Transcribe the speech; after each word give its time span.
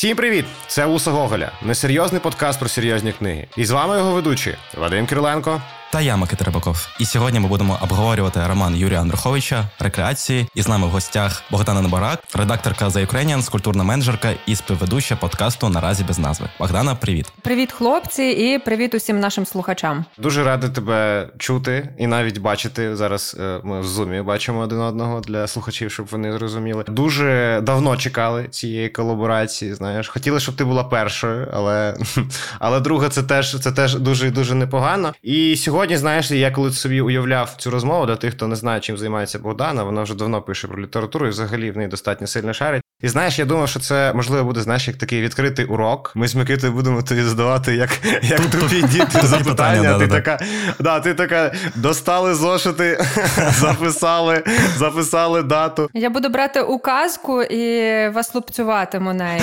Всім 0.00 0.16
привіт! 0.16 0.44
Це 0.66 0.86
Уса 0.86 1.10
Гоголя, 1.10 1.52
несерйозний 1.62 2.20
подкаст 2.20 2.58
про 2.58 2.68
серйозні 2.68 3.12
книги. 3.12 3.46
І 3.56 3.64
з 3.64 3.70
вами 3.70 3.96
його 3.96 4.12
ведучі 4.12 4.56
Вадим 4.78 5.06
Кириленко 5.06 5.62
та 5.92 6.00
я 6.00 6.16
Микита 6.16 6.44
Рибаков. 6.44 6.88
І 6.98 7.04
сьогодні 7.04 7.40
ми 7.40 7.48
будемо 7.48 7.78
обговорювати 7.82 8.40
роман 8.48 8.76
Юрія 8.76 9.00
Андруховича 9.00 9.64
Рекреації. 9.78 10.46
І 10.54 10.62
з 10.62 10.68
нами 10.68 10.86
в 10.86 10.90
гостях 10.90 11.42
Богдана 11.50 11.82
Небарак, 11.82 12.20
редакторка 12.34 12.88
The 12.88 13.06
Ukrainians, 13.06 13.50
культурна 13.50 13.84
менеджерка 13.84 14.32
і 14.46 14.56
співведуча 14.56 15.16
подкасту 15.16 15.68
Наразі 15.68 16.04
без 16.04 16.18
назви. 16.18 16.46
Богдана, 16.58 16.94
привіт, 16.94 17.32
привіт, 17.42 17.72
хлопці, 17.72 18.22
і 18.22 18.58
привіт 18.58 18.94
усім 18.94 19.20
нашим 19.20 19.46
слухачам. 19.46 20.04
Дуже 20.18 20.44
радий 20.44 20.70
тебе 20.70 21.28
чути 21.38 21.88
і 21.98 22.06
навіть 22.06 22.38
бачити 22.38 22.96
зараз. 22.96 23.36
Е, 23.40 23.60
ми 23.64 23.80
в 23.80 23.86
зумі 23.86 24.22
бачимо 24.22 24.60
один 24.60 24.80
одного 24.80 25.20
для 25.20 25.46
слухачів, 25.46 25.92
щоб 25.92 26.06
вони 26.10 26.32
зрозуміли. 26.32 26.84
Дуже 26.88 27.60
давно 27.62 27.96
чекали 27.96 28.48
цієї 28.48 28.88
колаборації. 28.88 29.74
Знаєш, 29.74 30.08
хотіли, 30.08 30.40
щоб 30.40 30.56
ти 30.56 30.64
була 30.64 30.84
першою, 30.84 31.48
але 31.52 31.96
але 32.58 32.80
друга, 32.80 33.08
це 33.08 33.22
теж 33.22 33.60
це 33.60 33.72
теж 33.72 33.94
дуже 33.94 34.30
дуже 34.30 34.54
непогано. 34.54 35.14
І 35.22 35.56
сьогодні. 35.56 35.79
Сьогодні, 35.80 35.96
знаєш, 35.96 36.30
я 36.30 36.50
коли 36.50 36.72
собі 36.72 37.00
уявляв 37.00 37.54
цю 37.56 37.70
розмову 37.70 38.06
для 38.06 38.16
тих, 38.16 38.34
хто 38.34 38.46
не 38.46 38.56
знає, 38.56 38.80
чим 38.80 38.98
займається 38.98 39.38
Богдана, 39.38 39.82
вона 39.82 40.02
вже 40.02 40.14
давно 40.14 40.42
пише 40.42 40.68
про 40.68 40.82
літературу 40.82 41.26
і 41.26 41.30
взагалі 41.30 41.70
в 41.70 41.76
неї 41.76 41.88
достатньо 41.88 42.26
сильно 42.26 42.52
шарить. 42.52 42.82
І 43.02 43.08
знаєш, 43.08 43.38
я 43.38 43.44
думав, 43.44 43.68
що 43.68 43.80
це 43.80 44.12
можливо 44.14 44.44
буде 44.44 44.60
знаєш, 44.60 44.88
як 44.88 44.96
такий 44.96 45.22
відкритий 45.22 45.64
урок. 45.64 46.12
Ми 46.14 46.28
з 46.28 46.34
Микитою 46.34 46.72
будемо 46.72 47.02
тобі 47.02 47.22
задавати 47.22 47.76
як 47.76 47.90
як 48.22 48.40
тупі 48.40 48.82
діти 48.92 49.26
запитання. 49.26 49.98
Ти 49.98 50.08
така, 50.08 50.38
да, 50.78 51.00
ти 51.00 51.14
така 51.14 51.52
достали 51.74 52.34
зошити, 52.34 53.04
записали, 53.50 54.44
записали 54.76 55.42
дату. 55.42 55.90
Я 55.94 56.10
буду 56.10 56.28
брати 56.28 56.60
указку 56.60 57.42
і 57.42 58.08
вас 58.08 58.34
лупцюватиму 58.34 59.12
нею. 59.12 59.42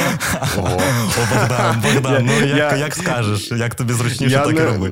О, 0.58 0.62
Богдан, 1.34 1.84
Богдан, 1.84 2.30
ну 2.42 2.48
як 2.78 2.96
скажеш, 2.96 3.52
як 3.52 3.76
тобі 3.76 3.94
зручніше 3.94 4.36
так 4.46 4.56
і 4.56 4.60
роби. 4.60 4.92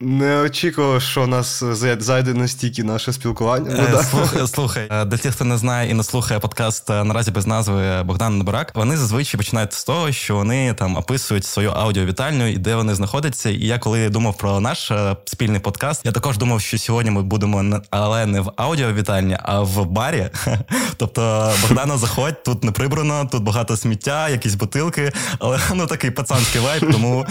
Не 0.00 0.40
очікував, 0.40 1.02
що 1.02 1.22
у 1.22 1.26
нас 1.26 1.62
зайде 1.98 2.34
настільки 2.34 2.82
наше 2.82 3.12
спілкування. 3.12 3.70
Е, 3.78 3.88
ну, 3.92 4.02
слухай, 4.10 4.46
слухай, 4.46 4.88
е, 4.90 5.04
для 5.04 5.16
тих, 5.16 5.34
хто 5.34 5.44
не 5.44 5.58
знає 5.58 5.90
і 5.90 5.94
не 5.94 6.02
слухає 6.02 6.40
подкаст 6.40 6.90
е, 6.90 7.04
наразі 7.04 7.30
без 7.30 7.46
назви 7.46 8.02
Богдан 8.02 8.38
Небарак, 8.38 8.72
вони 8.74 8.96
зазвичай 8.96 9.38
починають 9.38 9.72
з 9.72 9.84
того, 9.84 10.12
що 10.12 10.36
вони 10.36 10.74
там 10.74 10.96
описують 10.96 11.44
свою 11.44 11.70
аудіовітальню 11.70 12.46
і 12.46 12.56
де 12.56 12.76
вони 12.76 12.94
знаходяться. 12.94 13.50
І 13.50 13.58
я 13.58 13.78
коли 13.78 14.08
думав 14.08 14.36
про 14.36 14.60
наш 14.60 14.92
спільний 15.24 15.60
подкаст, 15.60 16.00
я 16.04 16.12
також 16.12 16.38
думав, 16.38 16.60
що 16.60 16.78
сьогодні 16.78 17.10
ми 17.10 17.22
будемо 17.22 17.80
але 17.90 18.26
не 18.26 18.40
в 18.40 18.52
аудіовітальні, 18.56 19.38
а 19.42 19.60
в 19.60 19.86
барі. 19.86 20.30
Тобто, 20.96 21.52
Богдана, 21.62 21.98
заходь, 21.98 22.42
тут 22.42 22.64
не 22.64 22.72
прибрано, 22.72 23.28
тут 23.32 23.42
багато 23.42 23.76
сміття, 23.76 24.28
якісь 24.28 24.54
бутилки, 24.54 25.12
але 25.38 25.60
ну 25.74 25.86
такий 25.86 26.10
пацанський 26.10 26.60
вайб, 26.60 26.92
тому 26.92 27.26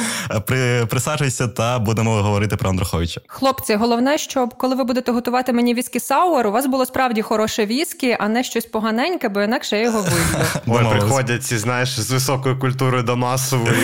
при, 0.47 0.85
присаджуйся 0.85 1.47
та 1.47 1.79
будемо 1.79 2.13
говорити 2.13 2.52
про 2.57 2.69
Андруховича. 2.69 3.21
Хлопці, 3.27 3.75
головне, 3.75 4.17
щоб 4.17 4.53
коли 4.57 4.75
ви 4.75 4.83
будете 4.83 5.11
готувати 5.11 5.53
мені 5.53 5.73
віскі 5.73 5.99
сауер, 5.99 6.47
у 6.47 6.51
вас 6.51 6.65
було 6.65 6.85
справді 6.85 7.21
хороше 7.21 7.65
віскі, 7.65 8.17
а 8.19 8.27
не 8.27 8.43
щось 8.43 8.65
поганеньке, 8.65 9.29
бо 9.29 9.41
інакше 9.41 9.77
я 9.77 9.83
його 9.83 10.01
вийду. 10.65 10.87
Ой, 10.89 10.99
приходять 10.99 11.43
ці, 11.43 11.57
знаєш, 11.57 11.99
з 11.99 12.11
високою 12.11 12.59
культурою 12.59 13.03
до 13.03 13.15
масової 13.15 13.75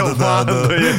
командою. 0.00 0.94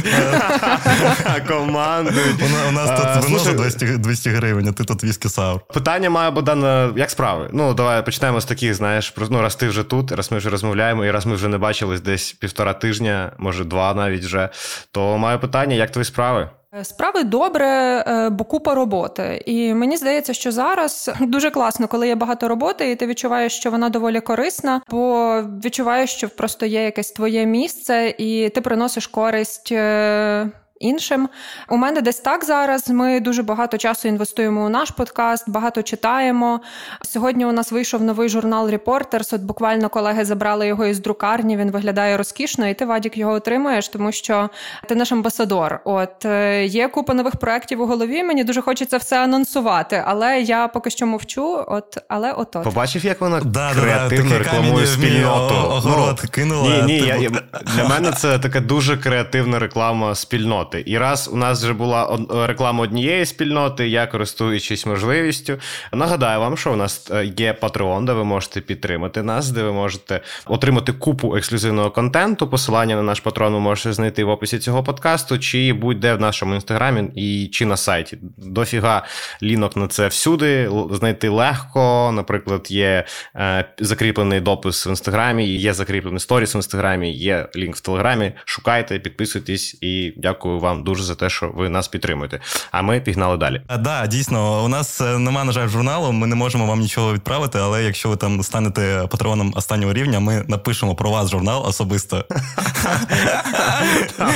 Командують. 1.47 2.43
У 2.69 2.71
нас 2.71 3.01
тут 3.01 3.45
вино 3.45 3.97
200 3.97 4.29
гривень, 4.29 4.67
а 4.67 4.71
ти 4.71 4.83
тут 4.83 5.03
віскі 5.03 5.29
саур. 5.29 5.61
Питання 5.73 6.09
має 6.09 6.31
Богдан, 6.31 6.93
як 6.97 7.11
справи? 7.11 7.49
Ну, 7.53 7.73
давай 7.73 8.05
почнемо 8.05 8.41
з 8.41 8.45
таких, 8.45 8.73
знаєш, 8.73 9.13
ну, 9.29 9.41
раз 9.41 9.55
ти 9.55 9.67
вже 9.67 9.83
тут, 9.83 10.11
раз 10.11 10.31
ми 10.31 10.37
вже 10.37 10.49
розмовляємо, 10.49 11.05
і 11.05 11.11
раз 11.11 11.25
ми 11.25 11.35
вже 11.35 11.47
не 11.47 11.57
бачились 11.57 12.01
десь 12.01 12.31
півтора 12.31 12.73
тижня, 12.73 13.31
може 13.37 13.63
два 13.63 13.93
навіть 13.93 14.23
вже, 14.25 14.49
то 14.91 15.17
маю 15.17 15.39
питання, 15.39 15.75
як 15.75 15.91
твої 15.91 16.05
справи? 16.05 16.49
Е, 16.79 16.83
справи 16.83 17.23
добре, 17.23 17.67
е, 17.67 18.29
бо 18.29 18.43
купа 18.43 18.75
роботи. 18.75 19.43
І 19.45 19.73
мені 19.73 19.97
здається, 19.97 20.33
що 20.33 20.51
зараз 20.51 21.11
дуже 21.21 21.51
класно, 21.51 21.87
коли 21.87 22.07
є 22.07 22.15
багато 22.15 22.47
роботи, 22.47 22.91
і 22.91 22.95
ти 22.95 23.07
відчуваєш, 23.07 23.53
що 23.53 23.71
вона 23.71 23.89
доволі 23.89 24.21
корисна, 24.21 24.81
бо 24.89 25.33
відчуваєш, 25.65 26.09
що 26.09 26.29
просто 26.29 26.65
є 26.65 26.83
якесь 26.83 27.11
твоє 27.11 27.45
місце, 27.45 28.15
і 28.17 28.49
ти 28.49 28.61
приносиш 28.61 29.07
користь 29.07 29.71
е, 29.71 30.49
іншим. 30.81 31.29
У 31.69 31.77
мене 31.77 32.01
десь 32.01 32.19
так 32.19 32.45
зараз. 32.45 32.89
Ми 32.89 33.19
дуже 33.19 33.43
багато 33.43 33.77
часу 33.77 34.07
інвестуємо 34.07 34.65
у 34.65 34.69
наш 34.69 34.91
подкаст, 34.91 35.49
багато 35.49 35.83
читаємо. 35.83 36.59
Сьогодні 37.01 37.45
у 37.45 37.51
нас 37.51 37.71
вийшов 37.71 38.03
новий 38.03 38.29
журнал 38.29 38.69
Reporters, 38.69 39.35
От 39.35 39.41
буквально 39.41 39.89
колеги 39.89 40.25
забрали 40.25 40.67
його 40.67 40.85
із 40.85 40.99
друкарні. 40.99 41.57
Він 41.57 41.71
виглядає 41.71 42.17
розкішно, 42.17 42.67
і 42.67 42.73
ти 42.73 42.85
Вадік 42.85 43.17
його 43.17 43.31
отримуєш, 43.31 43.87
тому 43.87 44.11
що 44.11 44.49
ти 44.87 44.95
наш 44.95 45.11
амбасадор. 45.11 45.79
От 45.85 46.25
е, 46.25 46.65
є 46.65 46.87
купа 46.87 47.13
нових 47.13 47.35
проєктів 47.35 47.81
у 47.81 47.85
голові. 47.85 48.23
Мені 48.23 48.43
дуже 48.43 48.61
хочеться 48.61 48.97
все 48.97 49.23
анонсувати, 49.23 50.03
але 50.05 50.41
я 50.41 50.67
поки 50.67 50.89
що 50.89 51.05
мовчу. 51.05 51.65
От, 51.67 51.97
але 52.07 52.31
ото 52.31 52.61
побачив, 52.61 53.05
як 53.05 53.21
вона 53.21 53.41
да, 53.41 53.71
креативно 53.73 54.29
да, 54.29 54.39
рекламує 54.39 54.87
спільноту. 54.87 55.55
Огород 55.55 56.19
ну, 56.23 56.29
кинула. 56.29 56.85
Ні, 56.85 57.01
ні, 57.01 57.07
я, 57.07 57.29
для 57.75 57.87
мене 57.87 58.11
це 58.11 58.39
така 58.39 58.59
дуже 58.59 58.97
креативна 58.97 59.59
реклама 59.59 60.15
спільноти 60.15 60.70
спільноти. 60.71 60.91
І 60.91 60.97
раз 60.97 61.29
у 61.33 61.35
нас 61.35 61.63
вже 61.63 61.73
була 61.73 62.19
реклама 62.47 62.83
однієї 62.83 63.25
спільноти, 63.25 63.89
я 63.89 64.07
користуючись 64.07 64.85
можливістю, 64.85 65.57
нагадаю 65.93 66.39
вам, 66.39 66.57
що 66.57 66.73
у 66.73 66.75
нас 66.75 67.11
е, 67.11 67.25
є 67.37 67.57
Patreon, 67.61 68.05
де 68.05 68.13
ви 68.13 68.23
можете 68.23 68.61
підтримати 68.61 69.23
нас, 69.23 69.49
де 69.49 69.63
ви 69.63 69.71
можете 69.71 70.21
отримати 70.45 70.93
купу 70.93 71.35
ексклюзивного 71.35 71.91
контенту. 71.91 72.47
Посилання 72.47 72.95
на 72.95 73.03
наш 73.03 73.19
патрон 73.19 73.53
ви 73.53 73.59
можете 73.59 73.93
знайти 73.93 74.23
в 74.23 74.29
описі 74.29 74.59
цього 74.59 74.83
подкасту, 74.83 75.39
чи 75.39 75.73
будь-де 75.73 76.13
в 76.13 76.21
нашому 76.21 76.55
інстаграмі 76.55 77.09
і 77.15 77.47
чи 77.47 77.65
на 77.65 77.77
сайті. 77.77 78.17
Дофіга 78.37 79.05
лінок 79.43 79.75
на 79.75 79.87
це 79.87 80.07
всюди. 80.07 80.69
Знайти 80.91 81.29
легко. 81.29 82.11
Наприклад, 82.13 82.67
є 82.69 83.05
е, 83.35 83.65
закріплений 83.79 84.41
допис 84.41 84.87
в 84.87 84.89
інстаграмі, 84.89 85.47
є 85.47 85.73
закріплений 85.73 86.19
сторіс 86.19 86.55
в 86.55 86.57
інстаграмі, 86.57 87.13
є 87.13 87.47
лінк 87.55 87.75
в 87.75 87.79
телеграмі. 87.81 88.31
Шукайте, 88.45 88.99
підписуйтесь 88.99 89.77
і 89.81 90.13
дякую 90.17 90.59
вам 90.61 90.83
дуже 90.83 91.03
за 91.03 91.15
те, 91.15 91.29
що 91.29 91.51
ви 91.55 91.69
нас 91.69 91.87
підтримуєте. 91.87 92.39
А 92.71 92.81
ми 92.81 92.99
пігнали 92.99 93.37
далі. 93.37 93.61
Так, 93.67 93.81
да, 93.81 94.07
дійсно, 94.07 94.63
у 94.63 94.67
нас 94.67 95.01
е, 95.01 95.17
немає, 95.17 95.45
на 95.45 95.51
жаль, 95.51 95.67
журналу. 95.67 96.11
Ми 96.11 96.27
не 96.27 96.35
можемо 96.35 96.65
вам 96.65 96.79
нічого 96.79 97.13
відправити, 97.13 97.59
але 97.59 97.83
якщо 97.83 98.09
ви 98.09 98.15
там 98.15 98.43
станете 98.43 99.07
патроном 99.11 99.53
останнього 99.55 99.93
рівня, 99.93 100.19
ми 100.19 100.45
напишемо 100.47 100.95
про 100.95 101.09
вас 101.09 101.29
журнал 101.29 101.65
особисто. 101.67 102.25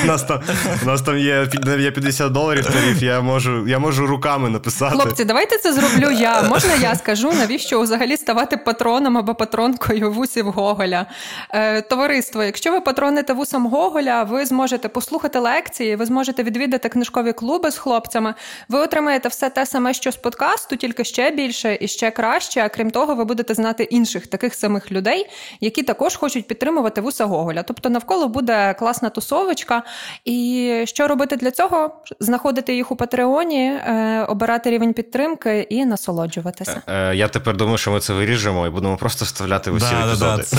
У 0.04 0.08
нас 0.08 0.24
там 0.24 0.42
у 0.84 0.86
нас 0.86 1.02
там 1.02 1.18
є 1.18 1.48
є 1.80 1.92
50 1.92 2.32
доларів 2.32 2.66
тариф, 2.66 3.02
я 3.02 3.22
можу 3.22 3.68
я 3.68 3.80
можу 3.80 4.08
руками 4.08 4.50
написати. 4.50 4.96
Хлопці, 4.96 5.26
давайте 5.26 5.58
це 5.58 5.74
зроблю 5.74 6.12
я. 6.12 6.42
Можна 6.42 6.76
я 6.76 6.96
скажу, 6.96 7.34
навіщо 7.34 7.82
взагалі 7.82 8.18
ставати 8.18 8.58
патроном 8.58 9.18
або 9.18 9.36
патронкою 9.36 10.12
вусів 10.12 10.46
Гоголя? 10.46 11.06
Е, 11.50 11.82
Товариство, 11.82 12.44
якщо 12.44 12.72
ви 12.72 12.82
патроните 12.82 13.34
вусом 13.34 13.68
Гоголя, 13.68 14.24
ви 14.24 14.46
зможете 14.46 14.90
послухати 14.90 15.40
лекції, 15.40 15.96
ви 15.96 16.06
зможете 16.06 16.15
зможете 16.16 16.44
відвідати 16.44 16.90
книжкові 16.90 17.34
клуби 17.34 17.72
з 17.72 17.78
хлопцями. 17.78 18.34
Ви 18.70 18.80
отримаєте 18.80 19.30
все 19.30 19.50
те 19.50 19.66
саме, 19.66 19.94
що 19.94 20.12
з 20.12 20.16
подкасту, 20.16 20.76
тільки 20.76 21.04
ще 21.04 21.32
більше 21.32 21.78
і 21.82 21.88
ще 21.88 22.12
краще. 22.12 22.62
А 22.62 22.70
крім 22.70 22.92
того, 22.92 23.16
ви 23.16 23.26
будете 23.26 23.54
знати 23.54 23.84
інших 23.84 24.28
таких 24.28 24.56
самих 24.56 24.92
людей, 24.92 25.26
які 25.62 25.84
також 25.84 26.16
хочуть 26.16 26.48
підтримувати 26.48 27.02
вуса 27.02 27.26
Гоголя. 27.26 27.64
Тобто 27.64 27.90
навколо 27.90 28.28
буде 28.28 28.74
класна 28.74 29.10
тусовочка. 29.10 29.84
І 30.26 30.82
що 30.86 31.08
робити 31.08 31.36
для 31.36 31.52
цього? 31.52 32.02
Знаходити 32.20 32.76
їх 32.76 32.92
у 32.92 32.96
Патреоні, 32.96 33.66
е, 33.66 34.26
обирати 34.30 34.70
рівень 34.70 34.94
підтримки 34.94 35.68
і 35.70 35.86
насолоджуватися. 35.86 36.82
Е, 36.88 36.94
е, 36.94 37.16
я 37.16 37.28
тепер 37.28 37.58
думаю, 37.58 37.78
що 37.78 37.92
ми 37.92 38.00
це 38.00 38.14
виріжемо 38.14 38.68
і 38.68 38.70
будемо 38.70 38.98
просто 38.98 39.26
вставляти 39.26 39.72
в 39.72 39.76
усі 39.76 39.92
да, 39.92 40.08
епізоди. 40.08 40.38
Да, 40.38 40.44
це, 40.44 40.58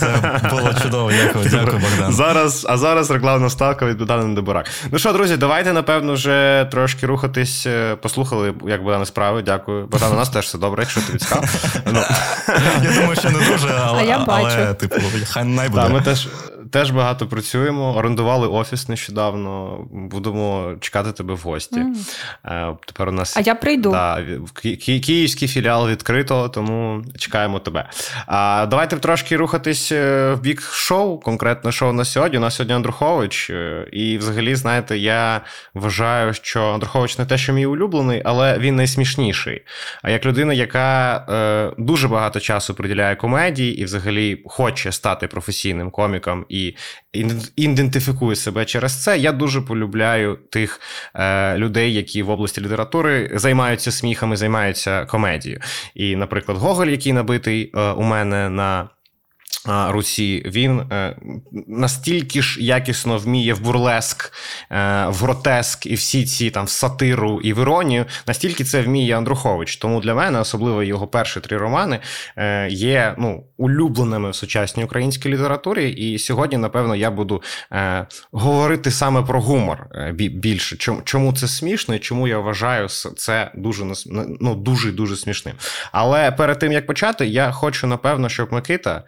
це 0.00 0.48
було 0.50 0.74
чудово. 0.82 1.10
Дякую, 1.24 1.48
дякую, 1.50 1.78
Богдан. 1.78 2.12
Зараз, 2.12 2.66
а 2.68 2.76
зараз 2.76 3.10
рекламна 3.10 3.50
ставка 3.50 3.86
від 3.86 3.98
Богдана 3.98 4.34
Дебурак. 4.34 4.66
Ну 4.92 4.98
що, 4.98 5.12
друзі, 5.12 5.36
давайте, 5.36 5.72
напевно, 5.72 6.12
вже 6.12 6.68
трошки 6.70 7.06
рухатись. 7.06 7.66
Е, 7.66 7.96
послухали, 7.96 8.54
як 8.66 8.82
Богдана 8.82 9.06
справи. 9.06 9.42
Дякую. 9.42 9.86
Богдан, 9.86 10.12
у 10.12 10.16
нас 10.16 10.30
теж 10.30 10.44
все 10.44 10.58
добре, 10.58 10.82
якщо 10.82 11.00
тобі 11.00 11.18
цікаво. 11.18 11.44
Я 12.82 13.00
думаю, 13.00 13.16
що 13.16 13.30
не 13.30 13.38
дуже, 13.38 13.68
але, 13.84 14.74
типу, 14.74 14.96
хай 15.26 15.44
найбуде. 15.44 15.82
Так, 15.82 15.92
ми 15.92 16.02
теж 16.72 16.90
багато 16.90 17.26
працюємо. 17.26 17.96
Орендували 17.96 18.48
офіс 18.48 18.88
нещодавно. 18.88 19.78
Будемо 19.90 20.74
чекати 20.80 21.12
тебе 21.12 21.34
в 21.34 21.38
гості. 21.38 21.80
Mm. 22.44 22.76
Тепер 22.86 23.08
у 23.08 23.12
нас 23.12 23.36
а 23.36 23.40
я 23.40 23.54
прийду. 23.54 23.90
Да, 23.90 24.24
ки- 24.62 24.76
Київський 24.76 25.48
філіал 25.48 25.88
відкрито, 25.88 26.48
тому 26.48 27.04
чекаємо 27.18 27.58
тебе. 27.58 27.90
А 28.26 28.66
давайте 28.70 28.96
трошки 28.96 29.36
рухатись 29.36 29.92
е, 29.92 30.32
в 30.32 30.40
бік 30.40 30.62
шоу. 30.62 31.20
Конкретне 31.20 31.72
шоу 31.72 31.92
на 31.92 32.04
сьогодні. 32.04 32.38
У 32.38 32.40
нас 32.40 32.56
сьогодні 32.56 32.74
Андрухович. 32.74 33.50
Е, 33.50 33.88
і, 33.92 34.18
взагалі, 34.18 34.54
знаєте, 34.54 34.98
я 34.98 35.40
вважаю, 35.74 36.34
що 36.34 36.64
Андрухович 36.74 37.18
не 37.18 37.26
те, 37.26 37.38
що 37.38 37.52
мій 37.52 37.66
улюблений, 37.66 38.22
але 38.24 38.58
він 38.58 38.76
найсмішніший. 38.76 39.62
А 40.02 40.10
як 40.10 40.26
людина, 40.26 40.52
яка 40.52 41.74
дуже 41.78 42.08
багато 42.08 42.40
часу 42.40 42.74
приділяє 42.74 43.16
комедії 43.16 43.80
і 43.80 43.84
взагалі 43.84 44.42
хоче 44.46 44.92
стати 44.92 45.26
професійним 45.26 45.90
коміком 45.90 46.44
і 46.48 46.57
ідентифікую 47.56 48.36
себе 48.36 48.64
через 48.64 49.02
це. 49.02 49.18
Я 49.18 49.32
дуже 49.32 49.60
полюбляю 49.60 50.38
тих 50.50 50.80
е, 51.14 51.56
людей, 51.58 51.94
які 51.94 52.22
в 52.22 52.30
області 52.30 52.60
літератури 52.60 53.30
займаються 53.34 53.92
сміхами, 53.92 54.36
займаються 54.36 55.04
комедією. 55.04 55.60
І, 55.94 56.16
наприклад, 56.16 56.58
Гоголь, 56.58 56.86
який 56.86 57.12
набитий 57.12 57.72
е, 57.74 57.80
у 57.80 58.02
мене 58.02 58.48
на 58.48 58.88
Русі, 59.66 60.42
він 60.46 60.80
е, 60.80 61.16
настільки 61.66 62.42
ж 62.42 62.62
якісно 62.62 63.18
вміє 63.18 63.54
в 63.54 63.60
бурлеск, 63.60 64.32
е, 64.70 65.06
в 65.08 65.14
гротеск 65.14 65.86
і 65.86 65.94
всі 65.94 66.24
ці 66.24 66.50
там 66.50 66.64
в 66.64 66.70
сатиру 66.70 67.40
і 67.40 67.52
в 67.52 67.58
іронію, 67.58 68.04
настільки 68.26 68.64
це 68.64 68.82
вміє 68.82 69.16
Андрухович. 69.16 69.76
Тому 69.76 70.00
для 70.00 70.14
мене, 70.14 70.40
особливо 70.40 70.82
його 70.82 71.06
перші 71.06 71.40
три 71.40 71.56
романи, 71.56 72.00
е, 72.36 72.68
є 72.68 73.14
ну, 73.18 73.44
улюбленими 73.56 74.30
в 74.30 74.34
сучасній 74.34 74.84
українській 74.84 75.28
літературі. 75.28 75.90
І 75.90 76.18
сьогодні, 76.18 76.58
напевно, 76.58 76.96
я 76.96 77.10
буду 77.10 77.42
говорити 78.32 78.90
саме 78.90 79.22
про 79.22 79.40
гумор 79.40 79.86
більше. 80.14 80.76
Чому 81.04 81.32
це 81.32 81.48
смішно 81.48 81.94
і 81.94 81.98
чому 81.98 82.28
я 82.28 82.38
вважаю 82.38 82.88
це 82.88 83.50
дуже 83.54 83.84
ну, 84.40 84.54
дуже 84.54 84.92
дуже 84.92 85.16
смішним. 85.16 85.54
Але 85.92 86.32
перед 86.32 86.58
тим 86.58 86.72
як 86.72 86.86
почати, 86.86 87.26
я 87.26 87.50
хочу 87.50 87.86
напевно, 87.86 88.28
щоб 88.28 88.52
Микита. 88.52 89.04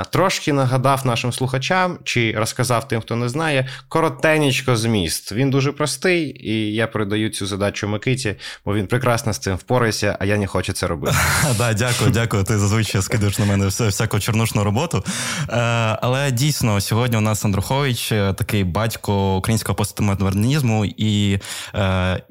Е, 0.00 0.04
трошки 0.10 0.52
нагадав 0.52 1.06
нашим 1.06 1.32
слухачам 1.32 1.98
чи 2.04 2.34
розказав 2.36 2.88
тим, 2.88 3.00
хто 3.00 3.16
не 3.16 3.28
знає, 3.28 3.68
коротенечко 3.88 4.76
зміст. 4.76 5.32
Він 5.32 5.50
дуже 5.50 5.72
простий, 5.72 6.48
і 6.48 6.74
я 6.74 6.86
передаю 6.86 7.30
цю 7.30 7.46
задачу 7.46 7.88
Микиті, 7.88 8.36
бо 8.64 8.74
він 8.74 8.86
прекрасно 8.86 9.32
з 9.32 9.38
цим 9.38 9.56
впорається, 9.56 10.16
а 10.20 10.24
я 10.24 10.36
не 10.36 10.46
хочу 10.46 10.72
це 10.72 10.86
робити. 10.86 11.16
Да, 11.58 11.72
Дякую, 11.72 12.10
дякую. 12.10 12.44
Ти 12.44 12.58
зазвичай 12.58 13.02
скидаєш 13.02 13.38
на 13.38 13.44
мене 13.44 13.66
всяку 13.66 14.20
чорнушну 14.20 14.64
роботу. 14.64 15.04
Е, 15.48 15.56
але 16.02 16.30
дійсно, 16.30 16.80
сьогодні 16.80 17.16
у 17.16 17.20
нас 17.20 17.44
Андрухович, 17.44 18.12
е, 18.12 18.32
такий 18.32 18.64
батько 18.64 19.36
українського 19.36 19.76
постмодернізму. 19.76 20.84
І 20.84 21.38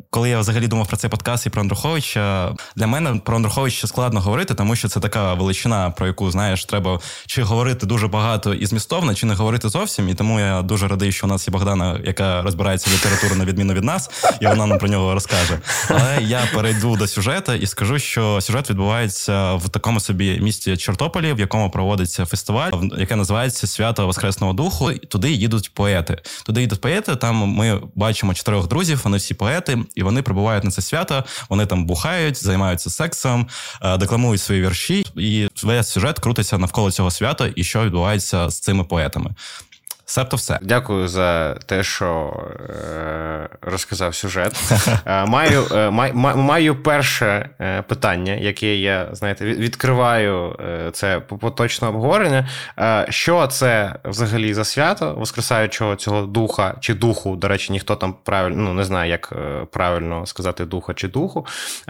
коли 0.10 0.30
я 0.30 0.40
взагалі 0.40 0.68
думав 0.68 0.88
про 0.88 0.98
цей 0.98 1.10
подкаст 1.10 1.46
і 1.46 1.50
про 1.50 1.62
Андруховича, 1.62 2.56
для 2.76 2.88
мене 2.88 3.22
про 3.26 3.36
Андруховича 3.36 3.88
складно 3.88 4.20
говорити, 4.20 4.54
тому 4.54 4.76
що 4.76 4.88
це 4.88 5.00
така 5.00 5.34
величина, 5.34 5.90
про 5.90 6.08
яку 6.08 6.32
знаєш, 6.32 6.66
треба 6.66 7.00
чи 7.26 7.43
говорити 7.44 7.86
дуже 7.86 8.08
багато 8.08 8.54
і 8.54 8.66
змістовно, 8.66 9.16
чи 9.16 9.26
не 9.26 9.34
говорити 9.34 9.70
зовсім. 9.70 10.10
І 10.10 10.14
тому 10.14 10.40
я 10.40 10.62
дуже 10.62 10.88
радий, 10.88 11.12
що 11.12 11.28
у 11.28 11.30
нас 11.30 11.48
є 11.48 11.52
Богдана, 11.52 12.00
яка 12.04 12.42
розбирається 12.42 12.90
в 12.90 12.94
літературі 12.94 13.40
на 13.40 13.46
відміну 13.46 13.74
від 13.74 13.84
нас, 13.84 14.10
і 14.42 14.48
вона 14.48 14.66
нам 14.66 14.80
про 14.80 14.88
нього 14.88 15.14
розкаже. 15.14 15.60
Але 15.90 16.20
я 16.22 16.42
перейду 16.54 16.96
до 16.96 17.08
сюжету 17.08 17.54
і 17.54 17.68
скажу, 17.68 18.00
що 18.00 18.42
сюжет 18.42 18.70
відбувається 18.70 19.54
в 19.54 19.70
такому 19.70 20.00
собі 20.00 20.40
місті 20.40 20.78
Чортополі, 20.78 21.34
в 21.34 21.40
якому 21.40 21.70
проводиться 21.70 22.26
фестиваль, 22.26 22.72
яке 22.98 23.16
називається 23.16 23.68
Свято 23.68 24.08
Воскресного 24.08 24.54
Духу. 24.54 24.94
Туди 24.94 25.32
їдуть 25.32 25.74
поети. 25.74 26.22
Туди 26.46 26.62
їдуть 26.62 26.82
поети. 26.82 27.16
Там 27.16 27.36
ми 27.36 27.82
бачимо 27.96 28.34
чотирьох 28.34 28.68
друзів. 28.68 29.02
Вони 29.04 29.18
всі 29.18 29.34
поети, 29.34 29.78
і 29.96 30.04
вони 30.04 30.22
прибувають 30.22 30.64
на 30.64 30.72
це 30.72 30.82
свято. 30.82 31.24
Вони 31.50 31.66
там 31.66 31.86
бухають, 31.86 32.44
займаються 32.44 32.90
сексом, 32.90 33.48
е, 33.82 33.98
декламують 33.98 34.42
свої 34.42 34.62
вірші, 34.62 35.06
і 35.16 35.48
весь 35.64 35.90
сюжет 35.90 36.20
крутиться 36.20 36.58
навколо 36.58 36.92
цього 36.92 37.12
свята 37.12 37.33
свято 37.34 37.54
і 37.56 37.64
що 37.64 37.84
відбувається 37.84 38.50
з 38.50 38.60
цими 38.60 38.84
поетами. 38.84 39.32
Себто 40.06 40.38
все. 40.38 40.60
Дякую 40.62 41.08
за 41.08 41.54
те, 41.54 41.84
що 41.84 42.34
е, 42.70 43.50
розказав 43.62 44.16
сюжет. 44.16 44.54
Е, 45.06 45.26
маю 45.26 45.64
е, 45.72 45.90
май, 45.90 46.14
маю 46.14 46.76
перше 46.76 47.50
е, 47.60 47.82
питання, 47.82 48.34
яке 48.34 48.76
я 48.76 49.08
знаєте, 49.12 49.46
відкриваю 49.46 50.60
це 50.94 51.20
поточне 51.20 51.88
обговорення. 51.88 52.50
Що 53.10 53.48
це 53.48 53.96
взагалі 54.06 54.54
за 54.54 54.64
свято 54.64 55.16
воскресаючого 55.18 55.96
цього 55.96 56.22
духа 56.22 56.76
чи 56.80 56.94
духу? 56.94 57.36
До 57.36 57.48
речі, 57.48 57.72
ніхто 57.72 57.96
там 57.96 58.16
правильно 58.24 58.58
ну, 58.58 58.74
не 58.74 58.84
знає, 58.84 59.12
як 59.12 59.34
правильно 59.72 60.26
сказати 60.26 60.66
духа 60.66 60.94
чи 60.94 61.08
духу. 61.08 61.46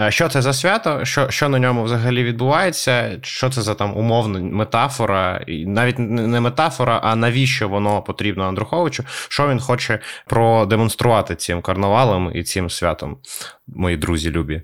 Що 0.10 0.30
це 0.30 0.42
за 0.42 0.54
свято? 0.54 1.06
Що 1.06 1.30
що 1.30 1.50
на 1.50 1.60
ньому 1.60 1.84
взагалі 1.84 2.24
відбувається? 2.24 3.12
Що 3.22 3.50
це 3.50 3.62
за 3.62 3.74
там 3.74 3.98
умовна 3.98 4.40
метафора? 4.40 5.44
І 5.48 5.66
навіть 5.66 6.00
не 6.00 6.40
метафора, 6.40 7.00
а 7.04 7.16
навіщо 7.16 7.70
воно 7.70 8.03
потрібно 8.04 8.44
Андруховичу, 8.44 9.04
що 9.30 9.48
він 9.48 9.60
хоче 9.60 10.00
продемонструвати 10.28 11.36
цим 11.36 11.62
карнавалом 11.62 12.32
і 12.36 12.44
цим 12.44 12.70
святом, 12.70 13.18
мої 13.68 13.98
друзі 13.98 14.32
любі. 14.32 14.62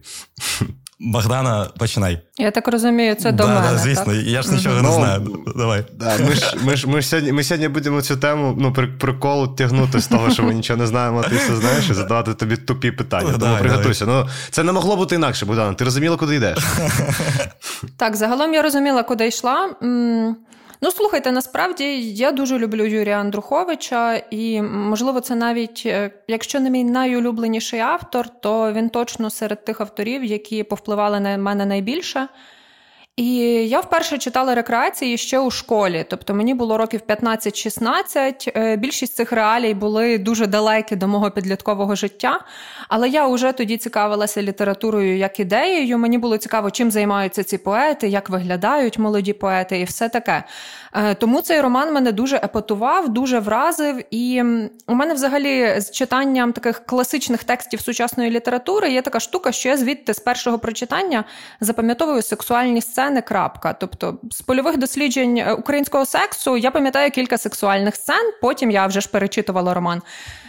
Богдана, 1.02 1.68
починай. 1.78 2.22
Я 2.38 2.52
так 2.52 2.68
розумію, 2.68 3.16
це 3.16 3.32
до 3.32 3.44
да, 3.44 3.50
мене. 3.50 3.68
Да, 3.72 3.78
Звісно, 3.78 4.06
так? 4.06 4.24
я 4.24 4.42
ж 4.42 4.52
нічого 4.52 4.76
mm-hmm. 4.76 4.84
не 4.84 4.92
знаю. 4.92 5.44
Давай. 5.56 5.86
Да, 5.94 6.18
Ми 6.18 6.36
ж 6.36 6.56
ми 6.64 6.76
ж, 6.76 6.88
ми 6.88 7.02
ж 7.02 7.08
сьогодні 7.08 7.32
ми 7.32 7.44
сьогодні 7.44 7.68
будемо 7.68 8.02
цю 8.02 8.18
тему 8.18 8.56
ну, 8.60 8.74
приколу 9.00 9.48
тягнути 9.48 10.00
з 10.00 10.08
того, 10.08 10.32
що 10.32 10.44
ми 10.44 10.54
нічого 10.54 10.78
не 10.78 10.88
знаємо, 10.88 11.24
ти 11.24 11.36
все 11.36 11.56
знаєш, 11.56 11.90
і 11.90 11.94
задавати 11.94 12.34
тобі 12.34 12.58
тупі 12.58 12.92
питання. 12.92 13.38
Тому 13.40 13.58
приготуйся. 13.60 14.06
Ну, 14.06 14.28
Це 14.50 14.64
не 14.64 14.72
могло 14.72 14.96
бути 14.96 15.16
інакше, 15.16 15.46
Богдана. 15.46 15.74
Ти 15.74 15.84
розуміла, 15.84 16.18
куди 16.18 16.36
йдеш? 16.36 16.58
Так, 17.98 18.16
загалом 18.16 18.54
я 18.54 18.62
розуміла, 18.62 19.04
куди 19.04 19.28
йшла. 19.28 19.70
Ну, 20.82 20.92
слухайте, 20.92 21.32
насправді 21.32 22.14
я 22.14 22.32
дуже 22.32 22.60
люблю 22.60 22.86
Юрія 22.86 23.20
Андруховича, 23.20 24.16
і 24.30 24.62
можливо, 24.62 25.20
це 25.20 25.36
навіть 25.36 25.84
е, 25.86 26.12
якщо 26.28 26.60
не 26.60 26.70
мій 26.70 26.84
найулюбленіший 26.84 27.80
автор, 27.80 28.30
то 28.30 28.74
він 28.74 28.90
точно 28.90 29.30
серед 29.30 29.66
тих 29.66 29.82
авторів, 29.82 30.24
які 30.24 30.64
повпливали 30.64 31.20
на 31.20 31.38
мене 31.38 31.66
найбільше. 31.66 32.28
І 33.20 33.36
я 33.68 33.80
вперше 33.80 34.18
читала 34.18 34.56
рекреації 34.56 35.18
ще 35.18 35.40
у 35.40 35.52
школі, 35.52 36.06
тобто 36.10 36.34
мені 36.34 36.54
було 36.54 36.78
років 36.78 37.02
15-16. 37.08 38.52
Е, 38.56 38.76
більшість 38.76 39.16
цих 39.16 39.32
реалій 39.32 39.74
були 39.74 40.18
дуже 40.18 40.48
далекі 40.48 40.96
до 40.96 41.08
мого 41.08 41.32
підліткового 41.32 41.96
життя. 41.96 42.40
Але 42.88 43.10
я 43.10 43.28
вже 43.28 43.52
тоді 43.52 43.78
цікавилася 43.78 44.42
літературою 44.42 45.18
як 45.18 45.40
ідеєю. 45.40 45.98
Мені 45.98 46.18
було 46.18 46.38
цікаво, 46.38 46.72
чим 46.72 46.92
займаються 46.92 47.44
ці 47.44 47.58
поети, 47.58 48.08
як 48.08 48.30
виглядають 48.30 49.00
молоді 49.00 49.34
поети, 49.34 49.80
і 49.80 49.84
все 49.84 50.10
таке. 50.10 50.44
Е, 50.94 51.16
тому 51.16 51.42
цей 51.42 51.62
роман 51.62 51.94
мене 51.94 52.12
дуже 52.12 52.36
епатував, 52.36 53.10
дуже 53.10 53.40
вразив. 53.40 54.04
І 54.12 54.44
у 54.88 54.94
мене, 54.94 55.14
взагалі, 55.14 55.80
з 55.80 55.92
читанням 55.92 56.54
таких 56.54 56.86
класичних 56.86 57.44
текстів 57.44 57.82
сучасної 57.82 58.32
літератури 58.32 58.92
є 58.92 59.02
така 59.02 59.20
штука, 59.20 59.52
що 59.52 59.70
я 59.70 59.78
звідти 59.78 60.14
з 60.14 60.20
першого 60.20 60.60
прочитання 60.60 61.24
запам'ятовую 61.62 62.22
сексуальні 62.22 62.82
сцени. 62.82 63.22
крапка. 63.22 63.74
Тобто, 63.74 64.18
з 64.32 64.42
польових 64.42 64.78
досліджень 64.78 65.38
е, 65.38 65.54
українського 65.54 66.06
сексу 66.06 66.58
я 66.58 66.72
пам'ятаю 66.72 67.12
кілька 67.12 67.38
сексуальних 67.38 67.96
сцен. 67.96 68.32
Потім 68.42 68.72
я 68.72 68.88
вже 68.88 69.02
ж 69.02 69.10
перечитувала 69.10 69.74
роман. 69.74 70.02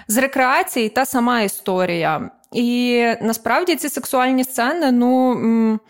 З 0.09 0.17
рекреації 0.17 0.89
та 0.89 1.07
сама 1.07 1.41
історія. 1.41 2.31
І 2.53 3.05
насправді 3.23 3.77
ці 3.77 3.89
сексуальні 3.89 4.45
сцени, 4.45 4.93
ну 4.93 5.81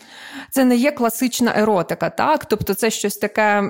це 0.51 0.65
не 0.65 0.77
є 0.77 0.93
класична 0.93 1.53
еротика, 1.57 2.11
так? 2.11 2.45
Тобто 2.45 2.75
це 2.75 2.91
щось 2.91 3.17
таке. 3.17 3.63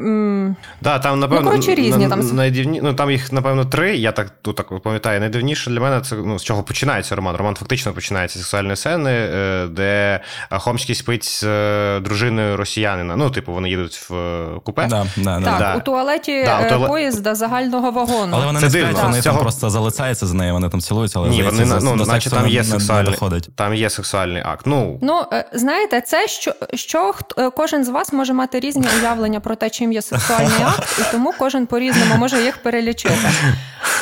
Да, 0.81 0.99
там, 0.99 1.21
напевно, 1.21 1.45
ну, 1.45 1.51
коротше, 1.51 1.75
різні 1.75 2.07
на, 2.07 2.17
там. 2.17 2.37
Найдивні... 2.37 2.81
Ну, 2.83 2.95
там 2.95 3.11
їх, 3.11 3.33
напевно, 3.33 3.65
три. 3.65 3.97
Я 3.97 4.13
так 4.13 4.31
тут 4.43 4.57
так 4.57 4.81
пам'ятаю. 4.81 5.21
Найдивніше 5.21 5.71
для 5.71 5.81
мене 5.81 6.01
це 6.01 6.17
ну, 6.17 6.39
з 6.39 6.45
чого 6.45 6.63
починається 6.63 7.17
роман. 7.17 7.37
Роман 7.37 7.55
фактично 7.55 7.93
починається 7.93 8.39
з 8.39 8.43
сексуальної 8.43 8.77
сцени, 8.77 9.11
е, 9.11 9.67
де 9.67 10.21
Хомський 10.51 10.95
спить 10.95 11.25
з 11.25 11.45
е, 11.45 12.01
дружиною 12.01 12.57
росіянина. 12.57 13.17
Ну, 13.17 13.31
типу, 13.31 13.53
вони 13.53 13.71
їдуть 13.71 14.11
в 14.11 14.15
е, 14.15 14.61
купе. 14.65 14.87
Да, 14.87 15.07
да, 15.17 15.41
так, 15.41 15.59
да. 15.59 15.77
у 15.77 15.81
туалеті 15.81 16.43
да, 16.45 16.67
у 16.67 16.69
туалет... 16.69 16.89
поїзда 16.89 17.35
загального 17.35 17.91
вагону. 17.91 18.33
Але 18.37 18.47
вони 18.47 18.61
це 18.61 18.67
не 18.67 18.71
сплять, 18.71 19.05
вони 19.05 19.23
цього... 19.23 19.35
там 19.35 19.43
просто 19.43 19.71
залицяються 19.71 20.27
з 20.27 20.33
нею, 20.33 20.53
вони 20.53 20.69
там 20.69 20.81
цілуються, 20.81 21.19
але 21.19 21.29
Ні, 21.29 21.43
вони, 21.43 21.65
за, 21.65 21.81
ну, 21.81 21.97
наче 21.97 22.31
там 22.31 22.49
є 22.49 22.65
сексуальний, 22.81 23.41
там 23.55 23.75
є 23.75 23.91
сексуальний 23.91 24.43
акт. 24.47 24.67
Ну, 24.67 24.99
ну 25.03 25.25
знаєте, 25.53 26.01
це 26.01 26.29
що, 26.29 26.55
що 26.75 27.15
Е, 27.39 27.51
кожен 27.51 27.85
з 27.85 27.89
вас 27.89 28.13
може 28.13 28.33
мати 28.33 28.61
різні 28.61 28.89
уявлення 29.01 29.41
про 29.41 29.55
те, 29.55 29.71
чим 29.71 29.93
є 29.93 30.03
сексуальний 30.03 30.63
акт, 30.65 30.99
і 30.99 31.13
тому 31.13 31.35
кожен 31.39 31.67
по-різному 31.67 32.15
може 32.17 32.43
їх 32.43 32.63
перелічити. 32.63 33.31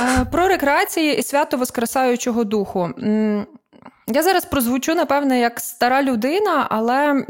Е, 0.00 0.24
про 0.24 0.48
рекреації 0.48 1.18
і 1.18 1.22
свято 1.22 1.56
Воскресаючого 1.56 2.44
духу. 2.44 2.90
Я 4.12 4.22
зараз 4.22 4.44
прозвучу, 4.44 4.94
напевне, 4.94 5.40
як 5.40 5.60
стара 5.60 6.02
людина, 6.02 6.66
але 6.70 7.24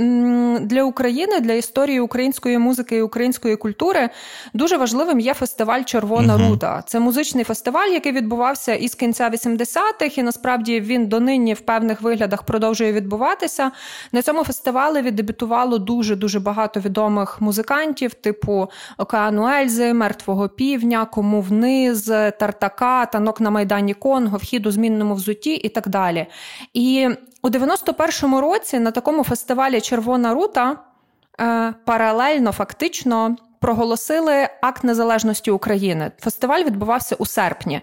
для 0.61 0.83
України, 0.83 1.41
для 1.41 1.53
історії 1.53 2.01
української 2.01 2.59
музики 2.59 2.97
і 2.97 3.03
української 3.03 3.57
культури 3.57 4.11
дуже 4.55 4.77
важливим 4.77 5.21
є 5.21 5.35
фестиваль 5.35 5.83
Червона 5.83 6.37
uh-huh. 6.37 6.51
рута. 6.51 6.83
Це 6.87 7.01
музичний 7.01 7.45
фестиваль, 7.45 7.89
який 7.89 8.13
відбувався 8.13 8.75
із 8.75 8.95
кінця 8.95 9.31
80-х, 9.31 10.19
і 10.19 10.23
насправді 10.23 10.81
він 10.81 11.07
донині 11.07 11.55
в 11.55 11.61
певних 11.61 12.01
виглядах 12.01 12.43
продовжує 12.43 12.93
відбуватися. 12.93 13.71
На 14.13 14.23
цьому 14.23 14.45
фестивалі 14.45 15.03
віддебютувало 15.03 15.79
дуже 15.79 16.17
дуже 16.17 16.41
багато 16.41 16.81
відомих 16.81 17.41
музикантів, 17.41 18.15
типу 18.15 18.69
Океану 18.99 19.49
Ельзи, 19.49 19.95
Мертвого 19.95 20.49
Півня, 20.49 21.05
Кому 21.05 21.41
вниз, 21.41 22.05
Тартака, 22.41 23.07
Танок 23.07 23.41
на 23.41 23.51
Майдані 23.51 23.95
Конго, 23.95 24.37
Вхід 24.37 24.67
у 24.67 24.71
змінному 24.71 25.15
взуті 25.15 25.55
і 25.55 25.69
так 25.69 25.89
далі. 25.89 26.27
І 26.73 27.09
у 27.43 27.49
91-му 27.49 28.41
році 28.41 28.79
на 28.79 28.91
такому 28.91 29.25
фестивалі 29.25 29.81
Червона 29.81 30.35
рута 30.35 30.77
е, 31.41 31.75
паралельно 31.85 32.53
фактично 32.53 33.37
проголосили 33.61 34.49
акт 34.63 34.85
незалежності 34.85 35.51
України. 35.51 36.13
Фестиваль 36.21 36.65
відбувався 36.65 37.17
у 37.19 37.27
серпні. 37.27 37.81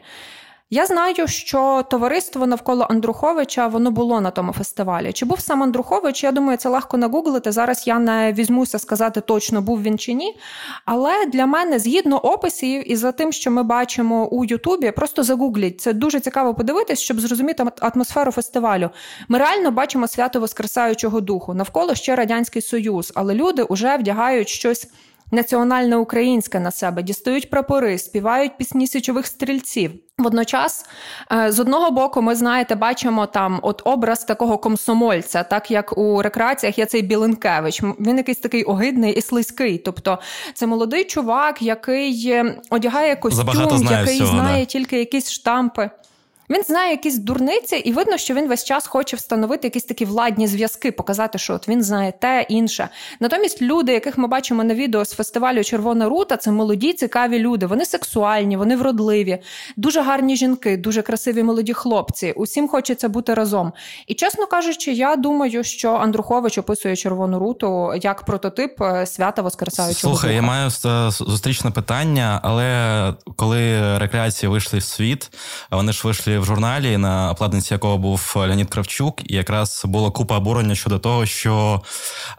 Я 0.69 0.85
знаю, 0.85 1.27
що 1.27 1.85
товариство 1.89 2.47
навколо 2.47 2.87
Андруховича 2.89 3.67
воно 3.67 3.91
було 3.91 4.21
на 4.21 4.31
тому 4.31 4.53
фестивалі. 4.53 5.13
Чи 5.13 5.25
був 5.25 5.39
сам 5.39 5.63
Андрухович? 5.63 6.23
Я 6.23 6.31
думаю, 6.31 6.57
це 6.57 6.69
легко 6.69 6.97
нагуглити. 6.97 7.51
Зараз 7.51 7.87
я 7.87 7.99
не 7.99 8.33
візьмуся 8.33 8.79
сказати 8.79 9.21
точно, 9.21 9.61
був 9.61 9.81
він 9.81 9.97
чи 9.97 10.13
ні. 10.13 10.37
Але 10.85 11.25
для 11.25 11.45
мене, 11.45 11.79
згідно 11.79 12.17
описів 12.17 12.91
і 12.91 12.95
за 12.95 13.11
тим, 13.11 13.31
що 13.31 13.51
ми 13.51 13.63
бачимо 13.63 14.27
у 14.27 14.45
Ютубі, 14.45 14.91
просто 14.91 15.23
загугліть. 15.23 15.81
Це 15.81 15.93
дуже 15.93 16.19
цікаво 16.19 16.53
подивитись, 16.53 16.99
щоб 16.99 17.19
зрозуміти 17.19 17.65
атмосферу 17.79 18.31
фестивалю. 18.31 18.89
Ми 19.27 19.39
реально 19.39 19.71
бачимо 19.71 20.07
свято 20.07 20.39
Воскресаючого 20.39 21.21
духу 21.21 21.53
навколо 21.53 21.95
ще 21.95 22.15
радянський 22.15 22.61
союз, 22.61 23.11
але 23.15 23.33
люди 23.33 23.65
вже 23.69 23.97
вдягають 23.97 24.49
щось 24.49 24.87
національне 25.31 25.95
українське 25.95 26.59
на 26.59 26.71
себе, 26.71 27.03
дістають 27.03 27.49
прапори, 27.49 27.97
співають 27.97 28.57
пісні 28.57 28.87
січових 28.87 29.27
стрільців. 29.27 29.91
Водночас, 30.17 30.85
е, 31.31 31.51
з 31.51 31.59
одного 31.59 31.91
боку, 31.91 32.21
ми 32.21 32.35
знаєте, 32.35 32.75
бачимо 32.75 33.25
там 33.25 33.59
от 33.61 33.81
образ 33.85 34.23
такого 34.23 34.57
комсомольця, 34.57 35.43
так 35.43 35.71
як 35.71 35.97
у 35.97 36.21
рекреаціях 36.21 36.77
є 36.77 36.85
цей 36.85 37.01
Біленкевич. 37.01 37.83
Він 37.83 38.17
якийсь 38.17 38.37
такий 38.37 38.63
огидний 38.63 39.13
і 39.13 39.21
слизький. 39.21 39.77
Тобто, 39.77 40.19
це 40.53 40.67
молодий 40.67 41.03
чувак, 41.03 41.61
який 41.61 42.29
е, 42.31 42.61
одягає 42.69 43.15
костюм, 43.15 43.77
знає 43.77 43.99
який 43.99 44.15
всього, 44.15 44.31
знає 44.31 44.59
да. 44.59 44.65
тільки 44.65 44.99
якісь 44.99 45.31
штампи. 45.31 45.89
Він 46.49 46.63
знає 46.63 46.91
якісь 46.91 47.17
дурниці, 47.17 47.75
і 47.75 47.91
видно, 47.91 48.17
що 48.17 48.33
він 48.33 48.47
весь 48.47 48.63
час 48.63 48.87
хоче 48.87 49.17
встановити 49.17 49.67
якісь 49.67 49.83
такі 49.83 50.05
владні 50.05 50.47
зв'язки, 50.47 50.91
показати, 50.91 51.37
що 51.37 51.53
от 51.53 51.67
він 51.67 51.83
знає 51.83 52.13
те 52.19 52.45
інше. 52.49 52.89
Натомість 53.19 53.61
люди, 53.61 53.93
яких 53.93 54.17
ми 54.17 54.27
бачимо 54.27 54.63
на 54.63 54.73
відео 54.73 55.05
з 55.05 55.11
фестивалю 55.13 55.63
Червона 55.63 56.09
рута, 56.09 56.37
це 56.37 56.51
молоді, 56.51 56.93
цікаві 56.93 57.39
люди. 57.39 57.65
Вони 57.65 57.85
сексуальні, 57.85 58.57
вони 58.57 58.75
вродливі, 58.75 59.37
дуже 59.77 60.01
гарні 60.01 60.35
жінки, 60.35 60.77
дуже 60.77 61.01
красиві 61.01 61.43
молоді 61.43 61.73
хлопці. 61.73 62.31
Усім 62.31 62.67
хочеться 62.67 63.09
бути 63.09 63.33
разом. 63.33 63.73
І 64.07 64.13
чесно 64.13 64.47
кажучи, 64.47 64.91
я 64.91 65.15
думаю, 65.15 65.63
що 65.63 65.93
Андрухович 65.93 66.57
описує 66.57 66.95
червону 66.95 67.39
руту 67.39 67.93
як 68.01 68.25
прототип 68.25 68.81
е, 68.81 69.05
свята 69.05 69.41
Воскресаючого. 69.41 70.15
Слухай, 70.15 70.29
духа. 70.29 70.35
я 70.35 70.41
маю 70.41 70.69
зустрічне 71.09 71.71
питання, 71.71 72.39
але 72.43 73.13
коли 73.35 73.97
рекреації 73.97 74.49
вийшли 74.49 74.79
в 74.79 74.83
світ, 74.83 75.31
вони 75.71 75.93
ж 75.93 76.01
вийшли 76.03 76.34
в 76.39 76.45
журналі, 76.45 76.97
на 76.97 77.31
обкладинці 77.31 77.73
якого 77.73 77.97
був 77.97 78.33
Леонід 78.35 78.69
Кравчук, 78.69 79.31
і 79.31 79.35
якраз 79.35 79.81
була 79.85 80.11
купа 80.11 80.37
обурення 80.37 80.75
щодо 80.75 80.99
того, 80.99 81.25
що 81.25 81.81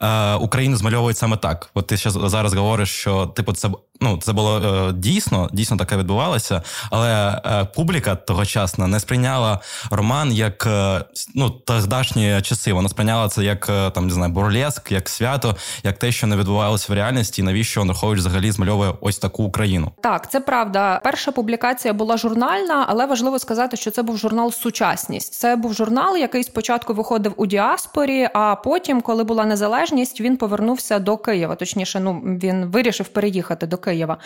е, 0.02 0.34
Україну 0.34 0.76
змальовують 0.76 1.18
саме 1.18 1.36
так. 1.36 1.70
От 1.74 1.86
ти 1.86 1.96
зараз 1.96 2.54
говориш, 2.54 2.90
що 2.90 3.26
типу 3.26 3.52
це 3.52 3.68
ну 4.00 4.18
це 4.22 4.32
було 4.32 4.58
е, 4.58 4.92
дійсно, 4.92 5.48
дійсно 5.52 5.76
таке 5.76 5.96
відбувалося, 5.96 6.62
але 6.90 7.40
е, 7.46 7.64
публіка 7.64 8.14
тогочасна 8.14 8.86
не 8.86 9.00
сприйняла 9.00 9.60
роман 9.90 10.32
як 10.32 10.66
е, 10.66 11.04
ну 11.34 11.50
тогдашні 11.50 12.42
часи. 12.42 12.72
Вона 12.72 12.88
сприйняла 12.88 13.28
це 13.28 13.44
як 13.44 13.68
е, 13.68 13.90
там 13.90 14.06
не 14.06 14.14
знаю, 14.14 14.32
бурлеск, 14.32 14.92
як 14.92 15.08
свято, 15.08 15.56
як 15.82 15.98
те, 15.98 16.12
що 16.12 16.26
не 16.26 16.36
відбувалося 16.36 16.92
в 16.92 16.96
реальності, 16.96 17.42
і 17.42 17.44
навіщо 17.44 17.80
Ондрухович 17.80 18.18
взагалі 18.18 18.50
змальовує 18.50 18.92
ось 19.00 19.18
таку 19.18 19.44
Україну. 19.44 19.92
Так, 20.02 20.30
це 20.30 20.40
правда. 20.40 21.00
Перша 21.04 21.32
публікація 21.32 21.94
була 21.94 22.16
журнальна, 22.16 22.84
але 22.88 23.06
важливо 23.06 23.38
сказати, 23.38 23.76
що 23.76 23.85
це 23.90 24.02
був 24.02 24.16
журнал 24.16 24.52
Сучасність. 24.52 25.34
Це 25.34 25.56
був 25.56 25.74
журнал, 25.74 26.16
який 26.16 26.44
спочатку 26.44 26.94
виходив 26.94 27.32
у 27.36 27.46
діаспорі, 27.46 28.28
а 28.34 28.54
потім, 28.54 29.00
коли 29.00 29.24
була 29.24 29.44
незалежність, 29.44 30.20
він 30.20 30.36
повернувся 30.36 30.98
до 30.98 31.16
Києва. 31.16 31.54
Точніше, 31.54 32.00
ну 32.00 32.22
він 32.24 32.64
вирішив 32.64 33.08
переїхати 33.08 33.66
до 33.66 33.78
Києва. 33.78 34.18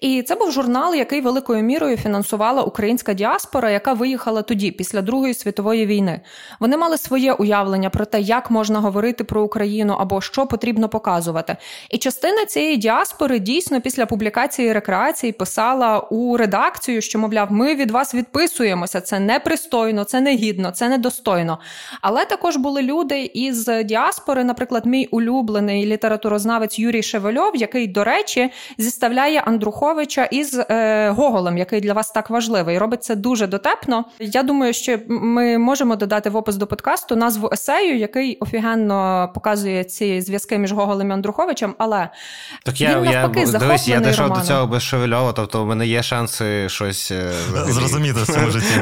І 0.00 0.22
це 0.22 0.34
був 0.34 0.52
журнал, 0.52 0.94
який 0.94 1.20
великою 1.20 1.62
мірою 1.62 1.96
фінансувала 1.96 2.62
українська 2.62 3.14
діаспора, 3.14 3.70
яка 3.70 3.92
виїхала 3.92 4.42
тоді, 4.42 4.70
після 4.70 5.02
Другої 5.02 5.34
світової 5.34 5.86
війни. 5.86 6.20
Вони 6.60 6.76
мали 6.76 6.98
своє 6.98 7.32
уявлення 7.32 7.90
про 7.90 8.04
те, 8.04 8.20
як 8.20 8.50
можна 8.50 8.80
говорити 8.80 9.24
про 9.24 9.42
Україну 9.42 9.96
або 10.00 10.20
що 10.20 10.46
потрібно 10.46 10.88
показувати. 10.88 11.56
І 11.90 11.98
частина 11.98 12.44
цієї 12.44 12.76
діаспори 12.76 13.38
дійсно 13.38 13.80
після 13.80 14.06
публікації 14.06 14.72
рекреації 14.72 15.32
писала 15.32 15.98
у 15.98 16.36
редакцію, 16.36 17.00
що 17.00 17.18
мовляв, 17.18 17.52
ми 17.52 17.74
від 17.74 17.90
вас 17.90 18.14
відписуємося. 18.14 18.99
Це 19.00 19.20
непристойно, 19.20 20.04
це 20.04 20.20
негідно, 20.20 20.70
це 20.70 20.88
недостойно. 20.88 21.58
Але 22.00 22.24
також 22.24 22.56
були 22.56 22.82
люди 22.82 23.30
із 23.34 23.70
діаспори, 23.84 24.44
наприклад, 24.44 24.86
мій 24.86 25.06
улюблений 25.06 25.86
літературознавець 25.86 26.78
Юрій 26.78 27.02
Шевельов, 27.02 27.56
який, 27.56 27.86
до 27.86 28.04
речі, 28.04 28.50
зіставляє 28.78 29.40
Андруховича 29.40 30.24
із 30.24 30.60
е, 30.70 31.10
Гоголем, 31.10 31.58
який 31.58 31.80
для 31.80 31.92
вас 31.92 32.10
так 32.10 32.30
важливий. 32.30 32.78
Робить 32.78 33.04
це 33.04 33.16
дуже 33.16 33.46
дотепно. 33.46 34.04
Я 34.18 34.42
думаю, 34.42 34.72
що 34.72 34.98
ми 35.08 35.58
можемо 35.58 35.96
додати 35.96 36.30
в 36.30 36.36
опис 36.36 36.56
до 36.56 36.66
подкасту 36.66 37.16
назву 37.16 37.50
есею, 37.52 37.98
який 37.98 38.36
офігенно 38.36 39.30
показує 39.34 39.84
ці 39.84 40.20
зв'язки 40.20 40.58
між 40.58 40.72
Гоголем 40.72 41.10
і 41.10 41.12
Андруховичем. 41.12 41.74
Але 41.78 42.08
так 42.64 42.80
я, 42.80 43.00
він 43.00 43.04
навпаки 43.04 43.40
я, 43.40 43.58
дивись, 43.58 43.88
я 43.88 44.00
дійшов 44.00 44.32
до 44.32 44.40
цього 44.40 44.66
без 44.66 44.82
Шевельова, 44.82 45.32
тобто 45.32 45.62
у 45.62 45.66
мене 45.66 45.86
є 45.86 46.02
шанси 46.02 46.68
щось 46.68 47.10
е, 47.10 47.32
зрозуміти 47.68 48.20
в 48.22 48.26
цьому 48.26 48.50
житті. 48.50 48.74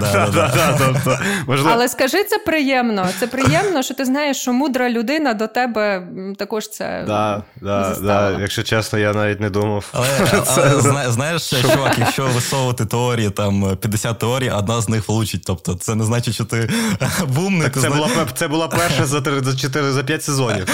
Але 1.67 1.89
скажи 1.89 2.25
це 2.25 2.39
приємно. 2.39 3.09
Це 3.21 3.27
приємно, 3.27 3.83
що 3.83 3.95
ти 3.95 4.05
знаєш, 4.05 4.37
що 4.37 4.53
мудра 4.53 4.91
людина 4.91 5.35
до 5.35 5.47
тебе 5.47 6.03
також 6.39 6.69
це. 6.69 7.05
Да, 7.07 7.43
да, 7.57 7.97
да. 8.03 8.37
Якщо 8.41 8.63
чесно, 8.63 8.99
я 8.99 9.13
навіть 9.13 9.41
не 9.41 9.51
думав. 9.51 9.85
Але, 9.93 11.11
знаєш, 11.11 11.51
чувак, 11.51 11.99
якщо 11.99 12.27
висовувати 12.27 12.87
теорії, 12.87 13.31
там 13.31 13.77
50 13.77 14.19
теорій, 14.19 14.51
одна 14.51 14.81
з 14.81 14.89
них 14.89 15.09
влучить. 15.09 15.43
Тобто, 15.47 15.75
це 15.75 15.95
не 15.95 16.05
значить, 16.05 16.35
що 16.35 16.45
ти 16.45 16.71
бумний. 17.27 17.63
Так 17.63 17.83
Це 17.83 17.91
була 17.91 18.09
це 18.35 18.49
була 18.49 18.69
перша 18.69 19.07
за 19.07 19.21
3, 19.21 19.41
за 19.41 19.57
4, 19.57 19.93
за 19.93 20.03
5 20.03 20.25
сезонів. 20.25 20.67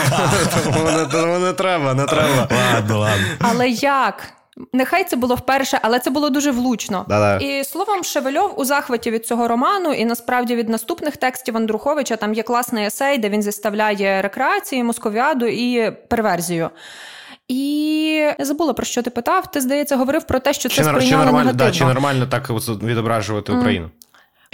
Тому 1.12 1.38
не 1.38 1.52
треба, 1.52 1.94
не 1.94 2.04
треба. 2.04 2.48
Ладно, 2.74 2.98
ладно. 2.98 3.26
Але 3.40 3.68
як? 3.68 4.34
Нехай 4.72 5.04
це 5.04 5.16
було 5.16 5.34
вперше, 5.34 5.78
але 5.82 5.98
це 5.98 6.10
було 6.10 6.30
дуже 6.30 6.50
влучно. 6.50 7.04
Да-да. 7.08 7.44
І 7.46 7.64
словом, 7.64 8.04
Шевельов 8.04 8.60
у 8.60 8.64
захваті 8.64 9.10
від 9.10 9.26
цього 9.26 9.48
роману, 9.48 9.92
і 9.92 10.04
насправді 10.04 10.56
від 10.56 10.68
наступних 10.68 11.16
текстів 11.16 11.56
Андруховича 11.56 12.16
там 12.16 12.34
є 12.34 12.42
класний 12.42 12.86
есей, 12.86 13.18
де 13.18 13.28
він 13.28 13.42
зіставляє 13.42 14.22
рекреації, 14.22 14.84
московіаду 14.84 15.46
і 15.46 15.90
перверзію. 15.90 16.70
І 17.48 18.34
я 18.38 18.44
забула 18.44 18.72
про 18.72 18.86
що 18.86 19.02
ти 19.02 19.10
питав. 19.10 19.50
Ти 19.50 19.60
здається, 19.60 19.96
говорив 19.96 20.24
про 20.24 20.38
те, 20.38 20.52
що 20.52 20.68
це 20.68 20.74
чи, 20.74 20.84
сприйняли 20.84 21.10
чи 21.10 21.16
нормально, 21.16 21.38
негативно. 21.38 21.64
Да, 21.72 21.78
чи 21.78 21.84
нормально 21.84 22.26
так 22.26 22.50
відображувати 22.82 23.52
Україну? 23.52 23.90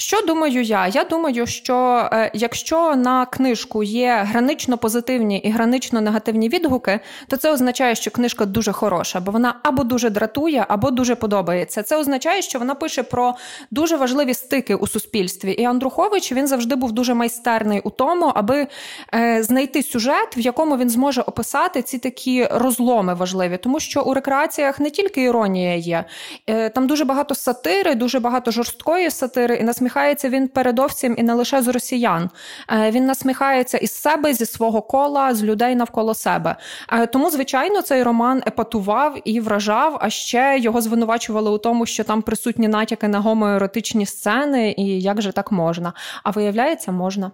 Що 0.00 0.22
думаю 0.22 0.62
я? 0.62 0.86
Я 0.86 1.04
думаю, 1.04 1.46
що 1.46 2.08
е, 2.12 2.30
якщо 2.34 2.96
на 2.96 3.26
книжку 3.26 3.82
є 3.82 4.26
гранично 4.28 4.78
позитивні 4.78 5.38
і 5.38 5.50
гранично 5.50 6.00
негативні 6.00 6.48
відгуки, 6.48 7.00
то 7.28 7.36
це 7.36 7.52
означає, 7.52 7.94
що 7.94 8.10
книжка 8.10 8.46
дуже 8.46 8.72
хороша, 8.72 9.20
бо 9.20 9.32
вона 9.32 9.54
або 9.62 9.84
дуже 9.84 10.10
дратує, 10.10 10.64
або 10.68 10.90
дуже 10.90 11.14
подобається. 11.14 11.82
Це 11.82 11.96
означає, 11.96 12.42
що 12.42 12.58
вона 12.58 12.74
пише 12.74 13.02
про 13.02 13.34
дуже 13.70 13.96
важливі 13.96 14.34
стики 14.34 14.74
у 14.74 14.86
суспільстві. 14.86 15.52
І 15.52 15.64
Андрухович 15.64 16.32
він 16.32 16.46
завжди 16.46 16.74
був 16.74 16.92
дуже 16.92 17.14
майстерний 17.14 17.80
у 17.80 17.90
тому, 17.90 18.32
аби 18.34 18.66
е, 19.14 19.42
знайти 19.42 19.82
сюжет, 19.82 20.36
в 20.36 20.38
якому 20.38 20.76
він 20.76 20.90
зможе 20.90 21.20
описати 21.20 21.82
ці 21.82 21.98
такі 21.98 22.48
розломи 22.50 23.14
важливі, 23.14 23.56
тому 23.56 23.80
що 23.80 24.02
у 24.02 24.14
рекреаціях 24.14 24.80
не 24.80 24.90
тільки 24.90 25.22
іронія 25.22 25.74
є, 25.74 26.04
е, 26.46 26.68
там 26.68 26.86
дуже 26.86 27.04
багато 27.04 27.34
сатири, 27.34 27.94
дуже 27.94 28.20
багато 28.20 28.50
жорсткої 28.50 29.10
сатири 29.10 29.56
і 29.56 29.62
насміх 29.62 29.89
насміхається 29.90 30.28
він 30.28 30.48
передовсім 30.48 31.14
і 31.18 31.22
не 31.22 31.34
лише 31.34 31.62
з 31.62 31.68
росіян. 31.68 32.30
Е, 32.70 32.90
він 32.90 33.06
насміхається 33.06 33.78
із 33.78 33.92
себе, 33.92 34.34
зі 34.34 34.46
свого 34.46 34.82
кола, 34.82 35.34
з 35.34 35.42
людей 35.42 35.74
навколо 35.74 36.14
себе. 36.14 36.56
Е, 36.92 37.06
тому, 37.06 37.30
звичайно, 37.30 37.82
цей 37.82 38.02
роман 38.02 38.42
епатував 38.46 39.18
і 39.24 39.40
вражав. 39.40 39.98
А 40.00 40.10
ще 40.10 40.58
його 40.58 40.80
звинувачували 40.80 41.50
у 41.50 41.58
тому, 41.58 41.86
що 41.86 42.04
там 42.04 42.22
присутні 42.22 42.68
натяки 42.68 43.08
на 43.08 43.20
гомоеротичні 43.20 44.06
сцени, 44.06 44.74
і 44.78 45.00
як 45.00 45.22
же 45.22 45.32
так 45.32 45.52
можна? 45.52 45.92
А 46.22 46.30
виявляється, 46.30 46.92
можна. 46.92 47.30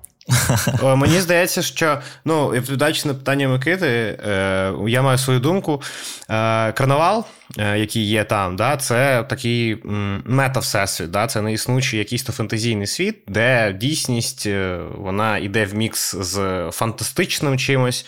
Мені 0.83 1.21
здається, 1.21 1.63
що 1.63 1.99
ну, 2.25 2.49
відповідаючи 2.49 3.09
на 3.09 3.15
питання 3.15 3.49
Микити, 3.49 3.87
е, 3.87 4.73
я 4.89 5.03
маю 5.03 5.19
свою 5.19 5.41
думку. 5.41 5.83
Е, 6.31 6.73
карнавал, 6.73 7.25
е, 7.59 7.79
який 7.79 8.09
є 8.09 8.25
там, 8.25 8.57
да, 8.57 8.77
це 8.77 9.25
такий 9.29 9.77
мета-всесвіт, 10.25 11.11
да, 11.11 11.27
це 11.27 11.53
існуючий 11.53 11.99
якийсь 11.99 12.23
то 12.23 12.33
фантазійний 12.33 12.87
світ, 12.87 13.17
де 13.29 13.73
дійсність 13.73 14.49
вона 14.99 15.39
йде 15.39 15.65
в 15.65 15.75
мікс 15.75 16.15
з 16.15 16.69
фантастичним 16.73 17.59
чимось. 17.59 18.07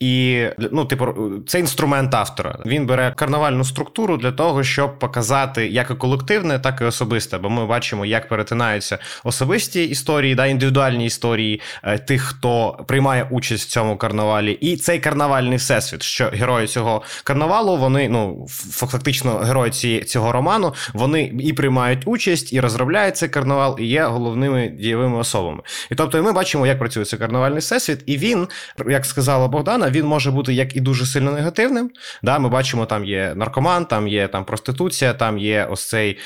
І 0.00 0.44
ну, 0.72 0.84
типу, 0.84 1.06
це 1.46 1.60
інструмент 1.60 2.14
автора. 2.14 2.58
Він 2.66 2.86
бере 2.86 3.12
карнавальну 3.16 3.64
структуру 3.64 4.16
для 4.16 4.32
того, 4.32 4.64
щоб 4.64 4.98
показати 4.98 5.68
як 5.68 5.90
і 5.90 5.94
колективне, 5.94 6.58
так 6.58 6.80
і 6.80 6.84
особисте. 6.84 7.38
Бо 7.38 7.50
ми 7.50 7.66
бачимо, 7.66 8.06
як 8.06 8.28
перетинаються 8.28 8.98
особисті 9.24 9.84
історії, 9.84 10.34
да, 10.34 10.46
індивідуальні 10.46 11.06
історії 11.06 11.60
е, 11.84 11.98
тих, 11.98 12.22
хто 12.22 12.84
приймає 12.88 13.28
участь 13.30 13.68
в 13.68 13.70
цьому 13.70 13.96
карнавалі, 13.96 14.52
і 14.52 14.76
цей 14.76 14.98
карнавальний 14.98 15.58
всесвіт, 15.58 16.02
що 16.02 16.30
герої 16.32 16.66
цього 16.66 17.02
карнавалу, 17.24 17.76
вони 17.76 18.08
ну 18.08 18.46
фактично 18.70 19.34
герої 19.34 19.70
ці, 19.70 20.00
цього 20.00 20.32
роману, 20.32 20.74
вони 20.94 21.32
і 21.40 21.52
приймають 21.52 22.02
участь, 22.06 22.52
і 22.52 22.60
розробляють 22.60 23.16
цей 23.16 23.28
карнавал, 23.28 23.76
і 23.80 23.86
є 23.86 24.04
головними 24.04 24.68
дієвими 24.68 25.18
особами. 25.18 25.62
І 25.90 25.94
тобто, 25.94 26.22
ми 26.22 26.32
бачимо, 26.32 26.66
як 26.66 26.78
працює 26.78 27.04
цей 27.04 27.18
карнавальний 27.18 27.58
всесвіт, 27.58 28.02
і 28.06 28.18
він, 28.18 28.48
як 28.88 29.06
сказала 29.06 29.48
Богдана, 29.48 29.85
він 29.90 30.06
може 30.06 30.30
бути 30.30 30.54
як 30.54 30.76
і 30.76 30.80
дуже 30.80 31.06
сильно 31.06 31.32
негативним. 31.32 31.90
Да, 32.22 32.38
Ми 32.38 32.48
бачимо, 32.48 32.86
там 32.86 33.04
є 33.04 33.32
наркоман, 33.36 33.84
там 33.84 34.08
є 34.08 34.28
там 34.28 34.44
проституція, 34.44 35.12
там 35.12 35.38
є 35.38 35.68
ось 35.70 35.88
цей 35.88 36.10
е, 36.10 36.16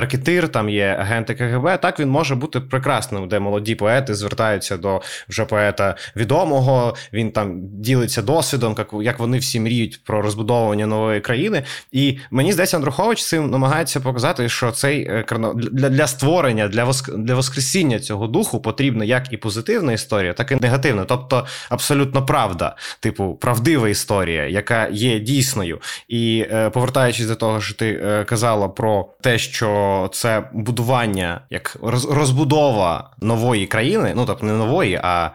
ракетир, 0.00 0.48
там 0.48 0.68
є 0.68 0.96
агенти 1.00 1.34
КГБ. 1.34 1.80
Так 1.80 2.00
він 2.00 2.08
може 2.10 2.34
бути 2.34 2.60
прекрасним, 2.60 3.28
де 3.28 3.38
молоді 3.40 3.74
поети 3.74 4.14
звертаються 4.14 4.76
до 4.76 5.02
вже 5.28 5.44
поета 5.44 5.94
відомого. 6.16 6.96
Він 7.12 7.30
там 7.30 7.52
ділиться 7.80 8.22
досвідом, 8.22 8.74
як 8.78 8.88
як 9.02 9.18
вони 9.18 9.38
всі 9.38 9.60
мріють 9.60 10.04
про 10.04 10.22
розбудовування 10.22 10.86
нової 10.86 11.20
країни. 11.20 11.62
І 11.92 12.18
мені 12.30 12.52
здається, 12.52 12.76
Андрухович 12.76 13.24
цим 13.24 13.50
намагається 13.50 14.00
показати, 14.00 14.48
що 14.48 14.72
цей 14.72 15.02
е, 15.02 15.24
для 15.54 15.88
для 15.88 16.06
створення, 16.06 16.68
для 16.68 16.84
воск... 16.84 17.16
для 17.16 17.34
воскресіння 17.34 18.00
цього 18.00 18.26
духу 18.26 18.60
потрібна 18.60 19.04
як 19.04 19.32
і 19.32 19.36
позитивна 19.36 19.92
історія, 19.92 20.32
так 20.32 20.52
і 20.52 20.56
негативна, 20.56 21.04
тобто 21.04 21.46
абсолютно 21.68 22.26
правда, 22.26 22.76
типу 23.00 23.34
правдива 23.34 23.88
історія, 23.88 24.48
яка 24.48 24.88
є 24.92 25.18
дійсною. 25.18 25.80
І 26.08 26.46
е, 26.50 26.70
повертаючись 26.70 27.26
до 27.26 27.36
того, 27.36 27.60
що 27.60 27.74
ти 27.74 28.00
е, 28.04 28.24
казала 28.24 28.68
про 28.68 29.08
те, 29.20 29.38
що 29.38 30.10
це 30.12 30.42
будування 30.52 31.40
як 31.50 31.76
розбудова 32.10 33.10
нової 33.20 33.66
країни, 33.66 34.12
ну 34.16 34.26
тобто 34.26 34.46
не 34.46 34.52
нової, 34.52 35.00
а 35.02 35.30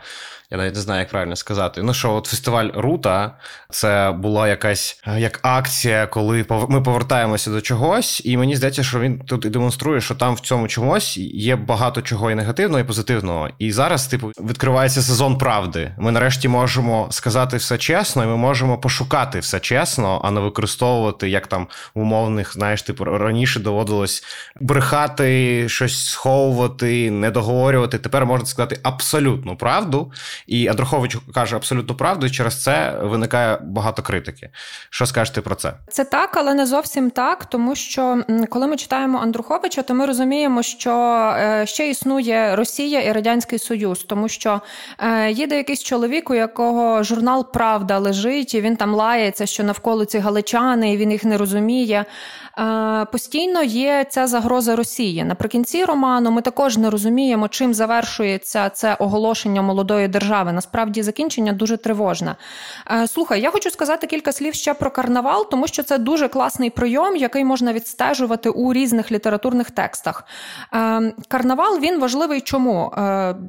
я 0.51 0.57
навіть 0.57 0.75
не 0.75 0.81
знаю, 0.81 0.99
як 0.99 1.09
правильно 1.09 1.35
сказати. 1.35 1.81
Ну 1.83 1.93
що, 1.93 2.13
от 2.13 2.25
фестиваль 2.25 2.69
Рута 2.75 3.31
це 3.69 4.15
була 4.17 4.47
якась 4.47 5.01
е, 5.07 5.19
як 5.19 5.39
акція, 5.43 6.07
коли 6.07 6.45
ми 6.69 6.81
повертаємося 6.81 7.51
до 7.51 7.61
чогось, 7.61 8.21
і 8.25 8.37
мені 8.37 8.55
здається, 8.55 8.83
що 8.83 8.99
він 8.99 9.19
тут 9.19 9.45
і 9.45 9.49
демонструє, 9.49 10.01
що 10.01 10.15
там 10.15 10.35
в 10.35 10.39
цьому 10.39 10.67
чомусь 10.67 11.17
є 11.17 11.55
багато 11.55 12.01
чого 12.01 12.31
і 12.31 12.35
негативного, 12.35 12.79
і 12.79 12.83
позитивного. 12.83 13.49
І 13.59 13.71
зараз, 13.71 14.07
типу, 14.07 14.27
відкривається 14.27 15.01
сезон 15.01 15.37
правди. 15.37 15.91
Ми 15.97 16.11
нарешті 16.11 16.47
можемо 16.47 17.07
сказати 17.11 17.57
все 17.57 17.77
чесно, 17.77 18.23
і 18.23 18.27
ми 18.27 18.37
можемо 18.37 18.77
пошукати 18.77 19.39
все 19.39 19.59
чесно, 19.59 20.21
а 20.23 20.31
не 20.31 20.39
використовувати 20.39 21.29
як 21.29 21.47
там 21.47 21.67
умовних, 21.93 22.53
знаєш, 22.53 22.81
типу 22.81 23.05
раніше 23.05 23.59
доводилось 23.59 24.23
брехати, 24.61 25.69
щось 25.69 26.05
сховувати, 26.05 27.11
не 27.11 27.31
договорювати. 27.31 27.97
Тепер 27.99 28.25
можна 28.25 28.45
сказати 28.45 28.79
абсолютну 28.83 29.55
правду. 29.55 30.11
І 30.47 30.67
Андрухович 30.67 31.17
каже 31.33 31.55
абсолютно 31.55 31.95
правду, 31.95 32.25
і 32.25 32.29
через 32.29 32.63
це 32.63 32.99
виникає 33.01 33.57
багато 33.61 34.01
критики. 34.01 34.49
Що 34.89 35.05
скажете 35.05 35.41
про 35.41 35.55
це? 35.55 35.73
Це 35.89 36.03
так, 36.05 36.37
але 36.37 36.53
не 36.53 36.65
зовсім 36.65 37.09
так, 37.09 37.45
тому 37.45 37.75
що 37.75 38.23
коли 38.49 38.67
ми 38.67 38.77
читаємо 38.77 39.19
Андруховича, 39.19 39.81
то 39.81 39.93
ми 39.93 40.05
розуміємо, 40.05 40.63
що 40.63 40.91
е, 41.37 41.65
ще 41.65 41.89
існує 41.89 42.55
Росія 42.55 43.01
і 43.01 43.11
Радянський 43.11 43.59
Союз, 43.59 44.03
тому 44.03 44.29
що 44.29 44.61
е, 44.99 45.31
їде 45.31 45.57
якийсь 45.57 45.83
чоловік, 45.83 46.29
у 46.29 46.33
якого 46.33 47.03
журнал 47.03 47.51
Правда 47.51 47.99
лежить, 47.99 48.53
і 48.53 48.61
він 48.61 48.75
там 48.75 48.93
лається, 48.93 49.45
що 49.45 49.63
навколо 49.63 50.05
ці 50.05 50.19
галичани, 50.19 50.93
і 50.93 50.97
він 50.97 51.11
їх 51.11 51.23
не 51.23 51.37
розуміє. 51.37 52.05
Е, 52.57 53.05
постійно 53.11 53.63
є 53.63 54.05
ця 54.09 54.27
загроза 54.27 54.75
Росії. 54.75 55.23
Наприкінці 55.23 55.85
роману 55.85 56.31
ми 56.31 56.41
також 56.41 56.77
не 56.77 56.89
розуміємо, 56.89 57.47
чим 57.47 57.73
завершується 57.73 58.69
це 58.69 58.93
оголошення 58.93 59.61
молодої 59.61 60.07
держави. 60.07 60.24
Насправді 60.33 61.03
закінчення 61.03 61.53
дуже 61.53 61.77
тривожне. 61.77 62.35
Е, 62.91 63.07
слухай, 63.07 63.41
я 63.41 63.51
хочу 63.51 63.69
сказати 63.69 64.07
кілька 64.07 64.31
слів 64.31 64.53
ще 64.53 64.73
про 64.73 64.91
карнавал, 64.91 65.49
тому 65.49 65.67
що 65.67 65.83
це 65.83 65.97
дуже 65.97 66.27
класний 66.27 66.69
прийом, 66.69 67.15
який 67.15 67.45
можна 67.45 67.73
відстежувати 67.73 68.49
у 68.49 68.73
різних 68.73 69.11
літературних 69.11 69.71
текстах. 69.71 70.23
Е, 70.73 71.13
карнавал 71.27 71.79
він 71.79 71.99
важливий 71.99 72.41
чому 72.41 72.91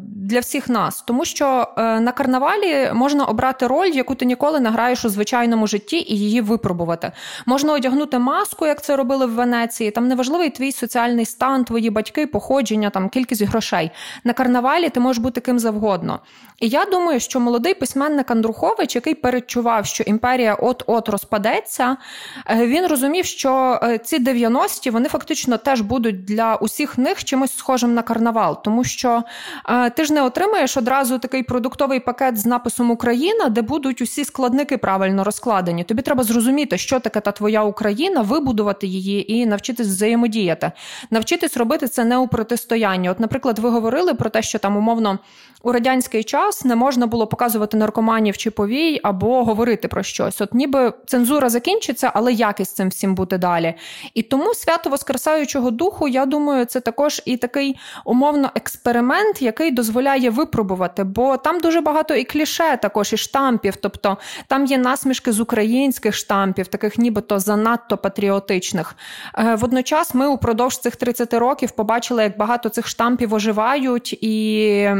для 0.00 0.40
всіх 0.40 0.68
нас, 0.68 1.02
тому 1.02 1.24
що 1.24 1.68
на 1.76 2.12
карнавалі 2.12 2.90
можна 2.94 3.24
обрати 3.24 3.66
роль, 3.66 3.86
яку 3.86 4.14
ти 4.14 4.24
ніколи 4.24 4.60
не 4.60 4.70
граєш 4.70 5.04
у 5.04 5.08
звичайному 5.08 5.66
житті, 5.66 5.96
і 5.96 6.18
її 6.18 6.40
випробувати. 6.40 7.12
Можна 7.46 7.72
одягнути 7.72 8.18
маску, 8.18 8.66
як 8.66 8.82
це 8.82 8.96
робили 8.96 9.26
в 9.26 9.30
Венеції. 9.30 9.90
Там 9.90 10.08
неважливий 10.08 10.50
твій 10.50 10.72
соціальний 10.72 11.24
стан, 11.24 11.64
твої 11.64 11.90
батьки, 11.90 12.26
походження, 12.26 12.90
там 12.90 13.08
кількість 13.08 13.42
грошей. 13.42 13.90
На 14.24 14.32
карнавалі 14.32 14.88
ти 14.88 15.00
можеш 15.00 15.22
бути 15.22 15.40
ким 15.40 15.58
завгодно. 15.58 16.20
Я 16.66 16.84
думаю, 16.84 17.20
що 17.20 17.40
молодий 17.40 17.74
письменник 17.74 18.30
Андрухович, 18.30 18.94
який 18.94 19.14
передчував, 19.14 19.86
що 19.86 20.04
імперія 20.04 20.54
от-от 20.54 21.08
розпадеться, 21.08 21.96
е, 22.50 22.66
він 22.66 22.86
розумів, 22.86 23.24
що 23.24 23.80
е, 23.82 23.98
ці 23.98 24.24
90-ті 24.24 24.90
вони 24.90 25.08
фактично 25.08 25.58
теж 25.58 25.80
будуть 25.80 26.24
для 26.24 26.56
усіх 26.56 26.98
них 26.98 27.24
чимось 27.24 27.56
схожим 27.56 27.94
на 27.94 28.02
карнавал, 28.02 28.62
тому 28.62 28.84
що 28.84 29.22
е, 29.68 29.90
ти 29.90 30.04
ж 30.04 30.12
не 30.12 30.22
отримаєш 30.22 30.76
одразу 30.76 31.18
такий 31.18 31.42
продуктовий 31.42 32.00
пакет 32.00 32.38
з 32.38 32.46
написом 32.46 32.90
Україна, 32.90 33.48
де 33.48 33.62
будуть 33.62 34.00
усі 34.00 34.24
складники 34.24 34.78
правильно 34.78 35.24
розкладені. 35.24 35.84
Тобі 35.84 36.02
треба 36.02 36.24
зрозуміти, 36.24 36.78
що 36.78 37.00
таке 37.00 37.20
та 37.20 37.32
твоя 37.32 37.62
Україна, 37.62 38.20
вибудувати 38.20 38.86
її 38.86 39.32
і 39.32 39.46
навчитись 39.46 39.86
взаємодіяти, 39.86 40.72
навчитись 41.10 41.56
робити 41.56 41.88
це 41.88 42.04
не 42.04 42.18
у 42.18 42.28
протистоянні. 42.28 43.10
От, 43.10 43.20
наприклад, 43.20 43.58
ви 43.58 43.70
говорили 43.70 44.14
про 44.14 44.30
те, 44.30 44.42
що 44.42 44.58
там 44.58 44.76
умовно 44.76 45.18
у 45.62 45.72
радянський 45.72 46.24
час 46.24 46.55
не 46.64 46.76
можна 46.76 47.06
було 47.06 47.26
показувати 47.26 47.76
наркоманів 47.76 48.36
чи 48.36 48.50
повій 48.50 49.00
або 49.02 49.44
говорити 49.44 49.88
про 49.88 50.02
щось. 50.02 50.40
От 50.40 50.54
ніби 50.54 50.92
цензура 51.06 51.48
закінчиться, 51.48 52.10
але 52.14 52.32
як 52.32 52.60
із 52.60 52.72
цим 52.72 52.88
всім 52.88 53.14
бути 53.14 53.38
далі. 53.38 53.74
І 54.14 54.22
тому 54.22 54.54
свято 54.54 54.90
Воскресаючого 54.90 55.70
духу, 55.70 56.08
я 56.08 56.26
думаю, 56.26 56.64
це 56.64 56.80
також 56.80 57.22
і 57.24 57.36
такий 57.36 57.76
умовно 58.04 58.50
експеримент, 58.54 59.42
який 59.42 59.70
дозволяє 59.70 60.30
випробувати, 60.30 61.04
бо 61.04 61.36
там 61.36 61.60
дуже 61.60 61.80
багато 61.80 62.14
і 62.14 62.24
кліше, 62.24 62.78
також 62.82 63.12
і 63.12 63.16
штампів. 63.16 63.76
Тобто 63.76 64.16
там 64.46 64.66
є 64.66 64.78
насмішки 64.78 65.32
з 65.32 65.40
українських 65.40 66.14
штампів, 66.14 66.66
таких 66.66 66.98
нібито 66.98 67.38
занадто 67.38 67.96
патріотичних. 67.96 68.96
Е, 69.38 69.54
водночас 69.54 70.14
ми 70.14 70.26
упродовж 70.28 70.78
цих 70.78 70.96
30 70.96 71.34
років 71.34 71.70
побачили, 71.70 72.22
як 72.22 72.38
багато 72.38 72.68
цих 72.68 72.88
штампів 72.88 73.34
оживають 73.34 74.12
і 74.12 74.90